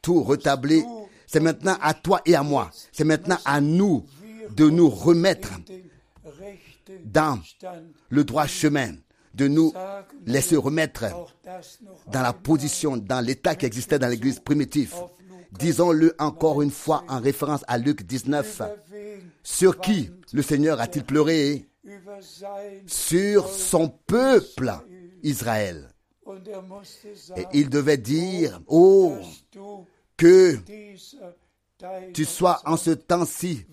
tout 0.00 0.22
rétabli. 0.22 0.84
C'est 1.26 1.40
maintenant 1.40 1.76
à 1.82 1.92
toi 1.92 2.22
et 2.24 2.36
à 2.36 2.44
moi. 2.44 2.70
C'est 2.92 3.02
maintenant 3.02 3.38
à 3.44 3.60
nous 3.60 4.06
de 4.54 4.70
nous 4.70 4.88
remettre 4.88 5.50
dans 7.04 7.40
le 8.08 8.24
droit 8.24 8.46
chemin, 8.46 8.94
de 9.34 9.48
nous 9.48 9.72
laisser 10.26 10.56
remettre 10.56 11.04
dans 12.08 12.22
la 12.22 12.32
position, 12.32 12.96
dans 12.96 13.24
l'état 13.24 13.54
qui 13.54 13.66
existait 13.66 13.98
dans 13.98 14.08
l'église 14.08 14.40
primitive. 14.40 14.94
Disons-le 15.52 16.14
encore 16.18 16.62
une 16.62 16.70
fois 16.70 17.04
en 17.08 17.20
référence 17.20 17.64
à 17.66 17.76
Luc 17.78 18.02
19. 18.02 18.60
über 18.60 18.66
wen 18.92 19.20
Sur 19.42 19.80
qui 19.80 20.10
le 20.32 20.42
Seigneur 20.42 20.80
a-t-il 20.80 21.04
pleuré? 21.04 21.66
Sur 22.86 23.48
son 23.48 23.88
peuple, 23.88 24.72
Israël. 25.22 25.88
Et 27.36 27.46
il 27.52 27.68
devait 27.68 27.96
dire, 27.96 28.60
oh, 28.68 29.16
que 30.16 30.56
tu 32.12 32.24
sois 32.24 32.60
en 32.64 32.76
ce 32.76 32.90
temps-ci 32.90 33.64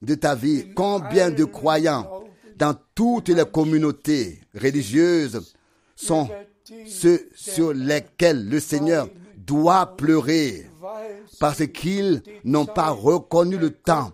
de 0.00 0.14
ta 0.14 0.34
vie, 0.34 0.72
combien 0.74 1.30
de 1.30 1.44
croyants 1.44 2.24
dans 2.56 2.74
toutes 2.94 3.28
les 3.28 3.44
communautés 3.44 4.40
religieuses 4.54 5.54
sont 5.96 6.28
ceux 6.86 7.28
sur 7.34 7.72
lesquels 7.72 8.48
le 8.48 8.60
Seigneur 8.60 9.08
doit 9.36 9.96
pleurer 9.96 10.66
parce 11.40 11.66
qu'ils 11.66 12.22
n'ont 12.44 12.66
pas 12.66 12.90
reconnu 12.90 13.56
le 13.56 13.70
temps 13.70 14.12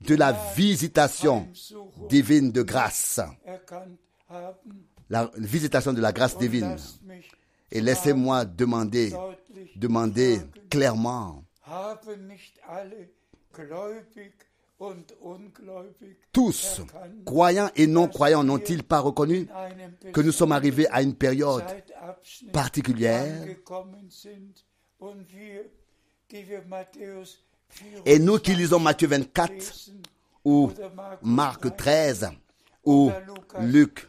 de 0.00 0.14
la 0.16 0.32
visitation 0.56 1.48
divine 2.08 2.50
de 2.50 2.62
grâce, 2.62 3.20
la 5.08 5.30
visitation 5.36 5.92
de 5.92 6.00
la 6.00 6.12
grâce 6.12 6.36
divine. 6.36 6.76
Et 7.70 7.80
laissez-moi 7.80 8.44
demander, 8.44 9.14
sagen, 9.80 10.48
clairement, 10.70 11.44
tous, 16.32 16.80
croyants 17.24 17.70
et 17.76 17.86
non-croyants, 17.86 18.42
n'ont-ils 18.42 18.82
pas 18.82 19.00
reconnu 19.00 19.46
que 20.12 20.20
nous 20.20 20.32
sommes 20.32 20.52
arrivés 20.52 20.88
à 20.88 21.02
une 21.02 21.14
période 21.14 21.64
particulière 22.52 23.46
et 28.04 28.18
nous 28.18 28.38
qui 28.38 28.54
lisons 28.54 28.80
Matthieu 28.80 29.08
24 29.08 29.52
lesen 29.52 30.02
ou 30.44 30.70
Marc 31.22 31.76
13 31.76 32.30
ou 32.84 33.10
Luc 33.60 34.08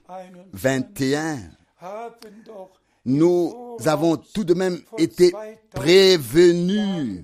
21 0.53 0.53
21, 0.53 1.51
haben 1.83 2.43
doch 2.45 2.82
nous 3.05 3.77
avons 3.85 4.17
tout 4.17 4.43
de 4.43 4.53
même 4.53 4.79
été 4.97 5.33
prévenus 5.71 7.23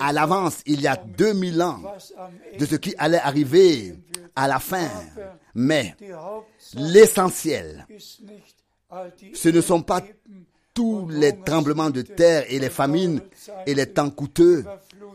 à 0.00 0.12
l'avance, 0.12 0.60
il 0.66 0.80
y 0.80 0.86
a 0.86 0.96
2000 0.96 1.62
ans, 1.62 1.80
de 2.58 2.64
ce 2.66 2.76
qui 2.76 2.94
allait 2.98 3.18
arriver 3.18 3.94
à 4.34 4.48
la 4.48 4.58
fin. 4.58 4.88
Mais 5.54 5.94
l'essentiel, 6.74 7.86
ce 9.34 9.48
ne 9.48 9.60
sont 9.60 9.82
pas 9.82 10.02
tous 10.74 11.08
les 11.10 11.36
tremblements 11.38 11.90
de 11.90 12.00
terre 12.02 12.44
et 12.48 12.58
les 12.58 12.70
famines 12.70 13.20
et 13.66 13.74
les 13.74 13.86
temps 13.86 14.08
coûteux, 14.10 14.64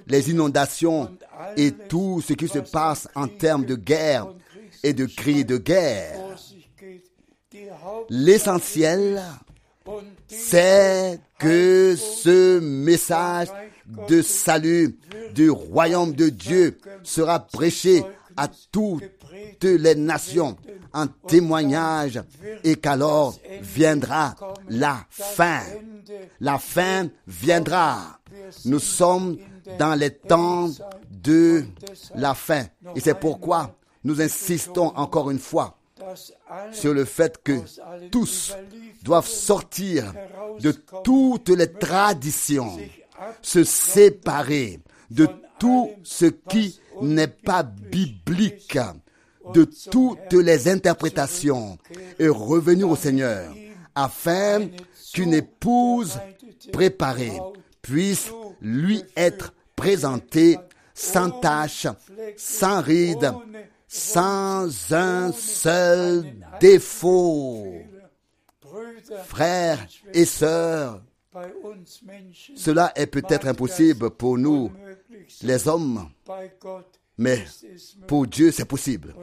les 0.06 0.30
inondations 0.30 1.18
et 1.56 1.72
tout 1.72 2.22
ce 2.22 2.34
qui 2.34 2.48
se 2.48 2.60
passe 2.60 3.08
en 3.16 3.28
termes 3.28 3.66
de 3.66 3.76
guerre 3.76 4.28
et 4.84 4.94
de 4.94 5.06
cris 5.06 5.44
de 5.46 5.58
guerre. 5.58 6.20
L'essentiel, 8.10 9.24
c'est 10.28 11.20
que 11.40 11.96
ce 11.96 12.60
message 12.60 13.48
de 14.10 14.22
salut 14.22 14.98
du 15.34 15.50
royaume 15.50 16.14
de 16.14 16.30
Dieu 16.30 16.78
sera 17.04 17.40
prêché 17.40 18.04
à 18.36 18.48
toutes 18.72 19.04
les 19.64 19.96
nations 19.96 20.58
en 20.94 21.08
témoignage 21.08 22.22
et 22.64 22.76
qu'alors 22.76 23.36
viendra 23.62 24.36
la 24.70 25.06
fin. 25.10 25.62
La 26.40 26.58
fin 26.58 27.10
viendra. 27.28 28.20
Nous 28.66 28.80
sommes 28.80 29.38
dans 29.80 29.96
les 29.96 30.12
temps 30.12 30.70
de 31.12 31.64
la 32.16 32.34
fin. 32.34 32.66
Et 32.96 33.00
c'est 33.00 33.20
pourquoi 33.20 33.76
nous 34.04 34.22
insistons 34.22 34.94
encore 34.96 35.32
une 35.32 35.40
fois 35.40 35.77
sur 36.72 36.94
le 36.94 37.06
fait 37.06 37.42
que 37.44 37.60
tous 38.12 38.56
doivent 39.04 39.28
sortir 39.28 40.14
de 40.60 40.72
toutes 41.04 41.50
les 41.50 41.72
traditions, 41.72 42.78
se 43.42 43.64
séparer 43.64 44.80
de 45.10 45.28
tout 45.60 45.92
ce 46.04 46.26
qui 46.26 46.80
n'est 47.02 47.28
pas 47.28 47.64
biblique, 47.64 48.78
de 49.54 49.66
toutes 49.92 50.34
les 50.34 50.68
interprétations 50.68 51.78
et 52.20 52.28
revenir 52.28 52.90
au 52.90 52.96
Seigneur 52.96 53.54
afin 53.96 54.68
qu'une 55.14 55.34
épouse 55.34 56.20
préparée 56.72 57.40
puisse 57.82 58.30
lui 58.62 59.04
être 59.16 59.54
présentée 59.76 60.58
sans 60.94 61.32
tache, 61.32 61.88
sans 62.36 62.82
ride, 62.82 63.32
sans 63.88 64.94
un 64.94 65.32
seul 65.32 66.36
défaut. 66.60 67.74
Frères 69.26 69.88
et 70.14 70.26
sœurs, 70.26 71.02
cela 72.56 72.92
est 72.96 73.08
peut-être 73.08 73.48
impossible 73.48 74.10
pour 74.12 74.38
nous, 74.38 74.72
les 75.42 75.68
hommes, 75.68 76.10
mais 77.18 77.46
pour 78.08 78.28
Dieu 78.28 78.52
c'est 78.52 78.66
possible. 78.66 79.16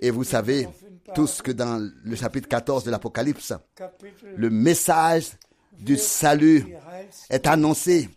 Et 0.00 0.10
vous 0.10 0.24
savez 0.24 0.68
tous 1.14 1.42
que 1.42 1.52
dans 1.52 1.90
le 2.04 2.16
chapitre 2.16 2.48
14 2.48 2.84
de 2.84 2.90
l'Apocalypse, 2.90 3.52
le 4.36 4.50
message 4.50 5.32
du 5.72 5.96
salut 5.96 6.74
est 7.30 7.46
annoncé 7.46 8.08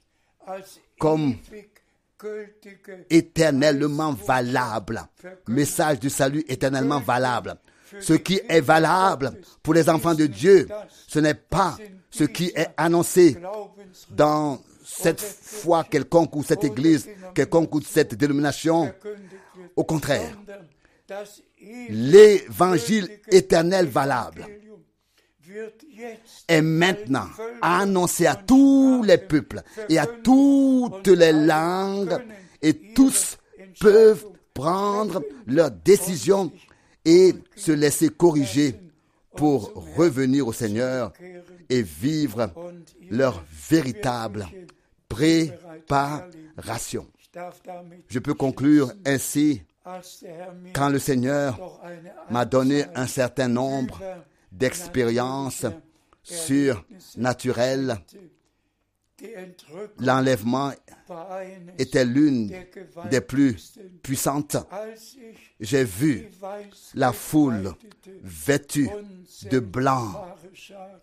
comme 0.99 1.36
éternellement 3.09 4.13
valable. 4.13 5.01
Message 5.47 5.99
du 5.99 6.09
salut 6.09 6.43
éternellement 6.47 6.99
valable. 6.99 7.55
Ce 7.99 8.13
qui 8.13 8.39
est 8.47 8.61
valable 8.61 9.32
pour 9.61 9.74
les 9.74 9.89
enfants 9.89 10.13
de 10.13 10.26
Dieu, 10.26 10.67
ce 11.07 11.19
n'est 11.19 11.34
pas 11.34 11.78
ce 12.09 12.24
qui 12.24 12.51
est 12.55 12.69
annoncé 12.78 13.38
dans 14.09 14.61
cette 14.84 15.22
foi 15.22 15.84
quelconque 15.84 16.36
ou 16.36 16.43
cette 16.43 16.63
église 16.63 17.07
quelconque 17.34 17.74
ou 17.76 17.82
cette 17.82 18.15
dénomination. 18.15 18.93
Au 19.76 19.84
contraire, 19.84 20.38
l'évangile 21.89 23.09
éternel 23.30 23.88
valable 23.88 24.45
est 26.47 26.62
maintenant 26.62 27.28
annoncé 27.62 28.26
à 28.26 28.36
tous 28.36 29.04
les 29.04 29.18
peuples 29.18 29.62
et 29.89 29.97
à 29.97 30.08
toutes 30.08 31.08
les 31.08 31.34
langues 31.34 32.18
et 32.62 32.74
tous 32.93 33.38
peuvent 33.80 34.26
prendre 34.54 35.24
leurs 35.47 35.72
décisions 35.72 36.52
et 37.06 37.34
se 37.56 37.72
laisser 37.72 38.10
corriger 38.10 38.76
pour 39.36 39.74
revenir 39.95 40.47
au 40.47 40.54
Seigneur 40.54 41.14
et 41.70 41.82
vivre 41.82 42.52
leur 43.10 43.43
véritable 43.70 44.47
préparation. 45.08 47.08
Je 48.08 48.20
peux 48.20 48.34
conclure 48.34 48.91
ainsi 49.06 49.62
quand 50.74 50.89
le 50.89 50.99
Seigneur 50.99 51.80
m'a 52.30 52.45
donné 52.45 52.86
un 52.93 53.08
certain 53.08 53.47
nombre 53.47 53.99
d'expériences 54.52 55.66
surnaturelles. 56.24 57.97
L'enlèvement 59.99 60.72
était 61.78 62.06
l'une 62.06 62.52
des 63.10 63.22
plus 63.22 63.78
puissantes. 64.02 64.58
J'ai 65.60 65.84
vu 65.84 66.32
la 66.95 67.12
foule 67.14 67.76
vêtue 68.24 68.89
de 69.52 69.60
blanc, 69.60 70.26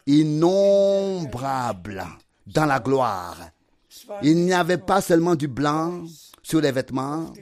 innombrable, 0.06 2.04
dans 2.46 2.66
la 2.66 2.80
gloire. 2.80 3.50
Il 4.22 4.44
n'y 4.44 4.52
avait 4.52 4.78
pas 4.78 5.00
seulement 5.00 5.36
du 5.36 5.46
blanc 5.46 6.04
sur 6.42 6.60
les 6.60 6.72
vêtements, 6.72 7.32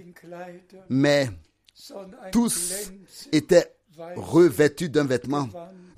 mais 0.90 1.30
tous 2.32 2.90
étaient 3.32 3.72
revêtus 4.16 4.90
d'un 4.90 5.04
vêtement 5.04 5.48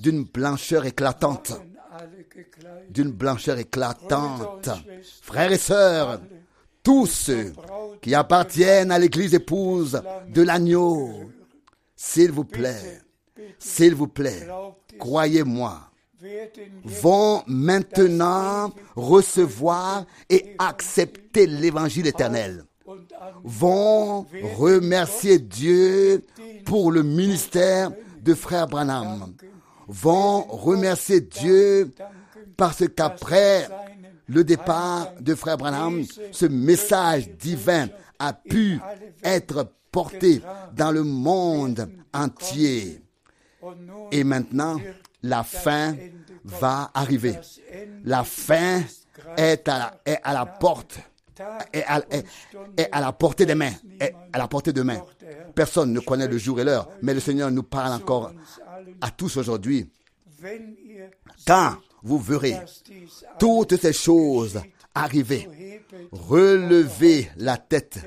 d'une 0.00 0.24
blancheur 0.24 0.86
éclatante. 0.86 1.52
d'une 2.90 3.10
blancheur 3.10 3.58
éclatante. 3.58 4.70
Frères 5.22 5.50
et 5.52 5.58
sœurs, 5.58 6.20
tous 6.82 7.06
ceux 7.06 7.52
qui 8.00 8.14
appartiennent 8.14 8.92
à 8.92 8.98
l'église 8.98 9.34
épouse 9.34 10.00
de 10.28 10.42
l'agneau, 10.42 11.30
s'il 11.96 12.30
vous 12.30 12.44
plaît, 12.44 13.00
s'il 13.58 13.94
vous 13.94 14.06
plaît, 14.06 14.46
croyez-moi, 14.98 15.90
vont 16.84 17.42
maintenant 17.46 18.72
recevoir 18.96 20.04
et 20.30 20.54
accepter 20.58 21.46
l'évangile 21.46 22.06
éternel, 22.06 22.64
vont 23.44 24.26
remercier 24.56 25.38
Dieu 25.38 26.24
pour 26.64 26.90
le 26.92 27.02
ministère 27.02 27.90
de 28.22 28.34
frère 28.34 28.66
Branham, 28.66 29.34
vont 29.88 30.42
remercier 30.42 31.20
Dieu 31.20 31.90
parce 32.56 32.84
qu'après 32.94 33.68
le 34.28 34.44
départ 34.44 35.12
de 35.20 35.34
frère 35.34 35.56
Branham, 35.56 36.04
ce 36.32 36.46
message 36.46 37.30
divin 37.36 37.88
a 38.18 38.32
pu 38.32 38.78
être 39.24 39.72
porté 39.90 40.42
dans 40.76 40.90
le 40.90 41.02
monde 41.02 41.88
entier. 42.12 43.02
Et 44.12 44.24
maintenant, 44.24 44.78
la 45.22 45.42
fin 45.42 45.96
va 46.44 46.90
arriver. 46.94 47.38
La 48.04 48.24
fin 48.24 48.82
est 49.36 49.68
à 49.68 49.92
la, 50.26 50.46
porte. 50.46 50.98
Est 51.72 51.84
à, 51.84 53.00
la 53.00 53.12
portée 53.12 53.46
des 53.46 53.54
mains. 53.54 53.72
À 54.32 54.38
la 54.38 54.48
portée 54.48 54.72
de 54.72 54.82
main. 54.82 55.02
Personne 55.54 55.92
ne 55.92 56.00
connaît 56.00 56.28
le 56.28 56.38
jour 56.38 56.60
et 56.60 56.64
l'heure, 56.64 56.88
mais 57.02 57.14
le 57.14 57.20
Seigneur 57.20 57.50
nous 57.50 57.62
parle 57.62 57.92
encore 57.92 58.32
à 59.00 59.10
tous 59.10 59.36
aujourd'hui. 59.36 59.90
Quand 61.46 61.76
vous 62.02 62.18
verrez 62.18 62.56
toutes 63.38 63.76
ces 63.76 63.92
choses 63.92 64.60
arriver, 64.94 65.82
relevez 66.12 67.30
la 67.36 67.56
tête, 67.56 67.98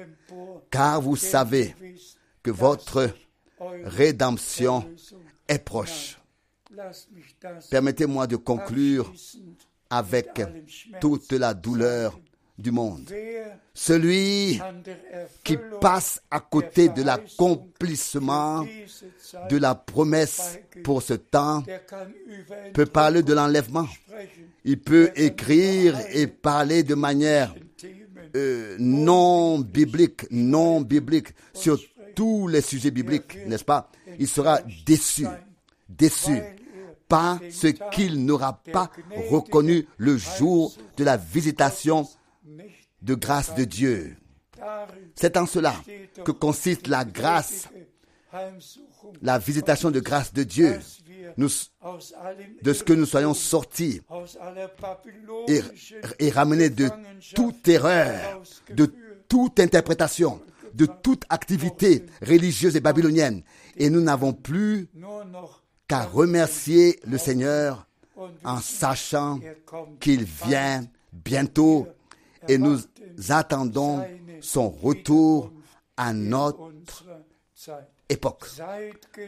car 0.70 1.02
vous 1.02 1.16
savez 1.16 1.76
que 2.44 2.52
votre 2.52 3.10
rédemption 3.84 4.90
est 5.48 5.60
proche. 5.60 6.20
Permettez-moi 7.70 8.28
de 8.28 8.38
conclure 8.38 9.14
avec 9.90 10.42
toute 11.00 11.34
la 11.34 11.54
douleur 11.54 12.18
du 12.62 12.72
monde. 12.72 13.12
Celui 13.74 14.60
qui 15.44 15.58
passe 15.80 16.22
à 16.30 16.40
côté 16.40 16.90
de 16.90 17.04
l'accomplissement 17.04 18.66
de 19.50 19.58
la 19.58 19.76
promesse 19.76 20.60
pour 20.84 21.02
ce 21.02 21.14
temps 21.16 21.64
peut 22.74 22.86
parler 22.86 23.24
de 23.24 23.34
l'enlèvement. 23.34 23.88
Il 24.64 24.80
peut 24.80 25.12
écrire 25.16 25.98
et 26.14 26.28
parler 26.28 26.84
de 26.84 26.96
manière 26.96 27.54
euh, 28.36 28.76
non 28.80 29.60
biblique, 29.60 30.26
non 30.32 30.82
biblique 30.82 31.30
sur 31.54 31.80
tous 32.16 32.48
les 32.48 32.62
sujets 32.62 32.92
bibliques, 32.92 33.38
n'est-ce 33.48 33.64
pas? 33.66 33.90
il 34.20 34.28
sera 34.28 34.60
déçu, 34.86 35.26
déçu 35.90 36.42
parce 37.08 37.66
qu'il 37.92 38.24
n'aura 38.26 38.62
pas 38.72 38.90
reconnu 39.30 39.86
le 39.98 40.16
jour 40.18 40.74
de 40.96 41.04
la 41.04 41.18
visitation 41.18 42.08
de 43.02 43.16
grâce 43.16 43.56
de 43.56 43.64
Dieu. 43.64 44.16
C'est 45.16 45.38
en 45.38 45.46
cela 45.46 45.76
que 46.24 46.32
consiste 46.32 46.88
la 46.88 47.04
grâce, 47.06 47.68
la 49.22 49.40
visitation 49.40 49.92
de 49.92 50.00
grâce 50.00 50.34
de 50.34 50.44
Dieu, 50.44 50.80
de 51.38 51.48
ce 52.74 52.84
que 52.84 52.94
nous 52.94 53.06
soyons 53.06 53.34
sortis 53.34 54.02
et, 55.48 55.62
et 56.20 56.30
ramenés 56.30 56.70
de 56.70 56.90
toute 57.34 57.68
erreur, 57.68 58.42
de 58.70 58.94
toute 59.28 59.60
interprétation, 59.60 60.42
de 60.74 60.86
toute 60.86 61.24
activité 61.30 62.06
religieuse 62.22 62.76
et 62.76 62.82
babylonienne. 62.82 63.44
Et 63.78 63.90
nous 63.90 64.02
n'avons 64.02 64.34
plus 64.34 64.90
qu'à 65.88 66.04
remercier 66.04 67.00
le 67.06 67.18
Seigneur 67.18 67.88
en 68.44 68.60
sachant 68.60 69.40
qu'il 70.00 70.24
vient 70.24 70.84
bientôt 71.12 71.88
et 72.48 72.58
nous 72.58 72.80
attendons 73.30 74.06
son 74.40 74.70
retour 74.70 75.52
à 75.98 76.14
notre 76.14 76.72
époque. 78.10 78.46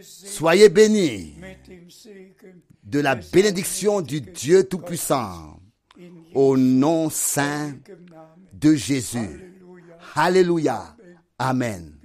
Soyez 0.01 0.69
bénis 0.69 1.35
de 2.83 2.99
la 2.99 3.15
bénédiction 3.15 4.01
du 4.01 4.21
Dieu 4.21 4.67
Tout-Puissant 4.67 5.59
au 6.33 6.57
nom 6.57 7.09
saint 7.09 7.75
de 8.53 8.73
Jésus. 8.73 9.53
Alléluia. 10.15 10.95
Amen. 11.39 11.97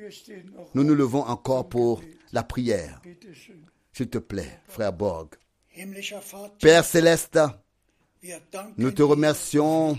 Nous 0.74 0.84
nous 0.84 0.94
levons 0.94 1.22
encore 1.22 1.68
pour 1.68 2.02
la 2.32 2.42
prière. 2.42 3.00
S'il 3.92 4.08
te 4.08 4.18
plaît, 4.18 4.60
frère 4.68 4.92
Borg. 4.92 5.30
Père 6.60 6.84
céleste, 6.84 7.38
nous 8.76 8.90
te 8.90 9.02
remercions 9.02 9.98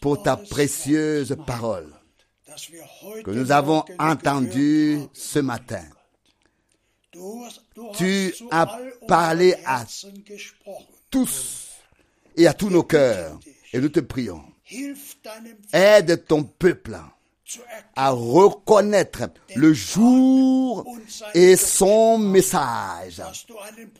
pour 0.00 0.22
ta 0.22 0.36
précieuse 0.36 1.36
parole 1.46 1.92
que 3.24 3.30
nous 3.30 3.52
avons 3.52 3.84
entendue 3.98 5.00
ce 5.12 5.38
matin. 5.38 5.84
Tu 7.96 8.34
as 8.50 8.78
parlé 9.08 9.54
à 9.64 9.84
tous 11.10 11.68
et 12.36 12.46
à 12.46 12.54
tous 12.54 12.70
nos 12.70 12.82
cœurs 12.82 13.38
et 13.72 13.80
nous 13.80 13.88
te 13.88 14.00
prions. 14.00 14.42
Aide 15.72 16.24
ton 16.26 16.44
peuple 16.44 16.98
à 17.96 18.10
reconnaître 18.10 19.22
le 19.56 19.72
jour 19.72 20.86
et 21.34 21.56
son 21.56 22.18
message 22.18 23.22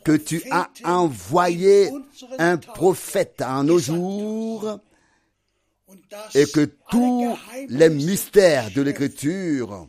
que 0.05 0.13
tu 0.13 0.41
as 0.49 0.69
envoyé 0.85 1.91
un 2.39 2.55
prophète 2.57 3.41
en 3.41 3.65
nos 3.65 3.79
jours 3.79 4.79
et 6.35 6.45
que 6.45 6.65
tous 6.89 7.37
les 7.69 7.89
mystères 7.89 8.71
de 8.71 8.81
l'écriture 8.81 9.87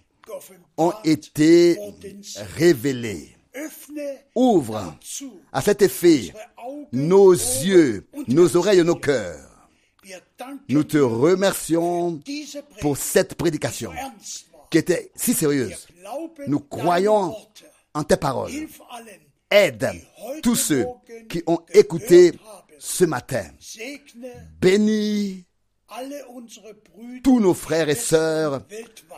ont 0.77 0.93
été 1.05 1.79
révélés. 2.57 3.37
Ouvre 4.35 4.97
à 5.53 5.61
cet 5.61 5.83
effet 5.83 6.33
nos 6.93 7.33
yeux, 7.33 8.07
nos 8.29 8.57
oreilles 8.57 8.81
et 8.81 8.85
nos 8.85 8.97
cœurs 8.97 9.53
nous 10.69 10.85
te 10.85 10.99
remercions 10.99 12.21
pour 12.81 12.97
cette 12.97 13.35
prédication 13.35 13.93
qui 14.71 14.79
était 14.79 15.11
si 15.15 15.35
sérieuse. 15.35 15.87
Nous 16.47 16.61
croyons 16.61 17.35
en 17.95 18.05
tes 18.05 18.17
paroles. 18.17 18.53
Aide 19.51 19.91
tous 20.43 20.57
ceux 20.57 20.87
qui 21.29 21.43
ont 21.47 21.61
écouté 21.73 22.33
ce 22.79 23.05
matin. 23.05 23.45
Bénis 24.61 25.45
tous 27.23 27.41
nos 27.41 27.55
frères 27.55 27.89
et 27.89 27.95
sœurs 27.95 28.63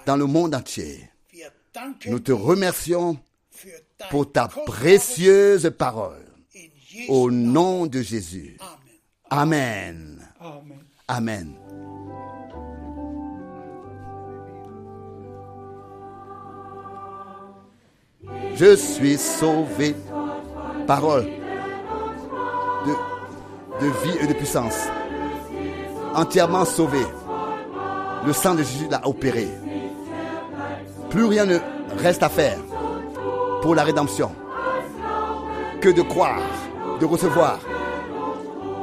dans 0.07 0.17
le 0.17 0.27
monde 0.27 0.55
entier. 0.55 1.09
Nous 2.07 2.21
te 2.21 2.33
remercions 2.33 3.19
pour 4.11 4.31
ta 4.31 4.49
précieuse 4.49 5.73
parole. 5.77 6.25
Au 7.09 7.31
nom 7.31 7.87
de 7.87 8.03
Jésus. 8.03 8.57
Amen. 9.31 10.27
Amen. 11.09 11.55
Je 18.55 18.77
suis 18.77 19.19
sauvé. 19.19 19.95
Parole 20.87 21.25
de, 22.87 22.93
de 23.81 23.87
vie 24.05 24.19
et 24.21 24.27
de 24.27 24.35
puissance. 24.35 24.87
Entièrement 26.15 26.65
sauvé. 26.65 27.01
Le 28.25 28.33
sang 28.33 28.55
de 28.55 28.59
Jésus 28.59 28.87
l'a 28.91 29.07
opéré. 29.07 29.49
Plus 31.11 31.25
rien 31.25 31.45
ne 31.45 31.59
reste 31.99 32.23
à 32.23 32.29
faire 32.29 32.59
pour 33.63 33.75
la 33.75 33.83
rédemption 33.83 34.31
que 35.81 35.89
de 35.89 36.03
croire, 36.03 36.41
de 37.01 37.05
recevoir 37.05 37.59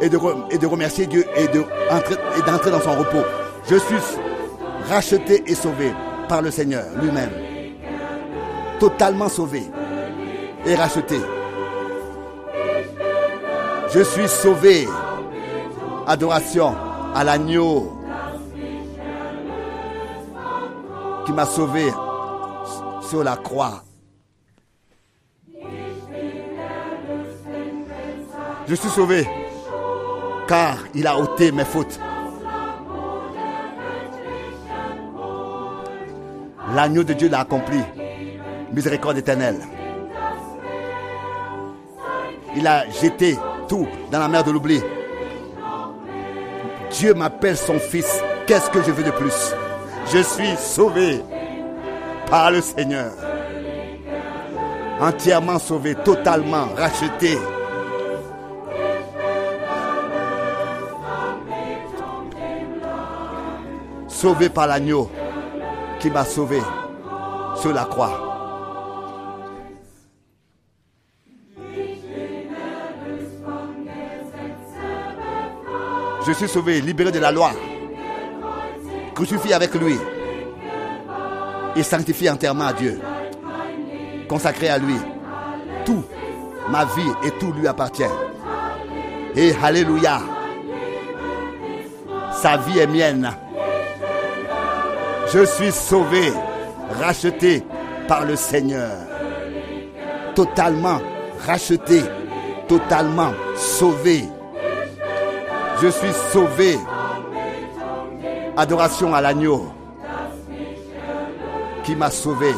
et 0.01 0.09
de, 0.09 0.65
remercier 0.65 1.05
Dieu 1.07 1.25
et 1.35 1.47
d'entrer 1.47 2.71
dans 2.71 2.81
son 2.81 2.97
repos. 2.97 3.23
Je 3.69 3.75
suis 3.75 3.95
racheté 4.89 5.43
et 5.47 5.55
sauvé 5.55 5.93
par 6.27 6.41
le 6.41 6.51
Seigneur 6.51 6.83
lui-même. 7.01 7.31
Totalement 8.79 9.29
sauvé 9.29 9.63
et 10.65 10.75
racheté. 10.75 11.19
Je 13.93 14.01
suis 14.01 14.27
sauvé. 14.27 14.87
Adoration 16.07 16.75
à 17.13 17.23
l'agneau 17.23 17.91
qui 21.25 21.33
m'a 21.33 21.45
sauvé 21.45 21.91
sur 23.01 23.23
la 23.23 23.35
croix. 23.35 23.83
Je 28.67 28.75
suis 28.75 28.89
sauvé 28.89 29.27
car 30.47 30.77
il 30.93 31.07
a 31.07 31.17
ôté 31.17 31.51
mes 31.51 31.65
fautes. 31.65 31.99
L'agneau 36.73 37.03
de 37.03 37.13
Dieu 37.13 37.29
l'a 37.29 37.41
accompli. 37.41 37.79
Miséricorde 38.71 39.17
éternelle. 39.17 39.59
Il 42.55 42.65
a 42.65 42.89
jeté 42.89 43.37
tout 43.67 43.87
dans 44.11 44.19
la 44.19 44.29
mer 44.29 44.43
de 44.43 44.51
l'oubli. 44.51 44.81
Dieu 46.93 47.13
m'appelle 47.13 47.57
son 47.57 47.79
fils. 47.79 48.21
Qu'est-ce 48.45 48.69
que 48.69 48.81
je 48.81 48.91
veux 48.91 49.03
de 49.03 49.11
plus? 49.11 49.53
Je 50.13 50.19
suis 50.19 50.55
sauvé 50.57 51.21
par 52.29 52.51
le 52.51 52.61
Seigneur. 52.61 53.11
Entièrement 54.99 55.57
sauvé, 55.57 55.95
totalement 55.95 56.67
racheté. 56.75 57.37
Sauvé 64.07 64.49
par 64.49 64.67
l'agneau 64.67 65.09
qui 65.99 66.09
m'a 66.11 66.25
sauvé 66.25 66.59
sur 67.55 67.73
la 67.73 67.85
croix. 67.85 68.30
Je 76.25 76.33
suis 76.33 76.47
sauvé, 76.47 76.81
libéré 76.81 77.11
de 77.11 77.19
la 77.19 77.31
loi, 77.31 77.51
crucifié 79.15 79.53
avec 79.53 79.73
lui 79.73 79.97
et 81.75 81.83
sanctifié 81.83 82.29
entièrement 82.29 82.67
à 82.67 82.73
Dieu, 82.73 82.99
consacré 84.29 84.69
à 84.69 84.77
lui. 84.77 84.95
Tout, 85.83 86.03
ma 86.69 86.85
vie 86.85 87.11
et 87.23 87.31
tout 87.31 87.51
lui 87.53 87.67
appartient. 87.67 88.03
Et 89.35 89.53
Alléluia, 89.63 90.21
sa 92.33 92.57
vie 92.57 92.79
est 92.79 92.87
mienne. 92.87 93.31
Je 95.33 95.43
suis 95.45 95.71
sauvé, 95.71 96.31
racheté 96.99 97.63
par 98.07 98.25
le 98.25 98.35
Seigneur. 98.35 98.91
Totalement 100.35 100.99
racheté, 101.47 102.01
totalement 102.67 103.31
sauvé. 103.55 104.25
Je 105.81 105.87
suis 105.87 106.13
sauvé. 106.31 106.77
Adoration 108.55 109.13
à 109.15 109.21
l'agneau 109.21 109.73
qui 111.83 111.95
m'a 111.95 112.11
sauvé. 112.11 112.53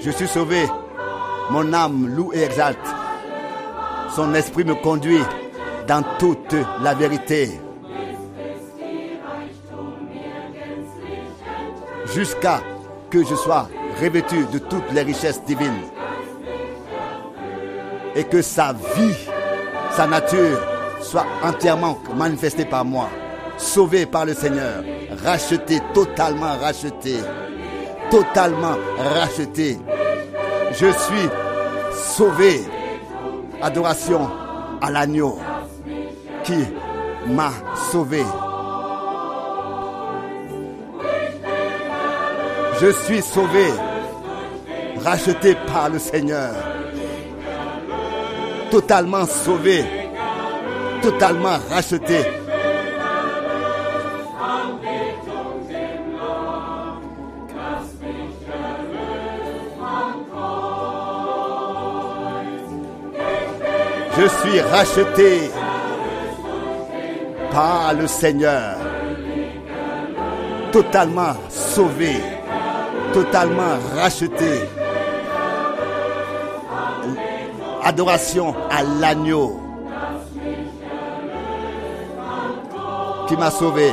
Je 0.00 0.10
suis 0.10 0.28
sauvé. 0.28 0.66
Mon 1.50 1.72
âme 1.72 2.08
loue 2.08 2.32
et 2.32 2.42
exalte. 2.42 2.78
Son 4.14 4.34
esprit 4.34 4.64
me 4.64 4.74
conduit 4.74 5.22
dans 5.86 6.02
toute 6.18 6.54
la 6.82 6.94
vérité. 6.94 7.60
jusqu'à 12.14 12.60
que 13.10 13.24
je 13.24 13.34
sois 13.34 13.68
revêtu 14.00 14.46
de 14.52 14.58
toutes 14.58 14.90
les 14.92 15.02
richesses 15.02 15.42
divines 15.44 15.82
et 18.14 18.24
que 18.24 18.42
sa 18.42 18.72
vie, 18.72 19.16
sa 19.90 20.06
nature 20.06 20.60
soit 21.00 21.26
entièrement 21.42 21.98
manifestée 22.16 22.64
par 22.64 22.84
moi, 22.84 23.08
sauvé 23.56 24.06
par 24.06 24.24
le 24.24 24.34
Seigneur, 24.34 24.82
racheté, 25.24 25.80
totalement 25.92 26.56
racheté, 26.60 27.16
totalement 28.10 28.76
racheté. 28.98 29.78
Je 30.72 30.86
suis 30.86 31.28
sauvé. 31.92 32.62
Adoration 33.62 34.28
à 34.82 34.90
l'agneau 34.90 35.38
qui 36.42 36.66
m'a 37.26 37.50
sauvé. 37.90 38.22
Je 42.80 42.90
suis 42.90 43.22
sauvé, 43.22 43.66
racheté 45.04 45.56
par 45.66 45.88
le 45.88 45.98
Seigneur, 45.98 46.52
totalement 48.70 49.26
sauvé, 49.26 49.84
totalement 51.02 51.56
racheté. 51.70 52.20
Je 64.16 64.28
suis 64.28 64.60
racheté 64.60 65.50
par 67.50 67.94
le 67.94 68.06
Seigneur, 68.06 68.76
totalement 70.72 71.34
sauvé, 71.48 72.16
totalement 73.14 73.78
racheté. 73.94 74.68
Adoration 77.84 78.54
à 78.70 78.82
l'agneau 78.82 79.60
qui 83.28 83.36
m'a 83.36 83.50
sauvé. 83.50 83.92